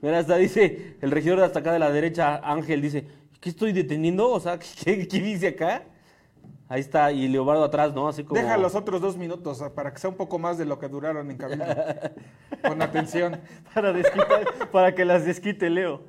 Mira, 0.02 0.20
hasta 0.20 0.38
dice, 0.38 0.98
el 1.02 1.12
regidor 1.12 1.40
de 1.40 1.46
hasta 1.46 1.60
acá 1.60 1.74
de 1.74 1.80
la 1.80 1.90
derecha, 1.92 2.36
Ángel, 2.44 2.82
dice, 2.82 3.08
¿qué 3.40 3.50
estoy 3.50 3.72
deteniendo? 3.74 4.30
O 4.30 4.40
sea, 4.40 4.60
¿qué, 4.84 5.08
qué 5.08 5.20
dice 5.22 5.48
acá? 5.50 5.84
Ahí 6.68 6.82
está, 6.82 7.12
y 7.12 7.28
Leobardo 7.28 7.64
atrás, 7.64 7.94
¿no? 7.94 8.08
Así 8.08 8.24
como... 8.24 8.42
Deja 8.42 8.58
los 8.58 8.74
otros 8.74 9.00
dos 9.00 9.18
minutos 9.18 9.62
ah, 9.62 9.72
para 9.74 9.94
que 9.94 10.00
sea 10.00 10.10
un 10.10 10.16
poco 10.16 10.40
más 10.40 10.58
de 10.58 10.66
lo 10.66 10.80
que 10.80 10.88
duraron 10.88 11.30
en 11.30 11.38
cabina. 11.38 11.76
Con 12.68 12.82
atención. 12.82 13.40
Para, 13.74 13.94
desquitar- 13.94 14.70
para 14.72 14.96
que 14.96 15.06
las 15.06 15.26
desquite 15.26 15.70
Leo. 15.70 16.02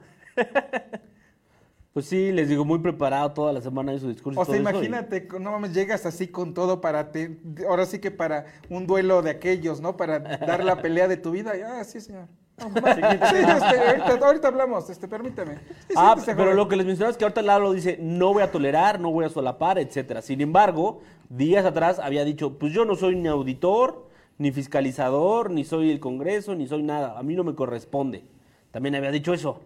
Pues 1.97 2.05
sí, 2.09 2.31
les 2.31 2.51
digo, 2.51 2.63
muy 2.67 2.79
preparado 2.79 3.33
toda 3.33 3.55
la 3.55 3.63
semana 3.63 3.91
en 3.91 4.01
su 4.01 4.09
discurso. 4.11 4.39
O 4.39 4.45
sea, 4.45 4.55
todo 4.55 4.69
eso, 4.69 4.83
y- 4.83 4.87
imagínate, 4.87 5.27
no 5.41 5.51
mames, 5.51 5.73
llegas 5.73 6.05
así 6.05 6.29
con 6.29 6.53
todo 6.53 6.83
para 6.83 7.11
te, 7.11 7.39
ahora 7.67 7.87
sí 7.87 8.01
que 8.01 8.11
para 8.11 8.45
un 8.69 8.87
duelo 8.87 9.23
de 9.23 9.31
aquellos, 9.31 9.81
¿no? 9.81 9.97
Para 9.97 10.19
dar 10.19 10.63
la 10.63 10.83
pelea 10.83 11.09
de 11.09 11.17
tu 11.17 11.31
vida. 11.31 11.57
Y, 11.57 11.63
ah, 11.63 11.83
sí, 11.85 12.03
señor. 12.03 12.27
No, 12.59 12.69
más. 12.83 12.97
Sí, 12.97 13.03
este, 13.03 14.03
ahorita, 14.05 14.27
ahorita 14.27 14.49
hablamos, 14.49 14.91
este, 14.91 15.09
permíteme. 15.09 15.55
Sí, 15.89 15.95
Ah, 15.97 16.15
pero 16.27 16.53
lo 16.53 16.69
que 16.69 16.77
les 16.77 16.85
mencionaba 16.85 17.13
es 17.13 17.17
que 17.17 17.25
ahorita 17.25 17.41
Lalo 17.41 17.73
dice, 17.73 17.97
no 17.99 18.35
voy 18.35 18.43
a 18.43 18.53
tolerar, 18.53 19.01
no 19.01 19.11
voy 19.11 19.25
a 19.25 19.31
solapar, 19.31 19.79
etcétera. 19.79 20.21
Sin 20.21 20.43
embargo, 20.43 21.01
días 21.31 21.65
atrás 21.65 21.99
había 21.99 22.27
dicho, 22.27 22.59
pues 22.59 22.75
yo 22.75 22.85
no 22.85 22.95
soy 22.97 23.17
ni 23.17 23.27
auditor, 23.29 24.07
ni 24.37 24.53
fiscalizador, 24.53 25.51
ni 25.51 25.65
soy 25.65 25.91
el 25.91 25.99
Congreso, 26.01 26.55
ni 26.55 26.67
soy 26.67 26.83
nada. 26.83 27.19
A 27.19 27.23
mí 27.23 27.35
no 27.37 27.43
me 27.43 27.55
corresponde. 27.55 28.25
También 28.71 28.95
había 28.97 29.11
dicho 29.11 29.33
eso. 29.33 29.63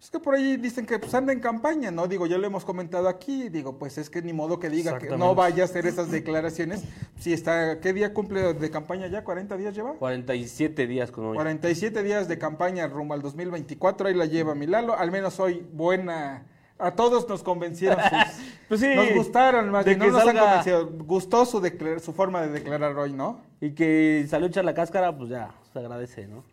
Es 0.00 0.10
que 0.10 0.20
por 0.20 0.36
ahí 0.36 0.56
dicen 0.56 0.86
que 0.86 0.98
pues 0.98 1.12
anda 1.12 1.32
en 1.32 1.40
campaña, 1.40 1.90
¿no? 1.90 2.06
Digo, 2.06 2.26
ya 2.26 2.38
lo 2.38 2.46
hemos 2.46 2.64
comentado 2.64 3.08
aquí, 3.08 3.48
digo, 3.48 3.78
pues 3.78 3.98
es 3.98 4.08
que 4.08 4.22
ni 4.22 4.32
modo 4.32 4.60
que 4.60 4.70
diga 4.70 4.96
que 4.98 5.16
no 5.16 5.34
vaya 5.34 5.64
a 5.64 5.66
hacer 5.66 5.86
esas 5.86 6.10
declaraciones. 6.10 6.84
Si 7.18 7.32
está, 7.32 7.80
¿qué 7.80 7.92
día 7.92 8.14
cumple 8.14 8.54
de 8.54 8.70
campaña 8.70 9.08
ya? 9.08 9.24
¿40 9.24 9.56
días 9.56 9.74
lleva? 9.74 9.94
47 9.94 10.86
días 10.86 11.10
con 11.10 11.26
hoy. 11.26 11.34
47 11.34 12.02
días 12.04 12.28
de 12.28 12.38
campaña 12.38 12.86
rumbo 12.86 13.14
al 13.14 13.22
2024, 13.22 14.08
ahí 14.08 14.14
la 14.14 14.26
lleva 14.26 14.54
mi 14.54 14.66
Lalo, 14.66 14.96
al 14.96 15.10
menos 15.10 15.40
hoy 15.40 15.66
buena, 15.72 16.44
a 16.78 16.92
todos 16.92 17.28
nos 17.28 17.42
convencieron 17.42 17.98
sus, 17.98 18.44
Pues 18.68 18.80
sí, 18.80 18.94
nos 18.94 19.12
gustaron, 19.14 19.70
más 19.70 19.84
de 19.84 19.96
bien, 19.96 19.98
no 19.98 20.04
que 20.04 20.10
nos 20.12 20.28
han 20.28 20.38
convencido, 20.38 20.90
gustó 21.04 21.44
su, 21.44 21.60
su 22.00 22.12
forma 22.12 22.42
de 22.42 22.50
declarar 22.50 22.96
hoy, 22.96 23.12
¿no? 23.12 23.40
Y 23.60 23.72
que 23.72 24.26
salió 24.28 24.46
echar 24.46 24.64
la 24.64 24.74
cáscara, 24.74 25.16
pues 25.16 25.30
ya, 25.30 25.50
se 25.72 25.78
agradece, 25.80 26.28
¿no? 26.28 26.44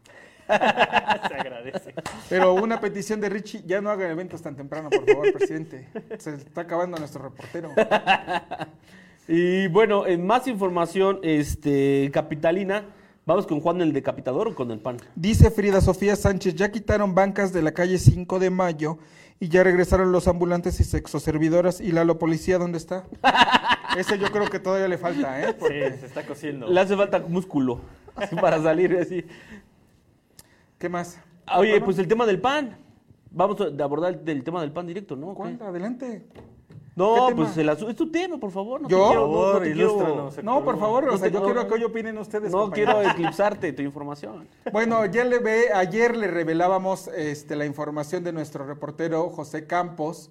Se 1.27 1.33
agradece. 1.33 1.93
Pero 2.29 2.53
una 2.53 2.79
petición 2.79 3.19
de 3.21 3.29
Richie, 3.29 3.63
ya 3.65 3.81
no 3.81 3.89
hagan 3.89 4.11
eventos 4.11 4.41
tan 4.41 4.55
temprano, 4.55 4.89
por 4.89 5.05
favor, 5.05 5.33
presidente, 5.33 5.87
se 6.17 6.35
está 6.35 6.61
acabando 6.61 6.97
nuestro 6.97 7.23
reportero. 7.23 7.71
Y 9.27 9.67
bueno, 9.69 10.05
en 10.05 10.25
más 10.25 10.47
información 10.47 11.19
este, 11.23 12.11
capitalina, 12.13 12.85
vamos 13.25 13.47
con 13.47 13.59
Juan 13.59 13.81
el 13.81 13.91
Decapitador 13.91 14.49
o 14.49 14.55
con 14.55 14.69
el 14.71 14.79
PAN. 14.79 14.97
Dice 15.15 15.49
Frida 15.49 15.81
Sofía 15.81 16.15
Sánchez, 16.15 16.55
ya 16.55 16.71
quitaron 16.71 17.15
bancas 17.15 17.51
de 17.51 17.61
la 17.63 17.71
calle 17.73 17.97
5 17.97 18.37
de 18.39 18.49
Mayo 18.51 18.99
y 19.39 19.49
ya 19.49 19.63
regresaron 19.63 20.11
los 20.11 20.27
ambulantes 20.27 20.79
y 20.79 20.83
sexoservidoras. 20.83 21.81
¿Y 21.81 21.91
Lalo 21.91 22.19
Policía 22.19 22.59
dónde 22.59 22.77
está? 22.77 23.03
Ese 23.97 24.19
yo 24.19 24.31
creo 24.31 24.47
que 24.49 24.59
todavía 24.59 24.87
le 24.87 24.97
falta, 24.99 25.41
¿eh? 25.41 25.53
Porque- 25.57 25.91
Sí, 25.93 25.99
se 26.01 26.05
está 26.05 26.23
cociendo. 26.25 26.67
Le 26.67 26.79
hace 26.79 26.95
falta 26.95 27.19
músculo 27.19 27.81
para 28.39 28.61
salir 28.61 28.95
así. 28.97 29.25
¿Qué 30.85 30.89
más? 30.89 31.17
Ah, 31.47 31.61
Oye, 31.61 31.71
Bueno, 31.71 31.85
pues 31.85 31.97
el 31.97 32.07
tema 32.07 32.27
del 32.27 32.39
PAN. 32.39 32.77
Vamos 33.31 33.57
a 33.59 33.83
abordar 33.83 34.13
el, 34.13 34.23
del 34.23 34.43
tema 34.43 34.61
del 34.61 34.71
PAN 34.71 34.85
directo, 34.85 35.15
¿no? 35.15 35.29
¿O 35.29 35.31
qué? 35.31 35.37
¿Cuándo? 35.37 35.65
Adelante. 35.65 36.27
No, 36.95 37.29
pues 37.35 37.57
el 37.57 37.69
es 37.69 37.95
tu 37.95 38.11
tema, 38.11 38.37
por 38.37 38.51
favor. 38.51 38.83
No 38.83 38.87
¿Yo? 38.87 38.99
Te 38.99 39.07
quiero, 39.07 39.21
Por 39.25 39.31
no, 39.31 39.35
no 39.35 39.41
favor, 39.47 39.63
te 39.63 39.73
quiero- 39.73 39.89
ilústranos. 39.89 40.43
No, 40.43 40.63
por 40.63 40.79
favor, 40.79 41.09
o 41.09 41.17
sea, 41.17 41.27
te- 41.27 41.33
yo 41.33 41.43
quiero 41.43 41.67
que 41.67 41.73
hoy 41.73 41.83
opinen 41.85 42.19
ustedes. 42.19 42.51
No 42.51 42.59
compañeros. 42.59 42.93
quiero 42.97 43.11
eclipsarte 43.13 43.73
tu 43.73 43.81
información. 43.81 44.47
Bueno, 44.71 45.03
ya 45.07 45.23
le 45.25 45.39
ve, 45.39 45.73
ayer 45.73 46.15
le 46.15 46.27
revelábamos 46.27 47.07
este, 47.07 47.55
la 47.55 47.65
información 47.65 48.23
de 48.23 48.31
nuestro 48.31 48.63
reportero 48.67 49.31
José 49.31 49.65
Campos, 49.65 50.29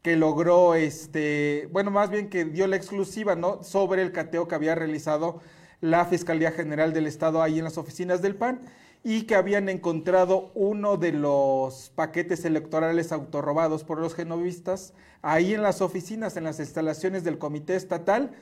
que 0.00 0.14
logró, 0.14 0.76
este, 0.76 1.68
bueno, 1.72 1.90
más 1.90 2.08
bien 2.08 2.30
que 2.30 2.44
dio 2.44 2.68
la 2.68 2.76
exclusiva, 2.76 3.34
¿no? 3.34 3.64
Sobre 3.64 4.02
el 4.02 4.12
cateo 4.12 4.46
que 4.46 4.54
había 4.54 4.76
realizado 4.76 5.40
la 5.80 6.04
Fiscalía 6.04 6.52
General 6.52 6.92
del 6.92 7.08
Estado 7.08 7.42
ahí 7.42 7.58
en 7.58 7.64
las 7.64 7.78
oficinas 7.78 8.22
del 8.22 8.36
PAN 8.36 8.60
y 9.04 9.22
que 9.22 9.34
habían 9.34 9.68
encontrado 9.68 10.50
uno 10.54 10.96
de 10.96 11.12
los 11.12 11.90
paquetes 11.94 12.44
electorales 12.44 13.10
autorrobados 13.12 13.82
por 13.84 13.98
los 13.98 14.14
genovistas 14.14 14.92
ahí 15.22 15.54
en 15.54 15.62
las 15.62 15.80
oficinas, 15.80 16.36
en 16.36 16.44
las 16.44 16.60
instalaciones 16.60 17.24
del 17.24 17.38
Comité 17.38 17.74
Estatal. 17.76 18.32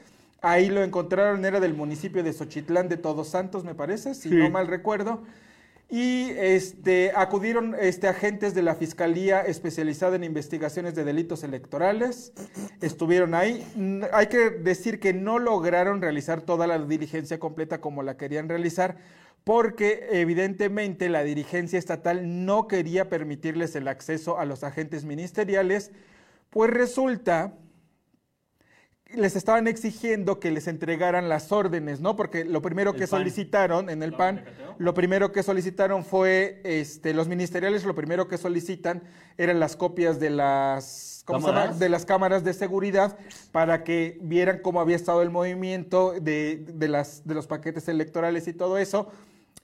Ahí 0.43 0.69
lo 0.71 0.83
encontraron, 0.83 1.45
era 1.45 1.61
del 1.61 1.75
municipio 1.75 2.23
de 2.23 2.33
Xochitlán 2.33 2.89
de 2.89 2.97
Todos 2.97 3.29
Santos, 3.29 3.65
me 3.65 3.75
parece, 3.75 4.15
si 4.15 4.29
Sí. 4.31 4.35
no 4.35 4.49
mal 4.51 4.67
recuerdo. 4.67 5.21
Y 5.91 6.31
este, 6.39 7.11
acudieron 7.17 7.75
este, 7.79 8.07
agentes 8.07 8.55
de 8.55 8.63
la 8.63 8.77
Fiscalía 8.77 9.41
especializada 9.41 10.15
en 10.15 10.23
investigaciones 10.23 10.95
de 10.95 11.05
delitos 11.05 11.43
electorales. 11.43 12.33
Estuvieron 12.81 13.35
ahí. 13.35 13.67
Hay 14.13 14.29
que 14.29 14.51
decir 14.51 15.01
que 15.01 15.13
no 15.13 15.41
lograron 15.41 16.01
realizar 16.01 16.43
toda 16.43 16.69
la 16.69 16.79
diligencia 16.79 17.41
completa 17.41 17.81
como 17.81 18.05
la 18.05 18.17
querían 18.17 18.49
realizar, 18.49 18.99
porque 19.43 20.07
evidentemente 20.13 21.09
la 21.09 21.25
dirigencia 21.25 21.79
estatal 21.79 22.45
no 22.45 22.69
quería 22.69 23.09
permitirles 23.09 23.75
el 23.75 23.89
acceso 23.89 24.39
a 24.39 24.45
los 24.45 24.63
agentes 24.63 25.05
ministeriales, 25.05 25.91
pues 26.51 26.71
resulta 26.71 27.55
les 29.15 29.37
estaban 29.37 29.67
exigiendo 29.67 30.41
que 30.41 30.51
les 30.51 30.69
entregaran 30.69 31.29
las 31.29 31.53
órdenes, 31.53 32.01
¿no? 32.01 32.17
Porque 32.17 32.45
lo 32.45 32.63
primero 32.63 32.95
que 32.95 33.07
solicitaron 33.07 33.91
en 33.91 34.03
el 34.03 34.13
PAN, 34.13 34.45
lo 34.79 34.95
primero 34.95 35.33
que 35.33 35.43
solicitaron 35.43 36.05
fue, 36.05 36.61
este, 36.65 37.15
los 37.15 37.29
ministeriales, 37.29 37.85
lo 37.85 37.95
primero 37.95 38.29
que 38.29 38.39
solicitan 38.39 39.03
eran 39.37 39.59
las 39.61 39.77
copias 39.77 40.21
de 40.21 40.31
las, 40.31 41.23
¿cómo 41.25 41.41
se 41.41 41.47
llama? 41.47 41.61
¿Cámaras? 41.61 41.79
De 41.79 41.89
las 41.89 42.05
cámaras 42.05 42.45
de 42.45 42.53
seguridad 42.53 43.19
para 43.53 43.85
que 43.85 44.19
vieran 44.23 44.61
cómo 44.63 44.81
había 44.81 44.97
estado 44.97 45.23
el 45.23 45.31
movimiento 45.31 46.13
de, 46.21 46.65
de 46.73 46.89
las, 46.89 47.27
de 47.27 47.35
los 47.35 47.47
paquetes 47.47 47.89
electorales 47.89 48.49
y 48.49 48.53
todo 48.53 48.79
eso. 48.79 49.11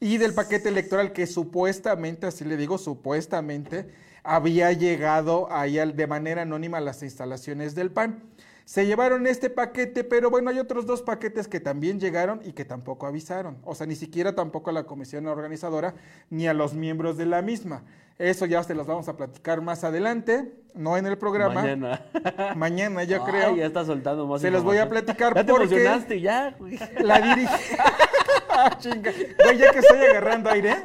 y 0.01 0.19
del 0.19 0.35
paquete 0.35 0.69
electoral 0.69 1.13
que 1.13 1.27
supuestamente, 1.27 2.27
así 2.27 2.45
le 2.45 2.57
digo, 2.57 2.79
supuestamente 2.79 3.89
había 4.23 4.73
llegado 4.73 5.49
ahí 5.51 5.77
de 5.77 6.07
manera 6.07 6.43
anónima 6.43 6.79
a 6.79 6.81
las 6.81 7.03
instalaciones 7.03 7.75
del 7.75 7.91
PAN. 7.91 8.23
Se 8.67 8.85
llevaron 8.85 9.29
este 9.29 9.49
paquete, 9.49 10.03
pero 10.03 10.29
bueno, 10.29 10.51
hay 10.51 10.59
otros 10.59 10.87
dos 10.87 11.01
paquetes 11.01 11.47
que 11.47 11.61
también 11.61 12.01
llegaron 12.01 12.41
y 12.45 12.53
que 12.53 12.65
tampoco 12.65 13.07
avisaron. 13.07 13.59
O 13.63 13.77
sea, 13.77 13.87
ni 13.87 13.95
siquiera 13.95 14.35
tampoco 14.35 14.71
a 14.71 14.73
la 14.73 14.83
comisión 14.83 15.29
organizadora 15.29 15.95
ni 16.31 16.49
a 16.49 16.53
los 16.53 16.75
miembros 16.75 17.17
de 17.17 17.27
la 17.27 17.43
misma. 17.43 17.85
Eso 18.19 18.45
ya 18.45 18.65
se 18.65 18.75
los 18.75 18.89
vamos 18.89 19.09
a 19.09 19.17
platicar 19.17 19.61
más 19.61 19.85
adelante, 19.85 20.53
no 20.75 20.97
en 20.97 21.07
el 21.07 21.17
programa. 21.17 21.63
Mañana. 21.63 22.07
Mañana, 22.57 23.05
yo 23.05 23.23
Ay, 23.25 23.31
creo. 23.31 23.55
ya 23.57 23.67
está 23.67 23.85
soltando 23.85 24.27
más 24.27 24.41
Se 24.41 24.51
los 24.51 24.65
voy 24.65 24.79
a 24.79 24.89
platicar 24.89 25.33
Ya 25.37 25.47
te 25.47 25.53
porque 25.53 25.67
emocionaste, 25.67 26.21
ya. 26.21 26.57
la 27.05 27.21
dirigencia... 27.21 27.85
Chinga. 28.79 29.13
Güey, 29.43 29.59
ya 29.59 29.73
que 29.73 29.79
estoy 29.79 29.99
agarrando 29.99 30.51
aire. 30.51 30.77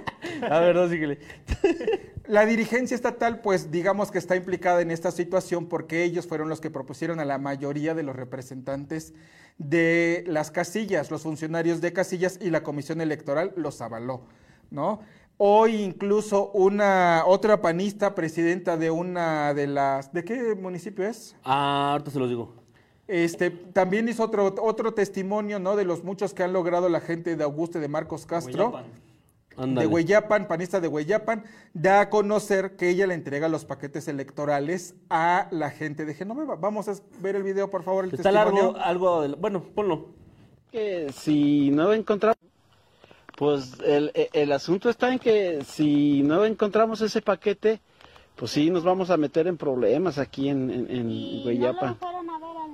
A 0.49 0.59
ver, 0.59 0.75
no, 0.75 0.87
síguele. 0.89 1.19
La 2.27 2.45
dirigencia 2.45 2.95
estatal, 2.95 3.41
pues 3.41 3.71
digamos 3.71 4.11
que 4.11 4.17
está 4.17 4.35
implicada 4.35 4.81
en 4.81 4.91
esta 4.91 5.11
situación 5.11 5.67
porque 5.67 6.03
ellos 6.03 6.27
fueron 6.27 6.47
los 6.47 6.61
que 6.61 6.69
propusieron 6.69 7.19
a 7.19 7.25
la 7.25 7.37
mayoría 7.37 7.93
de 7.93 8.03
los 8.03 8.15
representantes 8.15 9.13
de 9.57 10.23
las 10.27 10.49
casillas, 10.49 11.11
los 11.11 11.23
funcionarios 11.23 11.81
de 11.81 11.91
casillas 11.91 12.39
y 12.41 12.49
la 12.49 12.63
comisión 12.63 13.01
electoral 13.01 13.53
los 13.57 13.81
avaló, 13.81 14.21
¿no? 14.69 15.01
Hoy 15.37 15.81
incluso 15.81 16.51
una 16.51 17.23
otra 17.25 17.61
panista, 17.61 18.13
presidenta 18.15 18.77
de 18.77 18.91
una 18.91 19.53
de 19.53 19.67
las, 19.67 20.13
¿de 20.13 20.23
qué 20.23 20.55
municipio 20.55 21.05
es? 21.05 21.35
Ah, 21.43 21.91
ahorita 21.93 22.11
se 22.11 22.19
los 22.19 22.29
digo. 22.29 22.60
Este, 23.13 23.49
también 23.51 24.07
hizo 24.07 24.23
otro, 24.23 24.55
otro 24.61 24.93
testimonio, 24.93 25.59
¿no? 25.59 25.75
De 25.75 25.83
los 25.83 26.03
muchos 26.03 26.33
que 26.33 26.43
han 26.43 26.53
logrado 26.53 26.87
la 26.87 27.01
gente 27.01 27.35
de 27.35 27.43
Augusto 27.43 27.77
y 27.77 27.81
de 27.81 27.89
Marcos 27.89 28.25
Castro 28.25 28.69
Hueyapan. 29.57 29.75
De 29.75 29.85
Hueyapan, 29.85 30.47
panista 30.47 30.79
de 30.79 30.87
Hueyapan, 30.87 31.43
da 31.73 31.99
a 31.99 32.09
conocer 32.09 32.77
que 32.77 32.89
ella 32.89 33.05
le 33.07 33.13
entrega 33.13 33.49
los 33.49 33.65
paquetes 33.65 34.07
electorales 34.07 34.95
a 35.09 35.49
la 35.51 35.69
gente 35.71 36.05
de 36.05 36.13
Genoveva. 36.13 36.55
Vamos 36.55 36.87
a 36.87 36.93
ver 37.19 37.35
el 37.35 37.43
video, 37.43 37.69
por 37.69 37.83
favor, 37.83 38.05
el 38.05 38.13
Está 38.13 38.31
testimonio. 38.31 38.71
largo, 38.73 38.79
algo. 38.79 39.21
de- 39.23 39.35
Bueno, 39.35 39.61
ponlo. 39.75 40.11
que 40.71 41.11
si 41.11 41.69
no 41.71 41.91
encontramos, 41.91 42.37
pues 43.37 43.73
el, 43.85 44.11
el- 44.31 44.51
asunto 44.53 44.89
está 44.89 45.11
en 45.11 45.19
que 45.19 45.63
si 45.65 46.21
no 46.23 46.45
encontramos 46.45 47.01
ese 47.01 47.21
paquete, 47.21 47.81
pues 48.37 48.51
sí 48.51 48.69
nos 48.69 48.83
vamos 48.85 49.09
a 49.09 49.17
meter 49.17 49.47
en 49.47 49.57
problemas 49.57 50.17
aquí 50.17 50.47
en, 50.47 50.69
en, 50.71 50.89
en 50.89 51.09
¿Y 51.11 51.39
no 51.41 51.47
Hueyapan. 51.47 51.89
lo 51.89 51.95
fueron 51.95 52.29
a 52.29 52.37
ver 52.39 52.57
al 52.57 52.71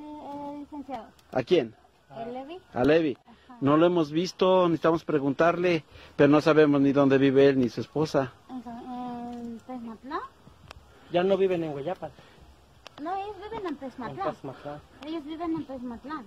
al 0.59 0.76
licenciado? 0.88 1.07
¿A 1.31 1.43
quién? 1.43 1.75
¿El 2.17 2.33
Levi? 2.33 2.57
A 2.73 2.83
Levi. 2.83 3.17
No 3.61 3.75
lo 3.77 3.85
hemos 3.88 4.11
visto, 4.11 4.63
necesitamos 4.69 5.03
preguntarle, 5.03 5.83
pero 6.15 6.29
no 6.29 6.41
sabemos 6.41 6.79
ni 6.81 6.91
dónde 6.93 7.17
vive 7.17 7.47
él 7.49 7.59
ni 7.59 7.69
su 7.69 7.81
esposa. 7.81 8.31
¿En 8.49 9.59
Pesmatlán? 9.65 10.19
Ya 11.11 11.23
no 11.23 11.38
viven 11.38 11.63
en 11.63 11.73
Hueyapan, 11.73 12.11
No, 13.01 13.15
ellos 13.15 13.35
viven 13.43 13.61
en 13.61 13.67
en 13.67 13.75
Pesmatlán. 13.75 14.35
Ellos 15.05 15.25
viven 15.25 15.51
en 15.55 15.63
Pesmatlán. 15.65 16.25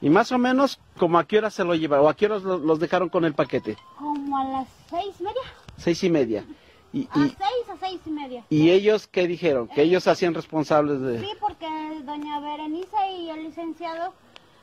Y 0.00 0.10
más 0.10 0.32
o 0.32 0.38
menos, 0.38 0.80
como 0.98 1.18
a 1.18 1.24
qué 1.24 1.38
hora 1.38 1.50
se 1.50 1.62
lo 1.64 1.74
llevaron, 1.74 2.06
o 2.06 2.08
a 2.08 2.14
qué 2.14 2.26
horas 2.26 2.42
lo- 2.42 2.58
los 2.58 2.80
dejaron 2.80 3.08
con 3.08 3.24
el 3.24 3.34
paquete. 3.34 3.76
Como 3.98 4.36
a 4.38 4.44
las 4.44 4.68
seis 4.90 5.14
y 5.20 5.22
media. 5.22 5.42
Seis 5.76 6.04
y 6.04 6.10
media. 6.10 6.44
Y, 6.92 7.08
A 7.10 7.18
y, 7.18 7.28
seis 7.30 7.68
a 7.72 7.76
seis 7.80 8.00
y 8.04 8.10
media. 8.10 8.44
y 8.50 8.70
ellos 8.70 9.06
qué 9.06 9.26
dijeron, 9.26 9.68
que 9.68 9.82
ellos 9.82 10.06
hacían 10.06 10.34
responsables 10.34 11.00
de... 11.00 11.20
Sí, 11.20 11.28
porque 11.40 11.66
doña 12.04 12.38
Berenice 12.40 13.12
y 13.18 13.30
el 13.30 13.44
licenciado 13.44 14.12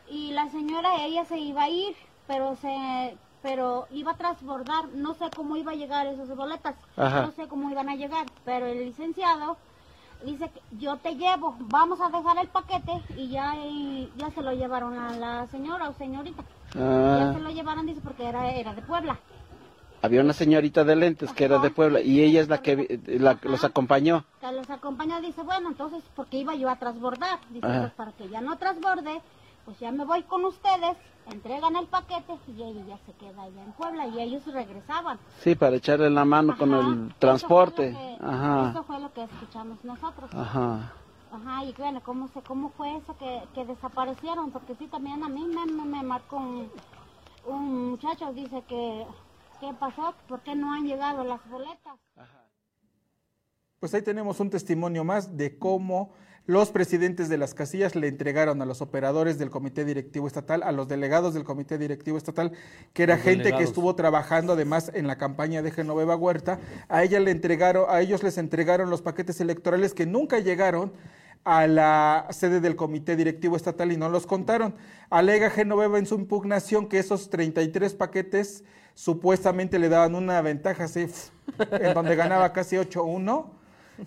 y 0.07 0.31
la 0.31 0.49
señora, 0.49 1.03
ella 1.05 1.25
se 1.25 1.37
iba 1.39 1.63
a 1.63 1.69
ir, 1.69 1.95
pero 2.27 2.55
se 2.55 3.17
pero 3.41 3.87
iba 3.91 4.11
a 4.11 4.17
transbordar, 4.17 4.89
no 4.89 5.13
sé 5.13 5.29
cómo 5.33 5.55
iba 5.55 5.71
a 5.71 5.75
llegar 5.75 6.05
esas 6.07 6.27
boletas, 6.35 6.75
Ajá. 6.97 7.21
no 7.21 7.31
sé 7.31 7.47
cómo 7.47 7.71
iban 7.71 7.87
a 7.87 7.95
llegar, 7.95 8.25
pero 8.43 8.65
el 8.65 8.85
licenciado 8.85 9.55
dice 10.25 10.49
que 10.49 10.61
yo 10.77 10.97
te 10.97 11.15
llevo, 11.15 11.55
vamos 11.59 12.01
a 12.01 12.09
dejar 12.09 12.37
el 12.37 12.49
paquete 12.49 13.01
y 13.15 13.29
ya 13.29 13.55
y 13.55 14.11
ya 14.17 14.29
se 14.31 14.41
lo 14.41 14.51
llevaron 14.51 14.99
a 14.99 15.13
la 15.15 15.47
señora 15.47 15.87
o 15.89 15.93
señorita. 15.93 16.43
Ah. 16.75 17.17
Ya 17.19 17.33
se 17.33 17.39
lo 17.39 17.49
llevaron, 17.49 17.85
dice, 17.85 18.01
porque 18.01 18.25
era, 18.27 18.51
era 18.51 18.73
de 18.73 18.81
Puebla. 18.81 19.17
Había 20.01 20.21
una 20.21 20.33
señorita 20.33 20.83
de 20.85 20.95
lentes 20.95 21.33
que 21.33 21.43
era 21.43 21.59
de 21.59 21.71
Puebla 21.71 21.99
y 21.99 22.21
ella 22.21 22.39
es 22.41 22.47
la 22.47 22.61
que 22.61 22.75
vi- 22.77 23.17
la- 23.19 23.37
los 23.43 23.63
acompañó. 23.65 24.23
que 24.39 24.51
los 24.53 24.69
acompaña 24.69 25.19
dice, 25.19 25.41
bueno, 25.43 25.67
entonces, 25.69 26.03
porque 26.15 26.37
iba 26.37 26.55
yo 26.55 26.69
a 26.69 26.77
transbordar? 26.77 27.39
Dice, 27.49 27.67
pues 27.67 27.91
para 27.93 28.11
que 28.13 28.29
ya 28.29 28.39
no 28.39 28.57
transborde, 28.57 29.21
pues 29.65 29.77
ya 29.79 29.91
me 29.91 30.05
voy 30.05 30.23
con 30.23 30.45
ustedes, 30.45 30.95
entregan 31.29 31.75
el 31.75 31.87
paquete 31.87 32.33
y 32.47 32.63
ella 32.63 32.81
ya 32.87 32.97
se 33.05 33.11
queda 33.13 33.43
allá 33.43 33.61
en 33.63 33.73
Puebla 33.73 34.07
y 34.07 34.21
ellos 34.21 34.45
regresaban. 34.47 35.19
Sí, 35.41 35.55
para 35.55 35.75
echarle 35.75 36.09
la 36.09 36.23
mano 36.23 36.57
con 36.57 36.73
el 36.73 37.07
eso 37.09 37.15
transporte. 37.19 37.91
fue 37.91 38.01
lo 38.13 38.17
que- 38.17 38.25
Ajá. 38.25 38.69
Eso 38.71 38.83
fue 38.83 38.99
lo 39.01 39.13
que 39.13 39.23
escuchamos 39.23 39.83
nosotros. 39.83 40.29
Ajá. 40.33 40.93
Ajá, 41.31 41.63
y 41.65 41.73
bueno, 41.73 42.01
¿cómo, 42.03 42.27
se, 42.29 42.41
cómo 42.41 42.69
fue 42.77 42.95
eso 42.95 43.15
que, 43.17 43.43
que 43.53 43.65
desaparecieron? 43.65 44.49
Porque 44.51 44.75
sí, 44.75 44.87
también 44.87 45.21
a 45.23 45.29
mí 45.29 45.43
me, 45.45 45.65
me, 45.67 45.83
me 45.85 46.01
marcó 46.03 46.37
un, 46.37 46.71
un 47.45 47.89
muchacho, 47.91 48.31
dice 48.33 48.63
que, 48.67 49.05
¿qué 49.59 49.73
pasó? 49.79 50.13
¿Por 50.27 50.41
qué 50.41 50.55
no 50.55 50.73
han 50.73 50.85
llegado 50.85 51.23
las 51.23 51.47
boletas? 51.49 51.99
Pues 53.79 53.93
ahí 53.93 54.01
tenemos 54.01 54.39
un 54.39 54.49
testimonio 54.49 55.03
más 55.03 55.37
de 55.37 55.57
cómo 55.57 56.13
los 56.45 56.71
presidentes 56.71 57.29
de 57.29 57.37
las 57.37 57.53
casillas 57.53 57.95
le 57.95 58.07
entregaron 58.07 58.61
a 58.61 58.65
los 58.65 58.81
operadores 58.81 59.37
del 59.37 59.51
comité 59.51 59.85
directivo 59.85 60.25
estatal, 60.27 60.63
a 60.63 60.71
los 60.71 60.87
delegados 60.87 61.33
del 61.33 61.43
comité 61.43 61.77
directivo 61.77 62.17
estatal, 62.17 62.53
que 62.91 63.03
era 63.03 63.15
Los 63.15 63.23
gente 63.23 63.53
que 63.53 63.63
estuvo 63.63 63.95
trabajando 63.95 64.53
además 64.53 64.91
en 64.95 65.05
la 65.05 65.17
campaña 65.17 65.61
de 65.61 65.71
Genoveva 65.71 66.15
Huerta, 66.15 66.59
a 66.87 67.03
ella 67.03 67.19
le 67.19 67.31
entregaron, 67.31 67.85
a 67.87 68.01
ellos 68.01 68.23
les 68.23 68.37
entregaron 68.37 68.89
los 68.89 69.03
paquetes 69.03 69.39
electorales 69.41 69.93
que 69.93 70.07
nunca 70.07 70.39
llegaron 70.39 70.91
a 71.43 71.67
la 71.67 72.27
sede 72.31 72.59
del 72.59 72.75
comité 72.75 73.15
directivo 73.15 73.55
estatal 73.55 73.91
y 73.91 73.97
no 73.97 74.09
los 74.09 74.25
contaron. 74.25 74.75
Alega 75.09 75.51
Genoveva 75.51 75.99
en 75.99 76.05
su 76.05 76.15
impugnación 76.15 76.89
que 76.89 76.99
esos 76.99 77.29
33 77.29 77.93
paquetes 77.93 78.63
supuestamente 78.99 79.79
le 79.79 79.87
daban 79.87 80.13
una 80.13 80.41
ventaja 80.41 80.83
así, 80.83 81.07
en 81.71 81.93
donde 81.93 82.17
ganaba 82.17 82.51
casi 82.51 82.75
8-1 82.75 83.45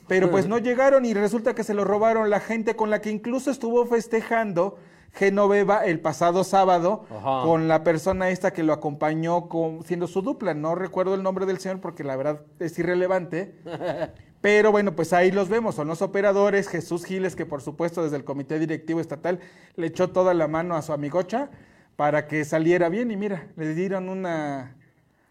pero 0.06 0.30
pues 0.30 0.46
no 0.46 0.58
llegaron 0.58 1.04
y 1.04 1.14
resulta 1.14 1.54
que 1.54 1.64
se 1.64 1.74
lo 1.74 1.84
robaron 1.84 2.30
la 2.30 2.40
gente 2.40 2.76
con 2.76 2.90
la 2.90 3.00
que 3.00 3.10
incluso 3.10 3.50
estuvo 3.50 3.84
festejando 3.86 4.78
Genoveva 5.14 5.84
el 5.84 6.00
pasado 6.00 6.42
sábado 6.44 7.04
Ajá. 7.10 7.42
con 7.44 7.68
la 7.68 7.84
persona 7.84 8.30
esta 8.30 8.52
que 8.52 8.62
lo 8.62 8.72
acompañó 8.72 9.48
con, 9.48 9.82
siendo 9.84 10.06
su 10.06 10.22
dupla. 10.22 10.54
No 10.54 10.74
recuerdo 10.74 11.14
el 11.14 11.22
nombre 11.22 11.44
del 11.44 11.58
señor 11.58 11.80
porque 11.80 12.02
la 12.02 12.16
verdad 12.16 12.40
es 12.58 12.78
irrelevante. 12.78 13.54
Pero 14.40 14.72
bueno, 14.72 14.96
pues 14.96 15.12
ahí 15.12 15.30
los 15.30 15.48
vemos, 15.48 15.74
son 15.74 15.86
los 15.86 16.02
operadores, 16.02 16.66
Jesús 16.66 17.04
Giles, 17.04 17.36
que 17.36 17.46
por 17.46 17.60
supuesto 17.60 18.02
desde 18.02 18.16
el 18.16 18.24
comité 18.24 18.58
directivo 18.58 19.00
estatal 19.00 19.38
le 19.76 19.86
echó 19.86 20.08
toda 20.10 20.34
la 20.34 20.48
mano 20.48 20.74
a 20.74 20.82
su 20.82 20.92
amigocha 20.92 21.50
para 21.94 22.26
que 22.26 22.44
saliera 22.44 22.88
bien 22.88 23.10
y 23.10 23.16
mira, 23.16 23.48
le 23.56 23.74
dieron 23.74 24.08
una... 24.08 24.76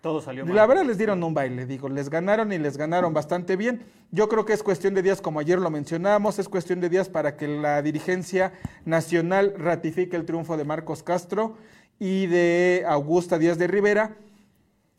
Todo 0.01 0.19
salió 0.19 0.45
mal. 0.45 0.55
La 0.55 0.65
verdad 0.65 0.83
les 0.83 0.97
dieron 0.97 1.23
un 1.23 1.35
baile, 1.35 1.67
digo, 1.67 1.87
les 1.87 2.09
ganaron 2.09 2.51
y 2.51 2.57
les 2.57 2.75
ganaron 2.75 3.13
bastante 3.13 3.55
bien. 3.55 3.83
Yo 4.09 4.27
creo 4.27 4.45
que 4.45 4.53
es 4.53 4.63
cuestión 4.63 4.95
de 4.95 5.03
días, 5.03 5.21
como 5.21 5.39
ayer 5.39 5.59
lo 5.59 5.69
mencionábamos, 5.69 6.39
es 6.39 6.49
cuestión 6.49 6.81
de 6.81 6.89
días 6.89 7.07
para 7.07 7.37
que 7.37 7.47
la 7.47 7.81
dirigencia 7.83 8.51
nacional 8.83 9.53
ratifique 9.57 10.15
el 10.15 10.25
triunfo 10.25 10.57
de 10.57 10.65
Marcos 10.65 11.03
Castro 11.03 11.55
y 11.99 12.25
de 12.25 12.83
Augusta 12.87 13.37
Díaz 13.37 13.59
de 13.59 13.67
Rivera. 13.67 14.17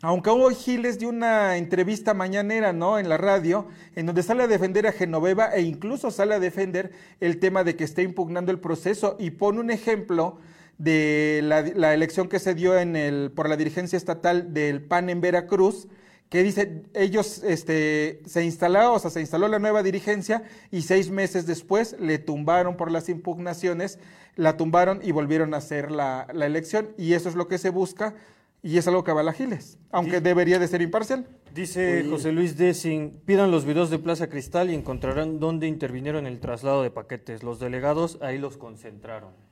Aunque 0.02 0.30
hoy 0.30 0.54
Giles 0.54 1.00
dio 1.00 1.08
una 1.08 1.56
entrevista 1.56 2.14
mañanera, 2.14 2.72
¿no? 2.72 2.98
En 2.98 3.08
la 3.08 3.16
radio, 3.16 3.66
en 3.96 4.06
donde 4.06 4.22
sale 4.22 4.44
a 4.44 4.48
defender 4.48 4.86
a 4.86 4.92
Genoveva 4.92 5.54
e 5.54 5.62
incluso 5.62 6.12
sale 6.12 6.34
a 6.34 6.40
defender 6.40 6.92
el 7.20 7.38
tema 7.40 7.64
de 7.64 7.74
que 7.74 7.84
esté 7.84 8.02
impugnando 8.02 8.52
el 8.52 8.60
proceso 8.60 9.16
y 9.18 9.30
pone 9.30 9.60
un 9.60 9.70
ejemplo 9.70 10.38
de 10.82 11.40
la, 11.44 11.62
la 11.62 11.94
elección 11.94 12.28
que 12.28 12.40
se 12.40 12.54
dio 12.54 12.76
en 12.76 12.96
el, 12.96 13.30
por 13.30 13.48
la 13.48 13.56
dirigencia 13.56 13.96
estatal 13.96 14.52
del 14.52 14.82
PAN 14.82 15.10
en 15.10 15.20
Veracruz, 15.20 15.86
que 16.28 16.42
dice, 16.42 16.82
ellos 16.94 17.44
este, 17.44 18.20
se 18.26 18.42
instaló, 18.44 18.94
o 18.94 18.98
sea, 18.98 19.10
se 19.10 19.20
instaló 19.20 19.46
la 19.46 19.60
nueva 19.60 19.84
dirigencia 19.84 20.42
y 20.72 20.82
seis 20.82 21.10
meses 21.10 21.46
después 21.46 21.94
le 22.00 22.18
tumbaron 22.18 22.76
por 22.76 22.90
las 22.90 23.08
impugnaciones, 23.08 24.00
la 24.34 24.56
tumbaron 24.56 25.00
y 25.04 25.12
volvieron 25.12 25.54
a 25.54 25.58
hacer 25.58 25.92
la, 25.92 26.26
la 26.32 26.46
elección 26.46 26.88
y 26.98 27.12
eso 27.12 27.28
es 27.28 27.36
lo 27.36 27.46
que 27.46 27.58
se 27.58 27.70
busca 27.70 28.14
y 28.60 28.78
es 28.78 28.88
algo 28.88 29.04
que 29.04 29.12
avala 29.12 29.32
Giles, 29.34 29.78
aunque 29.92 30.20
debería 30.20 30.58
de 30.58 30.66
ser 30.66 30.82
imparcial. 30.82 31.28
Dice 31.54 32.04
José 32.10 32.32
Luis 32.32 32.56
Dessing, 32.56 33.20
pidan 33.24 33.52
los 33.52 33.64
videos 33.64 33.90
de 33.90 34.00
Plaza 34.00 34.28
Cristal 34.28 34.70
y 34.70 34.74
encontrarán 34.74 35.38
dónde 35.38 35.68
intervinieron 35.68 36.26
en 36.26 36.32
el 36.32 36.40
traslado 36.40 36.82
de 36.82 36.90
paquetes. 36.90 37.44
Los 37.44 37.60
delegados 37.60 38.18
ahí 38.20 38.38
los 38.38 38.56
concentraron. 38.56 39.51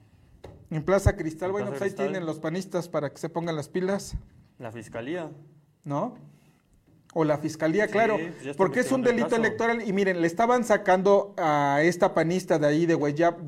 En 0.71 0.85
Plaza 0.85 1.16
Cristal, 1.16 1.49
En 1.49 1.53
bueno, 1.53 1.66
Plaza 1.68 1.79
pues 1.79 1.83
ahí 1.83 1.89
Cristal. 1.91 2.07
tienen 2.09 2.27
los 2.27 2.39
panistas 2.39 2.89
para 2.89 3.11
que 3.11 3.18
se 3.18 3.29
pongan 3.29 3.57
las 3.57 3.68
pilas, 3.68 4.14
La 4.59 4.71
fiscalía. 4.71 5.31
¿no? 5.85 6.16
O 7.13 7.25
la 7.25 7.39
fiscalía, 7.39 7.89
claro, 7.89 8.19
porque 8.57 8.81
es 8.81 8.93
un 8.93 9.01
el 9.01 9.07
delito 9.17 9.35
electoral. 9.49 9.89
Y 9.89 9.93
miren, 9.93 10.21
le 10.21 10.27
estaban 10.29 10.63
sacando 10.65 11.35
a 11.37 11.81
esta 11.83 12.15
panista 12.15 12.59
de 12.61 12.67
ahí 12.69 12.87
de 12.87 12.95
Hueyap, 12.95 13.41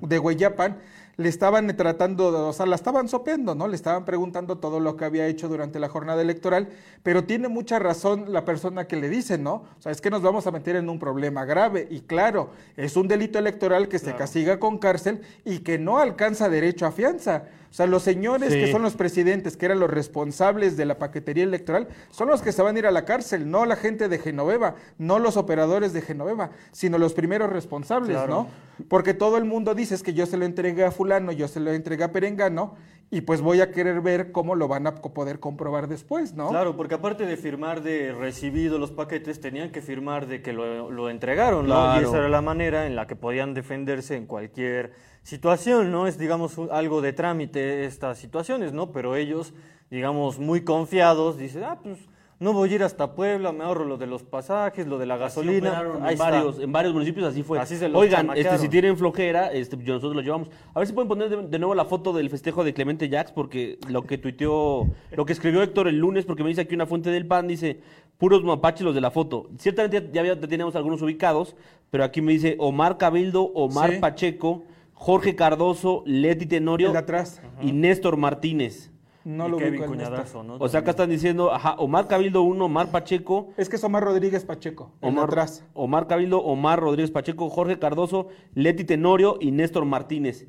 de 0.00 0.18
Hueyapan, 0.20 0.78
le 1.16 1.28
estaban 1.28 1.76
tratando, 1.76 2.30
de- 2.30 2.38
o 2.38 2.52
sea, 2.52 2.66
la 2.66 2.76
estaban 2.76 3.08
sopeando, 3.08 3.56
¿no? 3.56 3.66
Le 3.66 3.74
estaban 3.74 4.04
preguntando 4.04 4.58
todo 4.58 4.78
lo 4.78 4.96
que 4.96 5.04
había 5.04 5.26
hecho 5.26 5.48
durante 5.48 5.80
la 5.80 5.88
jornada 5.88 6.22
electoral, 6.22 6.68
pero 7.02 7.24
tiene 7.24 7.48
mucha 7.48 7.78
razón 7.80 8.32
la 8.32 8.44
persona 8.44 8.86
que 8.86 8.96
le 8.96 9.08
dice, 9.08 9.36
¿no? 9.36 9.64
O 9.76 9.80
sea, 9.82 9.90
es 9.90 10.00
que 10.00 10.10
nos 10.10 10.22
vamos 10.22 10.46
a 10.46 10.52
meter 10.52 10.76
en 10.76 10.88
un 10.88 10.98
problema 11.00 11.44
grave 11.44 11.88
y 11.90 12.00
claro, 12.02 12.50
es 12.76 12.96
un 12.96 13.08
delito 13.08 13.38
electoral 13.40 13.88
que 13.88 13.98
se 13.98 14.14
castiga 14.14 14.60
con 14.60 14.78
cárcel 14.78 15.22
y 15.44 15.58
que 15.60 15.76
no 15.78 15.98
alcanza 15.98 16.48
derecho 16.48 16.86
a 16.86 16.92
fianza. 16.92 17.44
O 17.74 17.76
sea, 17.76 17.88
los 17.88 18.04
señores 18.04 18.52
Sí. 18.52 18.60
que 18.60 18.70
son 18.70 18.82
los 18.82 18.94
presidentes, 18.94 19.56
que 19.56 19.66
eran 19.66 19.80
los 19.80 19.90
responsables 19.90 20.76
de 20.76 20.84
la 20.84 20.96
paquetería 20.96 21.42
electoral, 21.42 21.88
son 22.12 22.28
los 22.28 22.40
que 22.40 22.52
se 22.52 22.62
van 22.62 22.76
a 22.76 22.78
ir 22.78 22.86
a 22.86 22.92
la 22.92 23.04
cárcel, 23.04 23.50
no 23.50 23.66
la 23.66 23.74
gente 23.74 24.08
de 24.08 24.20
Genoveva, 24.20 24.76
no 24.96 25.18
los 25.18 25.36
operadores 25.36 25.92
de 25.92 26.00
Genoveva, 26.00 26.50
sino 26.70 26.98
los 26.98 27.14
primeros 27.14 27.50
responsables, 27.50 28.10
Claro. 28.16 28.32
¿no? 28.78 28.84
Porque 28.88 29.12
todo 29.12 29.38
el 29.38 29.44
mundo 29.44 29.74
dice 29.74 29.96
es 29.96 30.04
que 30.04 30.14
yo 30.14 30.24
se 30.24 30.36
lo 30.36 30.44
entregué 30.44 30.84
a 30.84 30.92
fulano, 30.92 31.32
yo 31.32 31.48
se 31.48 31.58
lo 31.58 31.72
entregué 31.72 32.04
a 32.04 32.12
Perengano, 32.12 32.76
y 33.10 33.22
pues 33.22 33.40
voy 33.40 33.60
a 33.60 33.72
querer 33.72 34.00
ver 34.02 34.30
cómo 34.30 34.54
lo 34.54 34.68
van 34.68 34.86
a 34.86 34.94
poder 34.94 35.40
comprobar 35.40 35.88
después, 35.88 36.32
¿no? 36.32 36.50
Claro, 36.50 36.76
porque 36.76 36.94
aparte 36.94 37.26
de 37.26 37.36
firmar 37.36 37.82
de 37.82 38.12
recibido 38.12 38.78
los 38.78 38.92
paquetes, 38.92 39.40
tenían 39.40 39.70
que 39.72 39.82
firmar 39.82 40.28
de 40.28 40.42
que 40.42 40.52
lo, 40.52 40.92
lo 40.92 41.10
entregaron, 41.10 41.66
¿no? 41.66 42.00
Y 42.00 42.04
esa 42.04 42.18
era 42.18 42.28
la 42.28 42.40
manera 42.40 42.86
en 42.86 42.94
la 42.94 43.08
que 43.08 43.16
podían 43.16 43.52
defenderse 43.52 44.14
en 44.14 44.26
cualquier 44.26 44.92
situación, 45.24 45.90
¿no? 45.90 46.06
Es, 46.06 46.18
digamos, 46.18 46.56
algo 46.70 47.00
de 47.00 47.12
trámite 47.12 47.84
estas 47.84 48.18
situaciones, 48.18 48.72
¿no? 48.72 48.92
Pero 48.92 49.16
ellos, 49.16 49.52
digamos, 49.90 50.38
muy 50.38 50.62
confiados, 50.62 51.36
dicen, 51.36 51.64
ah, 51.64 51.80
pues 51.82 51.98
no 52.40 52.52
voy 52.52 52.70
a 52.70 52.74
ir 52.74 52.82
hasta 52.82 53.14
Puebla, 53.14 53.52
me 53.52 53.64
ahorro 53.64 53.84
lo 53.84 53.96
de 53.96 54.06
los 54.06 54.22
pasajes, 54.22 54.86
lo 54.86 54.98
de 54.98 55.06
la 55.06 55.16
gasolina. 55.16 55.82
en, 56.10 56.18
varios, 56.18 56.58
en 56.58 56.72
varios 56.72 56.92
municipios 56.92 57.26
así 57.26 57.42
fue. 57.42 57.58
Así 57.58 57.76
se 57.76 57.88
los 57.88 58.00
Oigan, 58.00 58.30
este, 58.36 58.58
si 58.58 58.68
tienen 58.68 58.98
flojera, 58.98 59.50
este, 59.52 59.76
nosotros 59.76 60.14
lo 60.14 60.20
llevamos. 60.20 60.50
A 60.74 60.80
ver 60.80 60.86
si 60.86 60.92
pueden 60.92 61.08
poner 61.08 61.30
de, 61.30 61.48
de 61.48 61.58
nuevo 61.58 61.74
la 61.74 61.86
foto 61.86 62.12
del 62.12 62.28
festejo 62.28 62.62
de 62.62 62.74
Clemente 62.74 63.08
Jax, 63.08 63.32
porque 63.32 63.78
lo 63.88 64.02
que 64.02 64.18
tuiteó, 64.18 64.88
lo 65.12 65.24
que 65.24 65.32
escribió 65.32 65.62
Héctor 65.62 65.88
el 65.88 65.98
lunes, 65.98 66.26
porque 66.26 66.42
me 66.42 66.50
dice 66.50 66.60
aquí 66.60 66.74
una 66.74 66.86
fuente 66.86 67.10
del 67.10 67.26
PAN, 67.26 67.48
dice, 67.48 67.80
puros 68.18 68.44
mapaches 68.44 68.82
los 68.82 68.94
de 68.94 69.00
la 69.00 69.10
foto. 69.10 69.48
Ciertamente 69.58 70.10
ya, 70.12 70.22
ya 70.24 70.38
teníamos 70.38 70.76
algunos 70.76 71.00
ubicados, 71.02 71.56
pero 71.90 72.04
aquí 72.04 72.20
me 72.20 72.32
dice 72.32 72.56
Omar 72.58 72.98
Cabildo, 72.98 73.44
Omar 73.54 73.92
Sí. 73.92 73.98
Pacheco, 74.00 74.64
Jorge 75.04 75.36
Cardoso, 75.36 76.02
Leti 76.06 76.46
Tenorio 76.46 76.86
El 76.86 76.94
de 76.94 76.98
atrás. 76.98 77.42
y 77.60 77.72
Néstor 77.72 78.16
Martínez. 78.16 78.90
No 79.22 79.48
Y 79.48 79.50
lo 79.50 79.58
Kevin 79.58 79.82
Cuñadazo. 79.84 80.42
¿no? 80.42 80.56
O 80.58 80.66
sea, 80.66 80.80
acá 80.80 80.92
están 80.92 81.10
diciendo, 81.10 81.52
ajá, 81.52 81.74
Omar 81.74 82.08
Cabildo 82.08 82.40
1, 82.40 82.64
Omar 82.64 82.90
Pacheco, 82.90 83.50
Es 83.58 83.68
que 83.68 83.76
es 83.76 83.84
Omar 83.84 84.02
Rodríguez 84.02 84.46
Pacheco, 84.46 84.92
Omar, 85.02 85.24
atrás. 85.26 85.62
Omar 85.74 86.06
Cabildo, 86.06 86.38
Omar 86.38 86.80
Rodríguez 86.80 87.10
Pacheco, 87.10 87.50
Jorge 87.50 87.78
Cardoso, 87.78 88.28
Leti 88.54 88.84
Tenorio 88.84 89.36
y 89.42 89.50
Néstor 89.50 89.84
Martínez, 89.84 90.46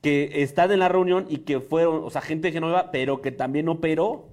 que 0.00 0.42
están 0.42 0.72
en 0.72 0.78
la 0.78 0.88
reunión 0.88 1.26
y 1.28 1.40
que 1.40 1.60
fueron, 1.60 2.02
o 2.02 2.08
sea, 2.08 2.22
gente 2.22 2.48
de 2.48 2.52
Genova, 2.52 2.90
pero 2.90 3.20
que 3.20 3.30
también 3.30 3.68
operó, 3.68 4.30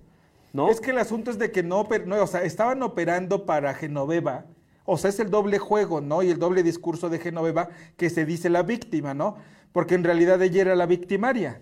¿no? 0.53 0.69
Es 0.69 0.79
que 0.79 0.91
el 0.91 0.99
asunto 0.99 1.31
es 1.31 1.37
de 1.37 1.51
que 1.51 1.63
no, 1.63 1.85
no, 2.05 2.23
o 2.23 2.27
sea, 2.27 2.43
estaban 2.43 2.81
operando 2.81 3.45
para 3.45 3.73
Genoveva. 3.73 4.45
O 4.85 4.97
sea, 4.97 5.09
es 5.09 5.19
el 5.19 5.31
doble 5.31 5.57
juego, 5.57 5.99
¿no? 5.99 6.23
Y 6.23 6.29
el 6.29 6.39
doble 6.39 6.63
discurso 6.63 7.09
de 7.09 7.19
Genoveva 7.19 7.69
que 7.97 8.09
se 8.09 8.23
dice 8.23 8.49
la 8.49 8.63
víctima, 8.63 9.13
¿no? 9.13 9.35
Porque 9.75 9.95
en 9.95 10.05
realidad 10.05 10.41
ella 10.41 10.61
era 10.61 10.75
la 10.77 10.85
victimaria. 10.85 11.59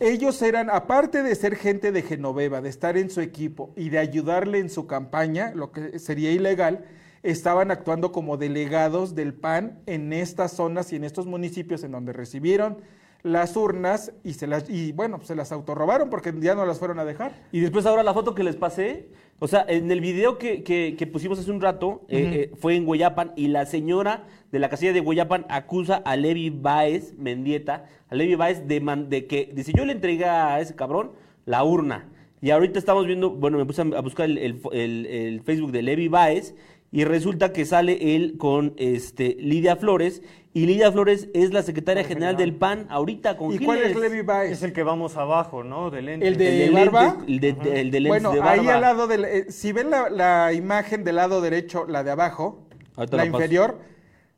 Ellos 0.00 0.42
eran, 0.42 0.68
aparte 0.70 1.22
de 1.22 1.36
ser 1.36 1.54
gente 1.54 1.92
de 1.92 2.02
Genoveva, 2.02 2.60
de 2.60 2.68
estar 2.68 2.96
en 2.96 3.10
su 3.10 3.20
equipo 3.20 3.72
y 3.76 3.90
de 3.90 4.00
ayudarle 4.00 4.58
en 4.58 4.68
su 4.68 4.88
campaña, 4.88 5.52
lo 5.54 5.70
que 5.70 6.00
sería 6.00 6.32
ilegal, 6.32 6.84
estaban 7.22 7.70
actuando 7.70 8.10
como 8.10 8.38
delegados 8.38 9.14
del 9.14 9.34
PAN 9.34 9.78
en 9.86 10.12
estas 10.12 10.50
zonas 10.50 10.92
y 10.92 10.96
en 10.96 11.04
estos 11.04 11.26
municipios 11.26 11.84
en 11.84 11.92
donde 11.92 12.12
recibieron 12.12 12.78
las 13.26 13.56
urnas 13.56 14.12
y 14.24 14.34
se 14.34 14.46
las 14.46 14.70
y 14.70 14.92
bueno, 14.92 15.20
se 15.22 15.34
las 15.34 15.50
autorrobaron 15.52 16.08
porque 16.10 16.32
ya 16.40 16.54
no 16.54 16.64
las 16.64 16.78
fueron 16.78 16.98
a 16.98 17.04
dejar. 17.04 17.32
Y 17.52 17.60
después 17.60 17.84
ahora 17.86 18.02
la 18.02 18.14
foto 18.14 18.34
que 18.34 18.44
les 18.44 18.56
pasé, 18.56 19.08
o 19.38 19.48
sea, 19.48 19.64
en 19.68 19.90
el 19.90 20.00
video 20.00 20.38
que, 20.38 20.62
que- 20.62 20.94
que 20.96 21.06
pusimos 21.06 21.38
hace 21.38 21.50
un 21.50 21.60
rato, 21.60 22.02
eh, 22.08 22.50
eh, 22.52 22.56
fue 22.58 22.76
en 22.76 22.86
Hueyapan 22.88 23.32
y 23.36 23.48
la 23.48 23.66
señora 23.66 24.24
de 24.52 24.58
la 24.60 24.68
casilla 24.68 24.92
de 24.92 25.00
Hueyapan 25.00 25.44
acusa 25.48 25.96
a 25.96 26.16
Levi 26.16 26.50
Baez 26.50 27.14
Mendieta, 27.18 27.86
a 28.08 28.14
Levi 28.14 28.34
Baez 28.36 28.66
de, 28.68 28.80
man- 28.80 29.08
de 29.10 29.26
que, 29.26 29.50
dice, 29.54 29.72
yo 29.76 29.84
le 29.84 29.92
entregué 29.92 30.24
a 30.26 30.60
ese 30.60 30.74
cabrón 30.76 31.10
la 31.44 31.64
urna. 31.64 32.08
Y 32.40 32.50
ahorita 32.50 32.78
estamos 32.78 33.06
viendo, 33.06 33.30
bueno, 33.30 33.58
me 33.58 33.64
puse 33.66 33.82
a 33.82 34.00
buscar 34.02 34.26
el, 34.26 34.38
el 34.38 34.62
fo- 34.62 34.70
el- 34.72 35.06
el 35.06 35.40
Facebook 35.42 35.72
de 35.72 35.82
Levi 35.82 36.06
Baez 36.08 36.54
y 36.92 37.04
resulta 37.04 37.52
que 37.52 37.64
sale 37.64 38.14
él 38.16 38.36
con 38.38 38.74
este 38.76 39.36
Lidia 39.40 39.76
Flores 39.76 40.22
y 40.54 40.64
Lidia 40.66 40.90
Flores 40.90 41.28
es 41.34 41.52
la 41.52 41.62
secretaria 41.62 42.04
general 42.04 42.36
del 42.36 42.54
PAN 42.54 42.86
ahorita 42.88 43.36
con 43.36 43.52
¿Y 43.52 43.58
cuál 43.58 43.82
es. 43.82 43.94
Levi 43.96 44.22
Baez? 44.22 44.52
Es 44.52 44.62
el 44.62 44.72
que 44.72 44.82
vamos 44.82 45.16
abajo, 45.16 45.62
¿no? 45.64 45.90
De 45.90 46.00
lente. 46.00 46.26
¿El 46.26 46.36
de 46.38 46.64
El 46.66 46.72
barba? 46.72 47.16
lente- 47.26 47.26
el 47.32 47.40
de- 47.40 47.52
de- 47.70 47.80
el 47.80 47.90
de 47.90 48.00
lentes 48.00 48.22
bueno, 48.22 48.32
de 48.32 48.40
ahí 48.48 48.58
barba. 48.60 48.74
al 48.76 48.80
lado 48.80 49.06
del... 49.06 49.24
eh, 49.26 49.46
si 49.50 49.72
ven 49.72 49.90
la, 49.90 50.08
la 50.08 50.52
imagen 50.54 51.04
del 51.04 51.16
lado 51.16 51.40
derecho, 51.42 51.84
la 51.86 52.02
de 52.04 52.10
abajo, 52.12 52.66
Ahorita 52.96 53.16
la 53.18 53.24
la 53.24 53.28
inferior, 53.28 53.78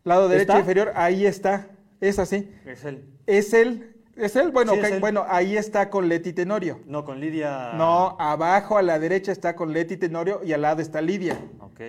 lado 0.03 0.29
derecho 0.29 0.51
¿Está? 0.53 0.59
inferior, 0.61 0.93
ahí 0.97 1.25
está. 1.27 1.69
Es 2.01 2.19
así. 2.19 2.49
Es 2.67 2.85
él. 2.85 3.05
Es 3.27 3.53
él. 3.55 3.95
¿Es 4.17 4.35
él? 4.35 4.51
Bueno, 4.51 4.73
Sí, 4.73 4.81
es 4.81 4.91
él. 4.93 5.01
bueno, 5.01 5.25
ahí 5.29 5.57
está 5.57 5.91
con 5.91 6.09
Leti 6.09 6.33
Tenorio. 6.33 6.81
No, 6.87 7.05
con 7.05 7.21
Lidia. 7.21 7.75
No, 7.77 8.17
abajo 8.19 8.77
a 8.77 8.83
la 8.83 8.99
derecha 8.99 9.31
está 9.31 9.55
con 9.55 9.73
Leti 9.73 9.97
Tenorio 9.97 10.41
y 10.45 10.53
al 10.53 10.63
lado 10.63 10.83
está 10.83 11.01
Lidia. 11.01 11.39
Ok. 11.61 11.81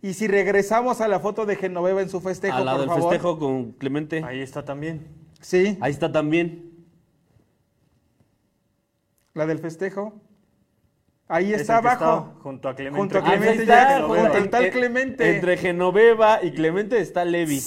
Y 0.00 0.14
si 0.14 0.28
regresamos 0.28 1.00
a 1.00 1.08
la 1.08 1.18
foto 1.20 1.44
de 1.46 1.56
Genoveva 1.56 2.02
en 2.02 2.08
su 2.08 2.20
festejo, 2.20 2.56
Al 2.56 2.64
lado 2.66 2.78
por 2.78 2.86
del 2.86 2.94
favor. 2.96 3.10
festejo 3.12 3.38
con 3.38 3.72
Clemente. 3.72 4.22
Ahí 4.24 4.40
está 4.40 4.64
también. 4.64 5.06
Sí, 5.40 5.76
Ahí 5.80 5.90
está 5.92 6.10
también. 6.12 6.70
la 9.34 9.46
del 9.46 9.58
festejo. 9.58 10.20
Ahí 11.28 11.52
Es 11.52 11.60
está 11.62 11.80
que 11.82 11.88
abajo. 11.88 12.28
está 12.30 12.42
junto 12.42 12.68
a 12.68 12.74
Clemente. 12.74 12.98
Junto 12.98 13.18
a 13.18 13.20
Ah, 13.20 13.24
ahí 13.32 13.38
Clemente 13.38 13.62
está, 13.62 13.74
ya, 13.90 13.94
Genoveva. 13.96 14.22
junto 14.22 14.36
al 14.38 14.50
tal 14.50 14.64
En- 14.64 14.72
Clemente. 14.72 15.36
Entre 15.36 15.56
Genoveva 15.58 16.42
y 16.42 16.52
Clemente 16.52 16.98
está 17.00 17.24
Levi. 17.24 17.60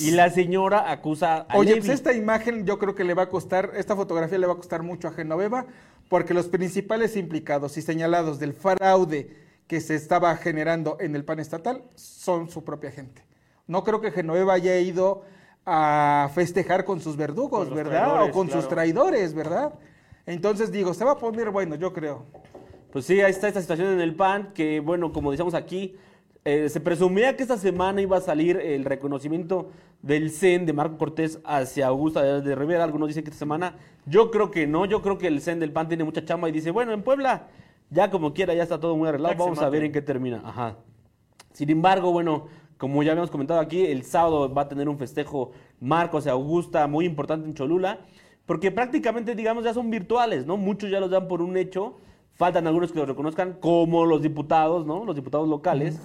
Y 0.00 0.10
la 0.12 0.30
señora 0.30 0.90
acusa 0.90 1.46
a 1.48 1.56
Oye, 1.58 1.70
Levi. 1.70 1.80
pues 1.80 1.90
esta 1.92 2.12
imagen 2.14 2.64
yo 2.66 2.78
creo 2.78 2.94
que 2.94 3.04
le 3.04 3.14
va 3.14 3.24
a 3.24 3.28
costar, 3.28 3.72
esta 3.76 3.94
fotografía 3.96 4.38
le 4.38 4.46
va 4.46 4.54
a 4.54 4.56
costar 4.56 4.82
mucho 4.82 5.08
a 5.08 5.12
Genoveva, 5.12 5.66
porque 6.08 6.34
los 6.34 6.46
principales 6.48 7.16
implicados 7.16 7.76
y 7.76 7.82
señalados 7.82 8.38
del 8.38 8.54
fraude 8.54 9.36
que 9.68 9.80
se 9.80 9.94
estaba 9.94 10.34
generando 10.36 10.96
en 10.98 11.14
el 11.14 11.24
PAN 11.24 11.38
estatal 11.38 11.84
son 11.94 12.50
su 12.50 12.64
propia 12.64 12.90
gente. 12.90 13.22
No 13.66 13.84
creo 13.84 14.00
que 14.00 14.10
Genoveva 14.10 14.54
haya 14.54 14.78
ido 14.80 15.22
a 15.66 16.30
festejar 16.34 16.86
con 16.86 17.00
sus 17.00 17.16
verdugos, 17.16 17.68
Con 17.68 17.76
¿verdad? 17.76 18.24
o 18.24 18.30
con 18.30 18.50
sus 18.50 18.66
traidores, 18.66 19.34
¿verdad? 19.34 19.74
Entonces 20.24 20.72
digo, 20.72 20.94
se 20.94 21.04
va 21.04 21.12
a 21.12 21.18
poner 21.18 21.50
bueno, 21.50 21.74
yo 21.74 21.92
creo. 21.92 22.24
Pues 22.90 23.04
sí, 23.04 23.20
ahí 23.20 23.30
está 23.30 23.48
esta 23.48 23.60
situación 23.60 23.88
en 23.88 24.00
el 24.00 24.14
PAN, 24.16 24.52
que 24.54 24.80
bueno, 24.80 25.12
como 25.12 25.30
decíamos 25.30 25.52
aquí, 25.52 25.94
eh, 26.46 26.70
se 26.70 26.80
presumía 26.80 27.36
que 27.36 27.42
esta 27.42 27.58
semana 27.58 28.00
iba 28.00 28.16
a 28.16 28.22
salir 28.22 28.56
el 28.56 28.86
reconocimiento 28.86 29.70
del 30.00 30.30
CEN 30.30 30.64
de 30.64 30.72
Marco 30.72 30.96
Cortés 30.96 31.40
hacia 31.44 31.88
Augusta 31.88 32.22
de, 32.22 32.40
de 32.40 32.54
Rivera. 32.54 32.84
Algunos 32.84 33.08
dicen 33.08 33.22
que 33.22 33.28
esta 33.28 33.38
semana. 33.38 33.74
Yo 34.06 34.30
creo 34.30 34.50
que 34.50 34.66
no, 34.66 34.86
yo 34.86 35.02
creo 35.02 35.18
que 35.18 35.26
el 35.26 35.42
CEN 35.42 35.60
del 35.60 35.72
PAN 35.72 35.88
tiene 35.88 36.04
mucha 36.04 36.24
chamba 36.24 36.48
y 36.48 36.52
dice, 36.52 36.70
bueno, 36.70 36.92
en 36.92 37.02
Puebla, 37.02 37.48
ya 37.90 38.10
como 38.10 38.34
quiera, 38.34 38.54
ya 38.54 38.62
está 38.62 38.78
todo 38.78 38.96
muy 38.96 39.08
arreglado, 39.08 39.34
vamos 39.36 39.58
a 39.60 39.68
ver 39.68 39.84
en 39.84 39.92
qué 39.92 40.02
termina. 40.02 40.42
Ajá. 40.44 40.76
Sin 41.52 41.70
embargo, 41.70 42.12
bueno, 42.12 42.46
como 42.76 43.02
ya 43.02 43.12
habíamos 43.12 43.30
comentado 43.30 43.60
aquí, 43.60 43.84
el 43.84 44.04
sábado 44.04 44.52
va 44.52 44.62
a 44.62 44.68
tener 44.68 44.88
un 44.88 44.98
festejo 44.98 45.50
Marcos 45.80 46.26
y 46.26 46.28
Augusta 46.28 46.86
muy 46.86 47.04
importante 47.04 47.46
en 47.46 47.54
Cholula, 47.54 48.00
porque 48.46 48.70
prácticamente, 48.70 49.34
digamos, 49.34 49.64
ya 49.64 49.74
son 49.74 49.90
virtuales, 49.90 50.46
¿no? 50.46 50.56
Muchos 50.56 50.90
ya 50.90 51.00
los 51.00 51.10
dan 51.10 51.28
por 51.28 51.42
un 51.42 51.56
hecho, 51.56 51.96
faltan 52.34 52.66
algunos 52.66 52.92
que 52.92 52.98
los 52.98 53.08
reconozcan, 53.08 53.54
como 53.54 54.06
los 54.06 54.22
diputados, 54.22 54.86
¿no? 54.86 55.04
Los 55.04 55.16
diputados 55.16 55.48
locales, 55.48 56.00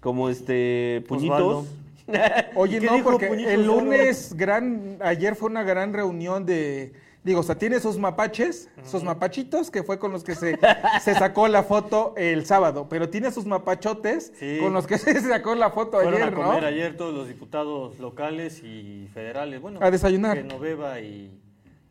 como 0.00 0.28
este. 0.28 1.04
Puñitos. 1.08 1.66
Oye, 2.54 2.80
¿Qué 2.80 2.86
no, 2.86 3.02
porque 3.02 3.26
Puñitos 3.28 3.52
el 3.52 3.66
lunes, 3.66 4.34
gran, 4.34 4.98
ayer 5.00 5.34
fue 5.34 5.50
una 5.50 5.62
gran 5.62 5.92
reunión 5.92 6.46
de, 6.46 6.92
digo, 7.24 7.40
o 7.40 7.42
sea, 7.42 7.56
tiene 7.56 7.80
sus 7.80 7.98
mapaches, 7.98 8.70
sus 8.84 9.02
mapachitos, 9.02 9.70
que 9.70 9.82
fue 9.82 9.98
con 9.98 10.12
los 10.12 10.24
que 10.24 10.34
se, 10.34 10.58
se 11.02 11.14
sacó 11.14 11.48
la 11.48 11.62
foto 11.62 12.14
el 12.16 12.46
sábado, 12.46 12.86
pero 12.88 13.08
tiene 13.10 13.30
sus 13.30 13.44
mapachotes 13.46 14.32
Sí. 14.38 14.58
con 14.60 14.72
los 14.72 14.86
que 14.86 14.96
se 14.98 15.20
sacó 15.20 15.54
la 15.54 15.70
foto 15.70 15.98
Fueron 16.00 16.14
ayer, 16.14 16.28
a 16.28 16.32
comer 16.36 16.62
¿no? 16.62 16.68
ayer 16.68 16.96
todos 16.96 17.14
los 17.14 17.28
diputados 17.28 17.98
locales 17.98 18.62
y 18.62 19.08
federales. 19.12 19.60
Bueno, 19.60 19.80
A 19.82 19.90
desayunar. 19.90 20.36
Genoveva 20.38 21.00
y, 21.00 21.30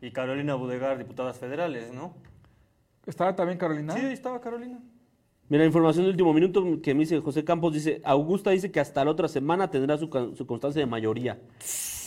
y 0.00 0.10
Carolina 0.10 0.54
Budegar, 0.54 0.98
diputadas 0.98 1.38
federales, 1.38 1.92
¿no? 1.92 2.14
¿Estaba 3.06 3.34
también 3.36 3.58
Carolina? 3.58 3.94
Sí, 3.94 4.04
estaba 4.06 4.40
Carolina. 4.40 4.78
Mira, 5.48 5.64
información 5.64 6.04
de 6.04 6.10
último 6.10 6.34
minuto 6.34 6.62
que 6.82 6.92
me 6.92 7.00
dice 7.00 7.20
José 7.20 7.42
Campos, 7.42 7.72
dice, 7.72 8.02
Augusta 8.04 8.50
dice 8.50 8.70
que 8.70 8.80
hasta 8.80 9.02
la 9.02 9.10
otra 9.10 9.28
semana 9.28 9.70
tendrá 9.70 9.96
su, 9.96 10.08
su 10.36 10.46
constancia 10.46 10.80
de 10.80 10.84
mayoría. 10.86 11.38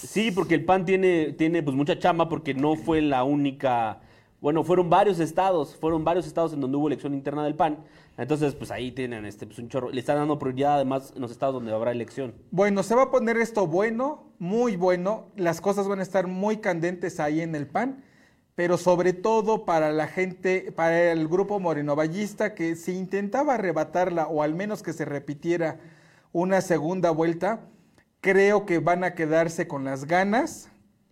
Sí, 0.03 0.31
porque 0.31 0.55
el 0.55 0.65
PAN 0.65 0.85
tiene, 0.85 1.33
tiene 1.33 1.61
pues 1.61 1.75
mucha 1.75 1.99
chamba 1.99 2.27
porque 2.27 2.53
no 2.53 2.75
fue 2.75 3.01
la 3.01 3.23
única 3.23 4.01
Bueno, 4.39 4.63
fueron 4.63 4.89
varios 4.89 5.19
estados, 5.19 5.75
fueron 5.75 6.03
varios 6.03 6.25
estados 6.25 6.53
en 6.53 6.61
donde 6.61 6.77
hubo 6.77 6.87
elección 6.87 7.13
interna 7.13 7.43
del 7.43 7.55
PAN. 7.55 7.77
Entonces, 8.17 8.55
pues 8.55 8.71
ahí 8.71 8.91
tienen 8.91 9.25
este, 9.25 9.45
pues 9.45 9.59
un 9.59 9.69
chorro. 9.69 9.89
Le 9.91 9.99
están 9.99 10.17
dando 10.17 10.37
prioridad 10.39 10.75
además 10.75 11.13
en 11.15 11.21
los 11.21 11.31
estados 11.31 11.55
donde 11.55 11.71
habrá 11.71 11.91
elección. 11.91 12.33
Bueno, 12.51 12.83
se 12.83 12.95
va 12.95 13.03
a 13.03 13.11
poner 13.11 13.37
esto 13.37 13.67
bueno, 13.67 14.23
muy 14.39 14.75
bueno. 14.75 15.27
Las 15.35 15.61
cosas 15.61 15.87
van 15.87 15.99
a 15.99 16.03
estar 16.03 16.27
muy 16.27 16.57
candentes 16.57 17.19
ahí 17.19 17.41
en 17.41 17.55
el 17.55 17.67
PAN, 17.67 18.03
pero 18.55 18.77
sobre 18.77 19.13
todo 19.13 19.65
para 19.65 19.91
la 19.91 20.07
gente, 20.07 20.71
para 20.75 21.11
el 21.11 21.27
grupo 21.27 21.59
morenovallista 21.59 22.53
que 22.53 22.75
si 22.75 22.93
intentaba 22.93 23.55
arrebatarla 23.55 24.27
o 24.27 24.43
al 24.43 24.55
menos 24.55 24.83
que 24.83 24.93
se 24.93 25.05
repitiera 25.05 25.79
una 26.33 26.61
segunda 26.61 27.11
vuelta, 27.11 27.61
creo 28.21 28.65
que 28.65 28.79
van 28.79 29.03
a 29.03 29.15
quedarse 29.15 29.67
con 29.67 29.83
las 29.83 30.05
ganas 30.05 30.69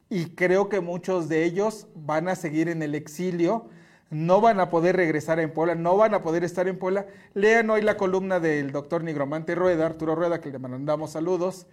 y 0.09 0.27
creo 0.35 0.69
que 0.69 0.79
muchos 0.79 1.27
de 1.27 1.43
ellos 1.43 1.87
van 1.95 2.27
a 2.27 2.35
seguir 2.35 2.69
en 2.69 2.81
el 2.81 2.95
exilio, 2.95 3.69
no 4.09 4.41
van 4.41 4.59
a 4.59 4.69
poder 4.69 4.95
regresar 4.95 5.39
en 5.39 5.51
Puebla, 5.51 5.75
no 5.75 5.97
van 5.97 6.13
a 6.13 6.21
poder 6.23 6.43
estar 6.43 6.67
en 6.67 6.79
Puebla. 6.79 7.05
Lean 7.33 7.69
hoy 7.69 7.81
la 7.81 7.97
columna 7.97 8.39
del 8.39 8.71
doctor 8.71 9.03
Nigromante 9.03 9.53
Rueda, 9.53 9.85
Arturo 9.85 10.15
Rueda, 10.15 10.39
que 10.41 10.49
le 10.49 10.57
mandamos 10.57 11.11
saludos. 11.11 11.67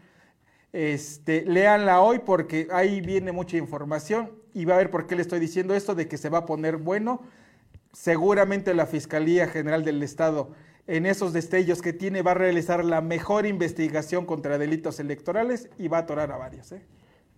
Este, 0.73 1.43
léanla 1.47 2.01
hoy 2.01 2.19
porque 2.19 2.69
ahí 2.71 3.01
viene 3.01 3.33
mucha 3.33 3.57
información 3.57 4.33
y 4.53 4.67
va 4.67 4.75
a 4.75 4.79
ver 4.79 4.91
por 4.91 5.07
qué 5.07 5.17
le 5.17 5.23
estoy 5.23 5.41
diciendo 5.41 5.75
esto 5.75 5.95
de 5.95 6.09
que 6.09 6.19
se 6.19 6.29
va 6.29 6.39
a 6.39 6.47
poner 6.47 6.77
bueno. 6.77 7.23
Seguramente 7.93 8.75
la 8.75 8.85
Fiscalía 8.85 9.49
General 9.49 9.83
del 9.83 10.03
Estado 10.03 10.53
en 10.87 11.07
esos 11.07 11.33
destellos 11.33 11.83
que 11.83 11.93
tiene 11.93 12.23
va 12.23 12.33
a 12.33 12.35
realizar 12.35 12.85
la 12.85 13.01
mejor 13.01 13.47
investigación 13.47 14.27
contra 14.27 14.59
delitos 14.59 15.01
electorales 15.01 15.69
y 15.79 15.89
va 15.89 15.99
a 15.99 16.01
atorar 16.01 16.31
a 16.33 16.37
varios. 16.37 16.73
¿eh? 16.73 16.83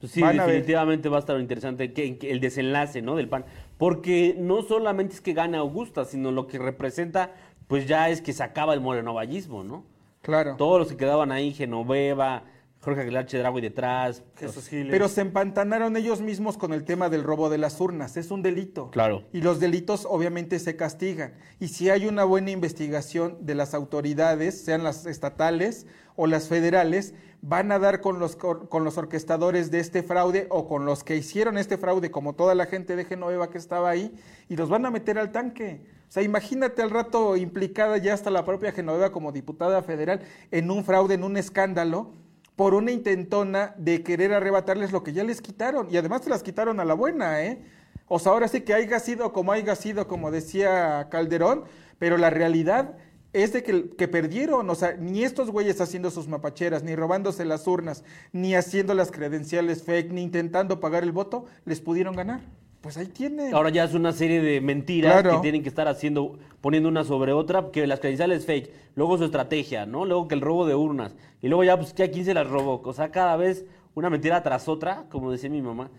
Pues 0.01 0.13
sí, 0.13 0.21
Van 0.21 0.37
definitivamente 0.37 1.09
va 1.09 1.17
a 1.17 1.21
estar 1.21 1.39
interesante 1.41 1.93
que, 1.93 2.19
que 2.19 2.31
el 2.31 2.41
desenlace 2.41 3.03
¿no? 3.03 3.17
del 3.17 3.29
PAN. 3.29 3.45
Porque 3.79 4.35
no 4.39 4.63
solamente 4.63 5.15
es 5.15 5.21
que 5.21 5.33
gane 5.33 5.57
Augusta, 5.57 6.05
sino 6.05 6.31
lo 6.31 6.47
que 6.47 6.59
representa, 6.59 7.33
pues 7.67 7.87
ya 7.87 8.09
es 8.11 8.21
que 8.21 8.33
se 8.33 8.43
acaba 8.43 8.75
el 8.75 8.81
morenovallismo, 8.81 9.65
¿no? 9.65 9.85
Claro. 10.23 10.57
Todos 10.57 10.79
los 10.79 10.89
que 10.89 10.97
quedaban 10.97 11.33
ahí, 11.33 11.53
Genoveva, 11.53 12.45
Jorge 12.89 13.03
Aguilar 13.03 13.27
Chedraui 13.27 13.61
detrás. 13.61 14.23
Jesús 14.37 14.67
Giles. 14.69 14.91
Pero 14.91 15.09
se 15.09 15.21
empantanaron 15.21 15.95
ellos 15.97 16.23
mismos 16.23 16.57
con 16.57 16.73
el 16.73 16.85
tema 16.85 17.11
del 17.11 17.23
robo 17.23 17.51
de 17.51 17.59
las 17.59 17.79
urnas. 17.81 18.17
Es 18.17 18.31
un 18.31 18.41
delito. 18.41 18.91
Claro. 18.91 19.25
Y 19.33 19.43
los 19.43 19.61
delitos 19.61 20.07
obviamente 20.09 20.59
se 20.59 20.75
castigan. 20.75 21.35
Y 21.61 21.69
si 21.69 21.91
hay 21.91 22.07
una 22.07 22.25
buena 22.25 22.51
investigación 22.51 23.37
de 23.43 23.55
las 23.55 23.75
autoridades, 23.75 24.65
sean 24.65 24.85
las 24.85 25.05
estatales 25.05 25.87
o 26.17 26.27
las 26.27 26.49
federales, 26.49 27.15
van 27.43 27.71
a 27.71 27.79
dar 27.79 28.01
con 28.01 28.19
los, 28.19 28.37
cor- 28.37 28.69
con 28.71 28.85
los 28.85 28.97
orquestadores 28.97 29.71
de 29.71 29.81
este 29.81 30.03
fraude 30.03 30.47
o 30.51 30.67
con 30.67 30.87
los 30.87 31.05
que 31.05 31.15
hicieron 31.15 31.59
este 31.59 31.77
fraude, 31.77 32.11
como 32.11 32.35
toda 32.35 32.55
la 32.55 32.67
gente 32.67 32.97
de 32.97 33.05
Genoveva 33.05 33.51
que 33.51 33.59
estaba 33.59 33.91
ahí, 33.91 34.13
y 34.49 34.57
los 34.57 34.69
van 34.69 34.87
a 34.87 34.91
meter 34.91 35.19
al 35.19 35.31
tanque. 35.31 35.83
O 36.09 36.11
sea, 36.11 36.23
imagínate 36.23 36.83
al 36.83 36.91
rato 36.91 37.37
implicada 37.37 37.99
ya 37.99 38.15
hasta 38.15 38.31
la 38.31 38.45
propia 38.45 38.73
Genoveva 38.73 39.13
como 39.13 39.31
diputada 39.31 39.83
federal 39.83 40.23
en 40.51 40.71
un 40.71 40.83
fraude, 40.83 41.15
en 41.15 41.23
un 41.23 41.37
escándalo, 41.37 42.15
por 42.59 42.75
una 42.75 42.91
intentona 42.91 43.73
de 43.79 44.03
querer 44.03 44.33
arrebatarles 44.33 44.91
lo 44.91 45.05
que 45.05 45.13
ya 45.13 45.23
les 45.23 45.41
quitaron. 45.41 45.87
Y 45.93 45.97
además 45.97 46.25
se 46.25 46.31
las 46.31 46.43
quitaron 46.43 46.81
a 46.81 46.85
la 46.85 46.95
buena, 46.95 47.45
¿eh? 47.45 47.63
O 48.09 48.19
sea, 48.19 48.33
ahora 48.33 48.49
sí 48.49 48.63
que 48.63 48.75
haya 48.75 48.99
sido 48.99 49.33
como 49.33 49.53
haya 49.53 49.77
sido, 49.77 50.09
como 50.09 50.33
decía 50.33 51.07
Calderón, 51.09 51.67
pero 52.01 52.19
la 52.19 52.31
realidad 52.31 52.97
es 53.33 53.53
de 53.53 53.63
que, 53.63 53.91
que 53.91 54.09
perdieron. 54.09 54.69
O 54.71 54.75
sea, 54.75 54.97
ni 54.99 55.23
estos 55.23 55.53
güeyes 55.53 55.81
haciendo 55.81 56.11
sus 56.11 56.27
mapacheras, 56.27 56.83
ni 56.83 56.97
robándose 56.97 57.45
las 57.45 57.65
urnas, 57.69 58.03
ni 58.33 58.57
haciendo 58.57 58.93
las 58.93 59.13
credenciales 59.13 59.85
fake, 59.85 60.11
ni 60.11 60.23
intentando 60.23 60.81
pagar 60.81 61.05
el 61.05 61.13
voto, 61.13 61.47
les 61.65 61.81
pudieron 61.81 62.17
ganar. 62.17 62.41
Pues 62.81 62.97
ahí 62.97 63.07
tienen. 63.07 63.53
Ahora 63.55 63.71
ya 63.71 63.85
es 63.85 63.95
una 63.95 64.13
serie 64.13 64.41
de 64.41 64.61
mentiras 64.61 65.13
Claro. 65.23 65.37
que 65.37 65.43
tienen 65.43 65.63
que 65.63 65.69
estar 65.69 65.89
haciendo, 65.89 66.39
poniendo 66.61 66.89
una 66.89 67.03
sobre 67.05 67.33
otra, 67.33 67.71
que 67.73 67.87
las 67.87 67.99
credenciales 67.99 68.47
fake, 68.47 68.71
luego 68.95 69.19
su 69.19 69.25
estrategia, 69.25 69.85
¿no? 69.85 70.05
Luego 70.05 70.29
que 70.29 70.35
el 70.37 70.41
robo 70.41 70.65
de 70.65 70.75
urnas, 70.77 71.17
y 71.43 71.49
luego 71.49 71.65
ya, 71.65 71.77
pues, 71.77 71.93
ya 71.95 72.11
quién 72.11 72.25
se 72.25 72.35
las 72.35 72.47
robó. 72.49 72.81
O 72.85 72.93
sea, 72.93 73.11
cada 73.11 73.37
vez 73.37 73.65
una 73.95 74.11
mentira 74.11 74.43
tras 74.45 74.69
otra, 74.69 75.05
como 75.11 75.33
decía 75.33 75.51
mi 75.51 75.61
mamá. 75.61 75.91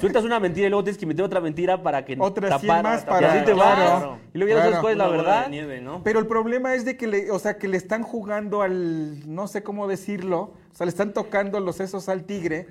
Sueltas 0.00 0.24
una 0.24 0.40
mentira 0.40 0.66
y 0.66 0.70
luego 0.70 0.82
tienes 0.82 0.98
que 0.98 1.06
meter 1.06 1.24
otra 1.24 1.40
mentira 1.40 1.80
para 1.84 2.04
que 2.04 2.16
Otras 2.18 2.60
100 2.60 2.68
tapar- 2.68 2.82
más 2.82 3.02
y 3.04 3.06
para- 3.06 3.32
así 3.32 3.44
te 3.44 3.52
vas. 3.52 3.76
claro, 3.76 4.18
Y 4.34 4.38
luego 4.38 4.48
ya 4.52 4.56
no 4.56 4.62
sabes 4.64 4.78
cuál 4.80 4.92
es 4.94 4.98
la 4.98 5.06
verdad. 5.08 5.44
de 5.44 5.50
nieve, 5.50 5.80
¿no? 5.80 6.02
Pero 6.02 6.18
el 6.18 6.26
problema 6.26 6.74
es 6.74 6.84
de 6.84 6.96
que 6.96 7.06
le, 7.06 7.30
o 7.30 7.38
sea, 7.38 7.58
que 7.58 7.68
le 7.68 7.76
están 7.76 8.02
jugando 8.02 8.62
al, 8.62 9.32
no 9.32 9.46
sé 9.46 9.62
cómo 9.62 9.86
decirlo, 9.86 10.40
o 10.72 10.74
sea, 10.74 10.84
le 10.84 10.90
están 10.90 11.12
tocando 11.12 11.60
los 11.60 11.76
sesos 11.76 12.08
al 12.08 12.24
tigre, 12.24 12.66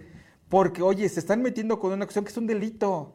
porque, 0.49 0.81
oye, 0.81 1.07
se 1.07 1.21
están 1.21 1.41
metiendo 1.41 1.79
con 1.79 1.93
una 1.93 2.03
acción 2.03 2.25
que 2.25 2.31
es 2.31 2.37
un 2.37 2.45
delito. 2.45 3.13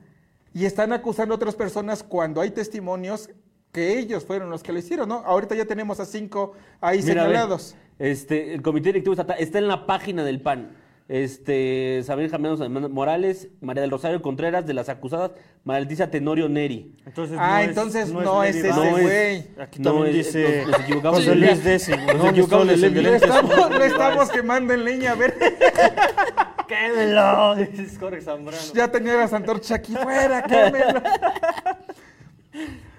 Y 0.55 0.67
están 0.67 0.93
acusando 0.93 1.35
a 1.35 1.37
otras 1.37 1.55
personas 1.55 2.03
cuando 2.03 2.41
hay 2.41 2.51
testimonios 2.51 3.31
que 3.73 3.99
ellos 3.99 4.25
fueron 4.25 4.51
los 4.51 4.63
que 4.63 4.73
lo 4.73 4.79
hicieron, 4.79 5.09
¿no? 5.09 5.17
Ahorita 5.25 5.55
ya 5.55 5.65
tenemos 5.65 5.99
a 5.99 6.05
cinco 6.05 6.53
ahí 6.81 7.03
Mira, 7.03 7.23
a 7.23 7.27
ver, 7.27 7.35
señalados. 7.37 7.75
este, 7.99 8.53
el 8.53 8.61
comité 8.61 8.91
directivo 8.91 9.15
estatal 9.15 9.37
está 9.39 9.59
en 9.59 9.69
la 9.69 9.87
página 9.87 10.25
del 10.25 10.43
PAN. 10.43 10.77
Este, 11.09 12.03
Sabrina 12.05 12.31
Jiménez 12.37 12.91
Morales, 12.91 13.49
María 13.61 13.83
del 13.83 13.91
Rosario 13.91 14.23
Contreras, 14.23 14.65
de 14.67 14.73
las 14.73 14.89
acusadas, 14.89 15.33
Leticia 15.65 16.11
Tenorio 16.11 16.49
Neri. 16.49 16.95
Entonces 17.05 17.37
Ah, 17.39 17.57
no 17.57 17.59
es- 17.63 17.69
entonces 17.69 18.09
no 18.13 18.43
es 18.45 18.57
ese 18.57 18.71
güey. 18.71 19.47
Aquí 19.61 19.81
No 19.81 19.93
también 19.93 20.17
es- 20.17 20.27
dice 20.33 20.63
nos- 20.63 20.71
nos 20.71 20.81
equivocamos 20.81 21.19
José 21.19 21.35
Luis. 21.35 21.65
Desi. 21.65 21.91
Nos 21.91 22.07
¿Dónde 22.07 22.29
equivocamos 22.31 22.67
lentes? 22.79 23.23
estamos, 23.23 23.71
le 23.79 23.87
estamos 23.87 24.31
quemando 24.31 24.73
en 24.75 24.85
leña, 24.85 25.13
a 25.13 25.15
ver. 25.17 25.35
¡Quémelo! 26.69 27.57
Dice 27.57 27.99
Jorge 27.99 28.21
Zambrano. 28.23 28.63
ya 28.73 28.89
tenía 28.91 29.15
las 29.15 29.33
antorchas 29.35 29.73
aquí 29.73 29.95
fuera, 29.95 30.43
quémelo. 30.45 31.03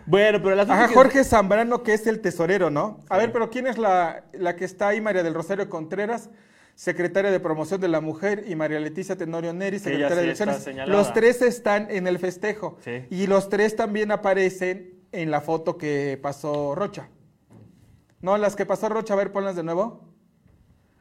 Bueno, 0.06 0.42
pero 0.44 0.56
la 0.56 0.64
Ajá, 0.64 0.90
Jorge 0.90 1.24
Zambrano, 1.24 1.82
que 1.82 1.94
es 1.94 2.06
el 2.08 2.20
tesorero, 2.20 2.70
¿no? 2.70 3.00
A 3.10 3.18
ver, 3.18 3.32
pero 3.32 3.50
¿quién 3.50 3.68
es 3.68 3.78
la, 3.78 4.24
la 4.34 4.56
que 4.56 4.66
está 4.66 4.90
ahí? 4.90 5.00
María 5.00 5.24
del 5.24 5.34
Rosario 5.34 5.70
Contreras, 5.70 6.30
secretaria 6.76 7.32
de 7.32 7.40
Promoción 7.40 7.80
de 7.82 7.88
la 7.88 8.02
Mujer, 8.02 8.46
y 8.48 8.56
María 8.56 8.80
Leticia 8.80 9.16
Tenorio 9.16 9.54
Neri, 9.54 9.80
secretaria 9.80 10.24
de 10.24 10.36
sí 10.36 10.44
Elecciones. 10.44 10.88
Los 10.88 11.14
tres 11.14 11.42
están 11.42 11.90
en 11.90 12.08
el 12.08 12.20
festejo. 12.20 12.78
Sí. 12.84 13.06
Y 13.10 13.28
los 13.28 13.50
tres 13.50 13.76
también 13.76 14.12
aparecen 14.12 15.00
en 15.12 15.32
la 15.32 15.42
foto 15.42 15.78
que 15.78 16.20
pasó 16.22 16.76
Rocha. 16.76 17.10
¿No? 18.22 18.38
Las 18.38 18.56
que 18.56 18.66
pasó 18.66 18.90
Rocha, 18.90 19.14
a 19.14 19.18
ver, 19.18 19.32
ponlas 19.32 19.56
de 19.56 19.64
nuevo. 19.64 20.10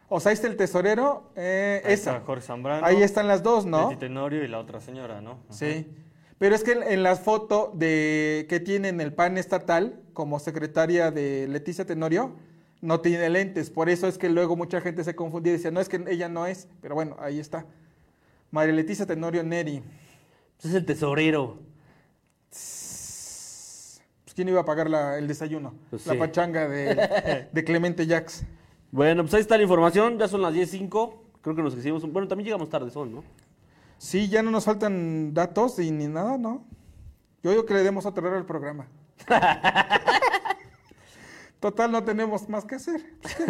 O 0.08 0.20
sea, 0.20 0.30
ahí 0.30 0.34
está 0.34 0.46
el 0.46 0.56
tesorero, 0.56 1.30
eh, 1.36 1.80
Ahí 1.84 1.94
esa. 1.94 2.12
está 2.16 2.26
Jorge 2.26 2.44
Zambrano. 2.44 2.84
Ahí 2.84 3.02
están 3.02 3.26
las 3.28 3.42
dos, 3.42 3.64
¿no? 3.64 3.88
Leti 3.88 4.00
Tenorio 4.00 4.44
y 4.44 4.48
la 4.48 4.58
otra 4.58 4.80
señora, 4.80 5.22
¿no? 5.22 5.38
Ajá. 5.48 5.52
Sí. 5.52 5.90
Pero 6.36 6.54
es 6.54 6.64
que 6.64 6.72
en, 6.72 6.82
en 6.82 7.02
las 7.02 7.20
fotos 7.20 7.70
de 7.78 8.46
que 8.48 8.60
tiene 8.60 8.88
en 8.88 9.00
el 9.00 9.14
PAN 9.14 9.38
estatal 9.38 10.00
como 10.12 10.38
secretaria 10.38 11.10
de 11.10 11.46
Leticia 11.48 11.86
Tenorio, 11.86 12.36
no 12.82 13.00
tiene 13.00 13.30
lentes. 13.30 13.70
Por 13.70 13.88
eso 13.88 14.06
es 14.06 14.18
que 14.18 14.28
luego 14.28 14.54
mucha 14.56 14.82
gente 14.82 15.02
se 15.04 15.14
confundía 15.16 15.54
y 15.54 15.56
decía, 15.56 15.70
no, 15.70 15.80
es 15.80 15.88
que 15.88 16.04
ella 16.08 16.28
no 16.28 16.46
es. 16.46 16.68
Pero 16.82 16.94
bueno, 16.94 17.16
ahí 17.18 17.40
está. 17.40 17.64
María 18.50 18.74
Leticia 18.74 19.06
Tenorio 19.06 19.42
Neri. 19.42 19.82
es 20.62 20.74
el 20.74 20.84
tesorero. 20.84 21.58
Pues, 22.50 24.02
¿quién 24.34 24.48
iba 24.48 24.60
a 24.60 24.64
pagar 24.64 24.90
la- 24.90 25.16
el 25.18 25.26
desayuno? 25.26 25.74
Pues 25.90 26.06
la 26.06 26.12
sí. 26.12 26.18
pachanga 26.18 26.68
de, 26.68 27.48
de 27.52 27.64
Clemente 27.64 28.06
Jax. 28.06 28.44
Bueno, 28.90 29.22
pues 29.22 29.32
ahí 29.34 29.40
está 29.40 29.56
la 29.56 29.62
información, 29.62 30.18
ya 30.18 30.28
son 30.28 30.42
las 30.42 30.52
10.05. 30.52 31.14
Creo 31.40 31.56
que 31.56 31.62
nos 31.62 31.74
hicimos. 31.74 32.04
un- 32.04 32.12
Bueno, 32.12 32.28
también 32.28 32.44
llegamos 32.46 32.68
tarde, 32.68 32.90
son, 32.90 33.14
¿no? 33.14 33.24
Sí, 33.98 34.28
ya 34.28 34.42
no 34.42 34.50
nos 34.50 34.64
faltan 34.64 35.32
datos 35.32 35.78
y 35.78 35.90
ni 35.90 36.08
nada, 36.08 36.36
¿no? 36.36 36.64
Yo 37.42 37.50
digo 37.52 37.64
que 37.64 37.74
le 37.74 37.82
demos 37.82 38.04
otra 38.06 38.26
hora 38.26 38.36
al 38.36 38.44
programa. 38.46 38.86
Total, 41.62 41.92
no 41.92 42.02
tenemos 42.02 42.48
más 42.48 42.64
que 42.64 42.74
hacer. 42.74 43.00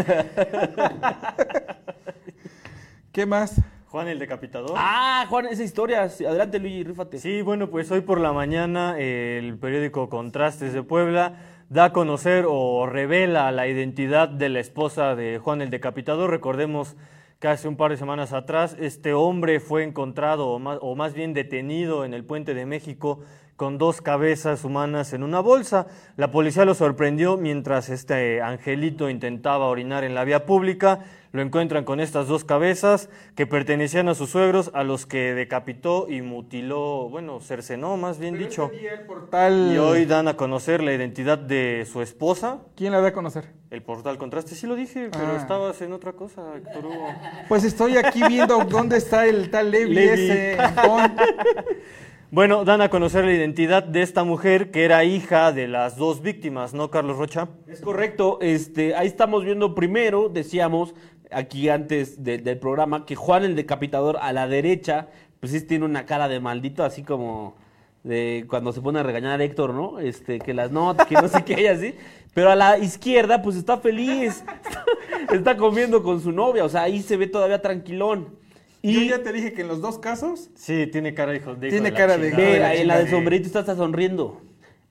¿Qué 3.10 3.24
más? 3.24 3.58
Juan 3.86 4.08
el 4.08 4.18
decapitador. 4.18 4.72
Ah, 4.76 5.24
Juan, 5.30 5.46
esa 5.46 5.62
historia. 5.62 6.02
Adelante, 6.02 6.58
Luigi, 6.58 6.84
rífate. 6.84 7.16
Sí, 7.16 7.40
bueno, 7.40 7.70
pues 7.70 7.90
hoy 7.90 8.02
por 8.02 8.20
la 8.20 8.34
mañana 8.34 8.96
eh, 8.98 9.38
el 9.38 9.56
periódico 9.56 10.10
Contrastes 10.10 10.74
de 10.74 10.82
Puebla 10.82 11.36
da 11.70 11.86
a 11.86 11.92
conocer 11.94 12.44
o 12.46 12.84
revela 12.84 13.50
la 13.50 13.66
identidad 13.66 14.28
de 14.28 14.50
la 14.50 14.60
esposa 14.60 15.14
de 15.14 15.38
Juan 15.38 15.62
el 15.62 15.70
Decapitador. 15.70 16.28
Recordemos 16.28 16.96
que 17.40 17.48
hace 17.48 17.66
un 17.66 17.78
par 17.78 17.92
de 17.92 17.96
semanas 17.96 18.34
atrás 18.34 18.76
este 18.78 19.14
hombre 19.14 19.58
fue 19.58 19.84
encontrado 19.84 20.48
o 20.48 20.58
más, 20.58 20.78
o 20.82 20.94
más 20.96 21.14
bien 21.14 21.32
detenido 21.32 22.04
en 22.04 22.12
el 22.12 22.26
puente 22.26 22.52
de 22.52 22.66
México 22.66 23.20
con 23.62 23.78
dos 23.78 24.00
cabezas 24.02 24.64
humanas 24.64 25.12
en 25.12 25.22
una 25.22 25.38
bolsa. 25.38 25.86
La 26.16 26.32
policía 26.32 26.64
lo 26.64 26.74
sorprendió 26.74 27.36
mientras 27.36 27.90
este 27.90 28.42
angelito 28.42 29.08
intentaba 29.08 29.66
orinar 29.66 30.02
en 30.02 30.16
la 30.16 30.24
vía 30.24 30.46
pública. 30.46 31.04
Lo 31.30 31.42
encuentran 31.42 31.84
con 31.84 32.00
estas 32.00 32.26
dos 32.26 32.42
cabezas 32.44 33.08
que 33.36 33.46
pertenecían 33.46 34.08
a 34.08 34.16
sus 34.16 34.30
suegros, 34.30 34.72
a 34.74 34.82
los 34.82 35.06
que 35.06 35.32
decapitó 35.34 36.08
y 36.10 36.22
mutiló, 36.22 37.08
bueno, 37.08 37.38
cercenó 37.40 37.96
más 37.96 38.18
bien 38.18 38.36
dicho. 38.36 38.68
portal- 39.06 39.70
Y 39.72 39.78
hoy 39.78 40.06
dan 40.06 40.26
a 40.26 40.34
conocer 40.36 40.82
la 40.82 40.92
identidad 40.92 41.38
de 41.38 41.86
su 41.90 42.02
esposa. 42.02 42.58
¿Quién 42.74 42.90
la 42.92 43.00
da 43.00 43.08
a 43.08 43.12
conocer? 43.12 43.44
El 43.70 43.82
portal 43.84 44.18
Contraste, 44.18 44.56
sí 44.56 44.66
lo 44.66 44.74
dije, 44.74 45.08
pero 45.12 45.34
Ah. 45.34 45.36
estabas 45.38 45.80
en 45.82 45.92
otra 45.92 46.14
cosa, 46.14 46.42
Héctor 46.56 46.84
Hugo. 46.84 47.06
Pues 47.48 47.62
estoy 47.62 47.96
aquí 47.96 48.22
viendo 48.26 48.58
dónde 48.64 48.96
está 48.96 49.24
el 49.24 49.50
tal 49.52 49.70
Levi, 49.70 49.94
Levi. 49.94 50.30
ese. 50.30 50.58
Bueno, 52.35 52.64
dan 52.64 52.80
a 52.80 52.89
conocer 52.89 53.26
la 53.26 53.33
identidad 53.35 53.83
de 53.83 54.01
esta 54.01 54.24
mujer 54.24 54.70
que 54.70 54.85
era 54.87 55.05
hija 55.05 55.53
de 55.53 55.68
las 55.68 55.99
dos 55.99 56.22
víctimas, 56.22 56.72
¿no, 56.72 56.91
Carlos 56.91 57.18
Rocha? 57.18 57.49
Es 57.66 57.83
correcto, 57.83 58.39
este, 58.41 58.95
ahí 58.95 59.07
estamos 59.07 59.45
viendo 59.45 59.74
primero, 59.74 60.30
decíamos 60.30 60.95
aquí 61.30 61.68
antes 61.68 62.24
de- 62.24 62.39
del 62.39 62.59
programa, 62.59 63.05
que 63.05 63.16
Juan 63.16 63.45
el 63.45 63.55
decapitador 63.55 64.16
a 64.22 64.33
la 64.33 64.49
derecha, 64.49 65.09
pues 65.41 65.53
sí 65.53 65.61
tiene 65.61 65.85
una 65.85 66.07
cara 66.07 66.26
de 66.26 66.41
maldito, 66.41 66.85
así 66.85 67.03
como 67.03 67.55
de 68.03 68.47
cuando 68.49 68.72
se 68.72 68.80
pone 68.80 69.01
a 69.01 69.03
regañar 69.03 69.39
a 69.39 69.45
Héctor, 69.45 69.74
¿no? 69.74 69.99
Este, 69.99 70.39
que 70.39 70.55
las 70.55 70.70
notas, 70.72 71.07
que 71.07 71.16
no 71.16 71.28
sé 71.28 71.45
qué, 71.45 71.61
y 71.61 71.66
así. 71.66 71.95
Pero 72.33 72.51
a 72.51 72.55
la 72.57 72.78
izquierda, 72.78 73.43
pues 73.43 73.57
está 73.57 73.76
feliz, 73.76 74.43
está 75.30 75.55
comiendo 75.59 76.03
con 76.03 76.22
su 76.22 76.33
novia, 76.33 76.64
o 76.64 76.68
sea, 76.70 76.85
ahí 76.85 77.03
se 77.03 77.18
ve 77.18 77.26
todavía 77.26 77.61
tranquilón. 77.61 78.41
Yo 78.83 79.01
ya 79.03 79.22
te 79.22 79.33
dije 79.33 79.53
que 79.53 79.62
en 79.62 79.68
los 79.68 79.80
dos 79.80 79.99
casos 79.99 80.51
Sí, 80.55 80.87
tiene 80.89 81.14
cara 81.14 81.33
de 81.33 81.39
hijo 81.39 81.55
de 81.55 81.68
hijo 81.68 81.74
Tiene 81.74 81.91
la 81.91 81.97
cara 81.97 82.18
de-. 82.18 82.30
Ve, 82.30 82.53
Mira, 82.55 82.74
en 82.74 82.89
la 82.89 82.99
del 82.99 83.09
sombrerito 83.11 83.47
está, 83.47 83.61
está 83.61 83.76
sonriendo. 83.76 84.41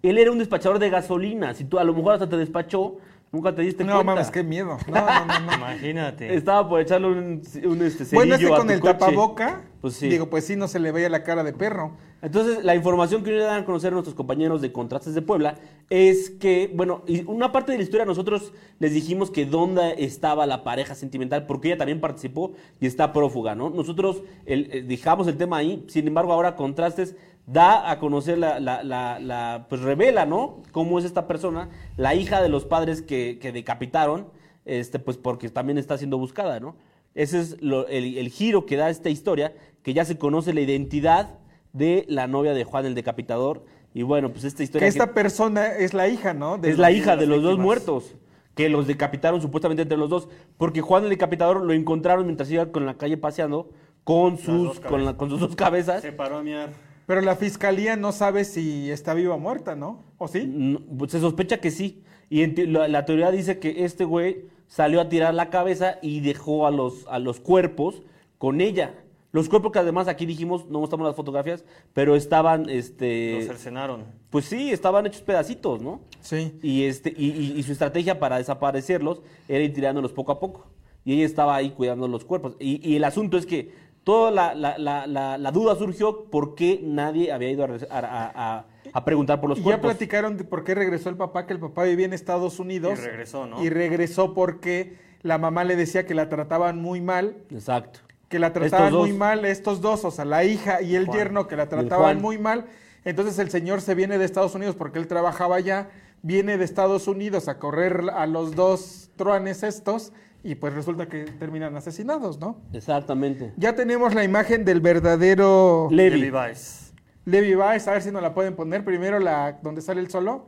Él 0.01 0.17
era 0.17 0.31
un 0.31 0.39
despachador 0.39 0.79
de 0.79 0.89
gasolina. 0.89 1.53
Si 1.53 1.65
tú 1.65 1.77
a 1.77 1.83
lo 1.83 1.93
mejor 1.93 2.13
hasta 2.13 2.27
te 2.29 2.37
despachó, 2.37 2.97
nunca 3.31 3.53
te 3.53 3.61
diste 3.61 3.83
No 3.83 3.93
cuenta. 3.95 4.13
mames, 4.15 4.31
qué 4.31 4.43
miedo. 4.43 4.77
No, 4.87 4.93
no, 4.95 5.25
no, 5.25 5.39
no. 5.41 5.53
Imagínate. 5.57 6.33
Estaba 6.33 6.67
por 6.67 6.79
echarle 6.81 7.07
un, 7.07 7.41
un 7.65 7.81
este, 7.83 8.15
Bueno, 8.15 8.35
este 8.35 8.47
con 8.47 8.67
tu 8.67 8.73
el 8.73 8.79
coche. 8.79 8.93
tapaboca, 8.93 9.61
Pues 9.81 9.95
sí. 9.95 10.07
digo, 10.09 10.29
pues 10.29 10.45
sí, 10.45 10.55
no 10.55 10.67
se 10.67 10.79
le 10.79 10.91
veía 10.91 11.09
la 11.09 11.23
cara 11.23 11.43
de 11.43 11.53
perro. 11.53 11.91
Entonces, 12.21 12.63
la 12.63 12.75
información 12.75 13.23
que 13.23 13.31
le 13.31 13.39
dan 13.43 13.63
a 13.63 13.65
conocer 13.65 13.91
nuestros 13.93 14.13
compañeros 14.15 14.61
de 14.61 14.71
Contrastes 14.71 15.15
de 15.15 15.23
Puebla 15.23 15.55
es 15.89 16.29
que, 16.29 16.71
bueno, 16.73 17.03
una 17.25 17.51
parte 17.51 17.71
de 17.71 17.79
la 17.79 17.83
historia 17.83 18.05
nosotros 18.05 18.53
les 18.79 18.93
dijimos 18.93 19.31
que 19.31 19.45
dónde 19.47 19.95
estaba 20.03 20.45
la 20.45 20.63
pareja 20.63 20.93
sentimental, 20.93 21.47
porque 21.47 21.69
ella 21.69 21.77
también 21.79 21.99
participó 21.99 22.51
y 22.79 22.85
está 22.85 23.11
prófuga, 23.11 23.55
¿no? 23.55 23.71
Nosotros 23.71 24.21
el- 24.45 24.69
eh, 24.71 24.81
dejamos 24.83 25.27
el 25.27 25.37
tema 25.37 25.57
ahí, 25.57 25.83
sin 25.87 26.07
embargo, 26.07 26.31
ahora 26.31 26.55
Contrastes 26.55 27.15
da 27.47 27.89
a 27.89 27.97
conocer 27.97 28.37
la, 28.37 28.59
la- 28.59 28.83
la- 28.83 29.19
la- 29.19 29.65
pues 29.67 29.81
revela, 29.81 30.27
¿no? 30.27 30.61
Cómo 30.71 30.99
es 30.99 31.05
esta 31.05 31.27
persona, 31.27 31.69
la 31.97 32.13
hija 32.13 32.39
de 32.41 32.49
los 32.49 32.65
padres 32.65 33.01
que, 33.01 33.39
decapitaron, 33.51 34.27
este, 34.65 34.99
pues 34.99 35.17
porque 35.17 35.49
también 35.49 35.79
está 35.79 35.97
siendo 35.97 36.19
buscada, 36.19 36.59
¿no? 36.59 36.75
Ese 37.15 37.39
es 37.39 37.59
lo- 37.63 37.87
el 37.87 38.29
giro 38.29 38.67
que 38.67 38.75
da 38.77 38.91
esta 38.91 39.09
historia, 39.09 39.53
que 39.81 39.95
ya 39.95 40.05
se 40.05 40.19
conoce 40.19 40.53
la 40.53 40.61
identidad 40.61 41.39
de 41.73 42.05
la 42.07 42.27
novia 42.27 42.53
de 42.53 42.63
Juan 42.63 42.85
el 42.85 42.95
Decapitador. 42.95 43.63
Y 43.93 44.03
bueno, 44.03 44.31
pues 44.31 44.43
esta 44.45 44.63
historia 44.63 44.85
que 44.85 44.89
esta 44.89 45.13
persona 45.13 45.67
es 45.75 45.93
la 45.93 46.07
hija, 46.07 46.33
¿no? 46.33 46.57
De 46.57 46.69
es 46.69 46.77
la 46.77 46.91
hija 46.91 47.15
de 47.17 47.27
los 47.27 47.41
dos 47.43 47.57
muertos, 47.57 48.15
que 48.55 48.69
los 48.69 48.87
decapitaron 48.87 49.41
supuestamente 49.41 49.81
entre 49.83 49.97
los 49.97 50.09
dos, 50.09 50.29
porque 50.57 50.81
Juan 50.81 51.03
el 51.03 51.09
Decapitador 51.09 51.61
lo 51.61 51.73
encontraron 51.73 52.25
mientras 52.25 52.49
iba 52.51 52.65
con 52.71 52.85
la 52.85 52.95
calle 52.95 53.17
paseando 53.17 53.69
con 54.03 54.37
sus, 54.37 54.79
con, 54.79 55.05
la- 55.05 55.17
con 55.17 55.29
sus 55.29 55.39
dos 55.39 55.55
cabezas. 55.55 56.01
Se 56.01 56.11
paró 56.11 56.37
a 56.37 56.43
miar. 56.43 56.69
Pero 57.05 57.19
la 57.21 57.35
fiscalía 57.35 57.95
no 57.97 58.11
sabe 58.13 58.45
si 58.45 58.89
está 58.89 59.13
viva 59.13 59.35
o 59.35 59.39
muerta, 59.39 59.75
¿no? 59.75 60.03
¿O 60.17 60.27
sí? 60.29 60.45
No, 60.47 60.79
pues 60.97 61.11
se 61.11 61.19
sospecha 61.19 61.59
que 61.59 61.69
sí. 61.71 62.03
Y 62.29 62.43
en 62.43 62.55
te- 62.55 62.67
la, 62.67 62.87
la 62.87 63.03
teoría 63.05 63.31
dice 63.31 63.59
que 63.59 63.83
este 63.83 64.05
güey 64.05 64.45
salió 64.67 65.01
a 65.01 65.09
tirar 65.09 65.33
la 65.33 65.49
cabeza 65.49 65.97
y 66.01 66.21
dejó 66.21 66.65
a 66.65 66.71
los, 66.71 67.05
a 67.09 67.19
los 67.19 67.41
cuerpos 67.41 68.01
con 68.37 68.61
ella. 68.61 68.93
Los 69.31 69.47
cuerpos 69.47 69.71
que 69.71 69.79
además 69.79 70.07
aquí 70.09 70.25
dijimos, 70.25 70.65
no 70.67 70.79
mostramos 70.79 71.07
las 71.07 71.15
fotografías, 71.15 71.63
pero 71.93 72.15
estaban, 72.17 72.69
este... 72.69 73.35
Los 73.35 73.45
cercenaron. 73.47 74.03
Pues 74.29 74.45
sí, 74.45 74.71
estaban 74.71 75.05
hechos 75.05 75.21
pedacitos, 75.21 75.81
¿no? 75.81 76.01
Sí. 76.19 76.57
Y, 76.61 76.83
este, 76.83 77.13
y, 77.15 77.29
y- 77.31 77.53
y 77.57 77.63
su 77.63 77.71
estrategia 77.71 78.19
para 78.19 78.37
desaparecerlos 78.37 79.21
era 79.47 79.63
ir 79.63 79.73
tirándolos 79.73 80.11
poco 80.11 80.33
a 80.33 80.39
poco. 80.39 80.67
Y 81.05 81.13
ella 81.13 81.25
estaba 81.25 81.55
ahí 81.55 81.71
cuidando 81.71 82.07
los 82.09 82.25
cuerpos. 82.25 82.57
Y, 82.59 82.85
y 82.87 82.97
el 82.97 83.03
asunto 83.05 83.37
es 83.37 83.45
que 83.45 83.73
toda 84.03 84.31
la, 84.31 84.53
la- 84.53 84.77
la- 84.77 85.07
la- 85.07 85.37
la 85.37 85.51
duda 85.51 85.75
surgió 85.75 86.25
por 86.25 86.53
qué 86.55 86.81
nadie 86.83 87.31
había 87.31 87.51
ido 87.51 87.63
a, 87.63 87.67
a- 87.89 88.31
a- 88.59 88.65
a- 88.93 89.05
preguntar 89.05 89.39
por 89.39 89.49
los 89.49 89.59
Y 89.59 89.61
ya 89.61 89.65
cuerpos. 89.65 89.91
platicaron 89.91 90.35
de 90.37 90.43
por 90.43 90.65
qué 90.65 90.75
regresó 90.75 91.07
el 91.07 91.15
papá, 91.15 91.45
que 91.47 91.53
el 91.53 91.59
papá 91.59 91.83
vivía 91.85 92.05
en 92.05 92.11
Estados 92.13 92.59
Unidos. 92.59 92.99
Y 92.99 93.01
regresó, 93.01 93.47
¿no? 93.47 93.63
Y 93.63 93.69
regresó 93.69 94.33
porque 94.33 94.97
la 95.21 95.37
mamá 95.37 95.63
le 95.63 95.77
decía 95.77 96.05
que 96.05 96.15
la 96.15 96.27
trataban 96.27 96.81
muy 96.81 96.99
mal, 96.99 97.37
Exacto. 97.49 98.01
Que 98.31 98.39
la 98.39 98.53
trataban 98.53 98.93
muy 98.93 99.13
mal 99.13 99.45
estos 99.45 99.81
dos, 99.81 100.05
o 100.05 100.09
sea, 100.09 100.25
la 100.25 100.43
hija 100.45 100.81
y 100.81 100.95
el 100.95 101.05
Juan. 101.05 101.17
yerno 101.17 101.47
que 101.47 101.57
la 101.57 101.67
trataban 101.67 102.19
muy 102.21 102.39
mal. 102.39 102.65
Entonces 103.03 103.37
el 103.37 103.49
señor 103.49 103.81
se 103.81 103.93
viene 103.93 104.17
de 104.17 104.25
Estados 104.25 104.55
Unidos 104.55 104.75
porque 104.75 104.97
él 104.97 105.07
trabajaba 105.07 105.57
allá, 105.57 105.89
viene 106.23 106.57
de 106.57 106.63
Estados 106.63 107.07
Unidos 107.07 107.47
a 107.49 107.59
correr 107.59 108.09
a 108.15 108.25
los 108.25 108.55
dos 108.55 109.09
truanes 109.17 109.63
estos 109.63 110.13
y 110.43 110.55
pues 110.55 110.73
resulta 110.73 111.07
que 111.07 111.25
terminan 111.25 111.75
asesinados, 111.75 112.39
¿no? 112.39 112.61
Exactamente. 112.73 113.53
Ya 113.57 113.75
tenemos 113.75 114.15
la 114.15 114.23
imagen 114.23 114.63
del 114.63 114.79
verdadero 114.79 115.89
Levi. 115.91 116.21
Levi 116.21 116.31
Weiss. 116.31 116.93
Levi 117.25 117.55
Weiss, 117.55 117.87
a 117.87 117.91
ver 117.91 118.01
si 118.01 118.11
nos 118.11 118.21
la 118.21 118.33
pueden 118.33 118.55
poner. 118.55 118.85
Primero 118.85 119.19
la 119.19 119.59
donde 119.61 119.81
sale 119.81 119.99
el 119.99 120.09
solo. 120.09 120.47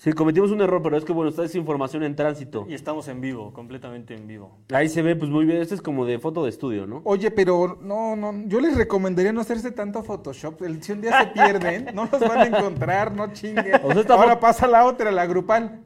Sí, 0.00 0.12
cometimos 0.12 0.52
un 0.52 0.60
error, 0.60 0.80
pero 0.80 0.96
es 0.96 1.04
que 1.04 1.12
bueno, 1.12 1.28
esta 1.28 1.42
es 1.44 1.56
información 1.56 2.04
en 2.04 2.14
tránsito. 2.14 2.64
Y 2.68 2.74
estamos 2.74 3.08
en 3.08 3.20
vivo, 3.20 3.52
completamente 3.52 4.14
en 4.14 4.28
vivo. 4.28 4.56
Ahí 4.72 4.88
se 4.88 5.02
ve 5.02 5.16
pues 5.16 5.28
muy 5.28 5.44
bien, 5.44 5.60
este 5.60 5.74
es 5.74 5.82
como 5.82 6.06
de 6.06 6.20
foto 6.20 6.44
de 6.44 6.50
estudio, 6.50 6.86
¿no? 6.86 7.00
Oye, 7.02 7.32
pero 7.32 7.76
no, 7.82 8.14
no, 8.14 8.32
yo 8.46 8.60
les 8.60 8.76
recomendaría 8.76 9.32
no 9.32 9.40
hacerse 9.40 9.72
tanto 9.72 10.04
Photoshop. 10.04 10.62
El- 10.62 10.80
Si 10.84 10.92
un 10.92 11.00
día 11.00 11.18
se 11.20 11.26
pierden, 11.28 11.88
no 11.94 12.08
los 12.12 12.20
van 12.20 12.38
a 12.38 12.44
encontrar, 12.46 13.10
no 13.12 13.32
chinguen. 13.32 13.80
O 13.82 13.90
sea, 13.92 14.00
esta 14.02 14.14
Ahora 14.14 14.38
pasa 14.38 14.68
la 14.68 14.84
otra, 14.86 15.10
la 15.10 15.26
grupal. 15.26 15.80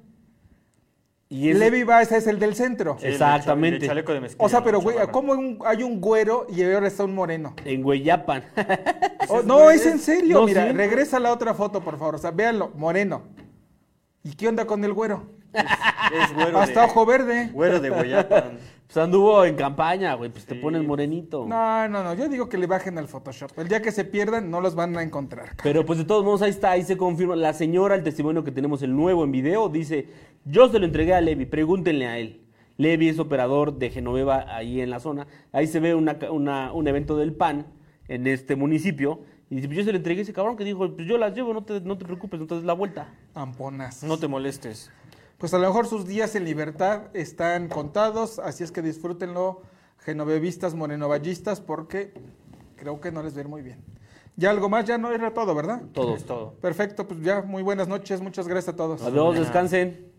Y 1.30 1.48
ese- 1.48 1.58
Levi 1.60 1.82
Weiss 1.82 2.12
es 2.12 2.26
el 2.26 2.38
del 2.38 2.54
centro. 2.54 2.98
Sí, 3.00 3.06
Exactamente. 3.06 3.78
el 3.78 3.86
chaleco 3.86 4.12
de 4.12 4.20
mezclilla, 4.20 4.44
O 4.44 4.48
sea, 4.50 4.62
pero 4.62 4.82
güey. 4.82 4.98
¿cómo 5.10 5.32
un- 5.32 5.58
hay 5.64 5.82
un 5.82 6.02
güero 6.02 6.46
y 6.54 6.62
ahora 6.64 6.86
está 6.88 7.04
un 7.04 7.14
moreno? 7.14 7.54
En 7.64 7.82
Hueyapan. 7.82 8.44
Oh, 9.28 9.40
no, 9.40 9.70
es 9.70 9.86
en 9.86 9.98
serio. 10.00 10.40
No, 10.40 10.46
Mira, 10.46 10.66
sí. 10.66 10.72
regresa 10.76 11.18
la 11.20 11.32
otra 11.32 11.54
foto, 11.54 11.80
por 11.80 11.96
favor. 11.96 12.16
O 12.16 12.18
sea, 12.18 12.32
véanlo, 12.32 12.70
moreno. 12.74 13.22
¿Y 14.24 14.34
qué 14.34 14.48
onda 14.48 14.66
con 14.66 14.84
el 14.84 14.92
güero? 14.92 15.24
Es 15.54 16.32
güero 16.34 16.58
Hasta 16.58 16.80
de, 16.80 16.86
ojo 16.86 17.04
verde. 17.04 17.50
güero 17.52 17.80
de 17.80 17.90
Guayapan. 17.90 18.58
pues 18.86 18.96
anduvo 18.96 19.44
en 19.44 19.54
campaña, 19.56 20.14
güey, 20.14 20.30
pues 20.30 20.46
te 20.46 20.54
pones 20.54 20.82
morenito. 20.86 21.44
No, 21.46 21.88
no, 21.88 22.02
no. 22.02 22.14
Yo 22.14 22.28
digo 22.28 22.48
que 22.48 22.56
le 22.56 22.66
bajen 22.66 22.96
al 22.98 23.08
Photoshop. 23.08 23.50
El 23.58 23.68
día 23.68 23.82
que 23.82 23.90
se 23.92 24.04
pierdan, 24.04 24.50
no 24.50 24.60
los 24.60 24.74
van 24.74 24.96
a 24.96 25.02
encontrar. 25.02 25.50
Pero 25.62 25.84
pues 25.84 25.98
de 25.98 26.04
todos 26.04 26.24
modos 26.24 26.42
ahí 26.42 26.50
está, 26.50 26.70
ahí 26.70 26.82
se 26.82 26.96
confirma. 26.96 27.36
La 27.36 27.52
señora, 27.52 27.94
el 27.96 28.02
testimonio 28.02 28.44
que 28.44 28.52
tenemos 28.52 28.82
el 28.82 28.94
nuevo 28.96 29.24
en 29.24 29.32
video, 29.32 29.68
dice, 29.68 30.08
yo 30.44 30.68
se 30.68 30.78
lo 30.78 30.86
entregué 30.86 31.14
a 31.14 31.20
Levi, 31.20 31.44
pregúntenle 31.46 32.06
a 32.06 32.18
él. 32.18 32.40
Levi 32.78 33.08
es 33.08 33.18
operador 33.18 33.78
de 33.78 33.90
Genoveva 33.90 34.46
ahí 34.56 34.80
en 34.80 34.88
la 34.90 35.00
zona. 35.00 35.26
Ahí 35.52 35.66
se 35.66 35.78
ve 35.80 35.94
una, 35.94 36.16
una- 36.30 36.72
un 36.72 36.88
evento 36.88 37.16
del 37.18 37.34
PAN 37.34 37.66
en 38.08 38.26
este 38.26 38.56
municipio. 38.56 39.20
Y 39.52 39.56
dice, 39.56 39.68
pues 39.68 39.80
yo 39.80 39.84
se 39.84 39.92
lo 39.92 39.98
entregué 39.98 40.20
a 40.20 40.22
ese 40.22 40.32
cabrón 40.32 40.56
que 40.56 40.64
dijo, 40.64 40.78
pues 40.96 41.06
yo 41.06 41.18
las 41.18 41.34
llevo, 41.34 41.52
no 41.52 41.62
te, 41.62 41.78
no 41.82 41.98
te 41.98 42.06
preocupes, 42.06 42.40
no 42.40 42.46
te 42.46 42.54
des 42.54 42.64
la 42.64 42.72
vuelta. 42.72 43.12
Amponas. 43.34 44.02
No 44.02 44.18
te 44.18 44.26
molestes. 44.26 44.90
Pues 45.36 45.52
a 45.52 45.58
lo 45.58 45.66
mejor 45.66 45.86
sus 45.86 46.06
días 46.06 46.34
en 46.36 46.46
libertad 46.46 47.02
están 47.12 47.68
contados, 47.68 48.38
así 48.38 48.64
es 48.64 48.72
que 48.72 48.80
disfrútenlo, 48.80 49.60
genovevistas, 49.98 50.74
morenovallistas, 50.74 51.60
porque 51.60 52.14
creo 52.76 53.02
que 53.02 53.12
no 53.12 53.22
les 53.22 53.36
ir 53.36 53.46
muy 53.46 53.60
bien. 53.60 53.84
Ya 54.36 54.48
algo 54.48 54.70
más, 54.70 54.86
ya 54.86 54.96
no 54.96 55.12
era 55.12 55.34
todo, 55.34 55.54
¿verdad? 55.54 55.82
Todo. 55.92 56.16
Es 56.16 56.24
todo. 56.24 56.54
Perfecto, 56.54 57.06
pues 57.06 57.20
ya 57.20 57.42
muy 57.42 57.62
buenas 57.62 57.88
noches, 57.88 58.22
muchas 58.22 58.48
gracias 58.48 58.72
a 58.72 58.76
todos. 58.78 59.02
Adiós, 59.02 59.38
descansen. 59.38 60.11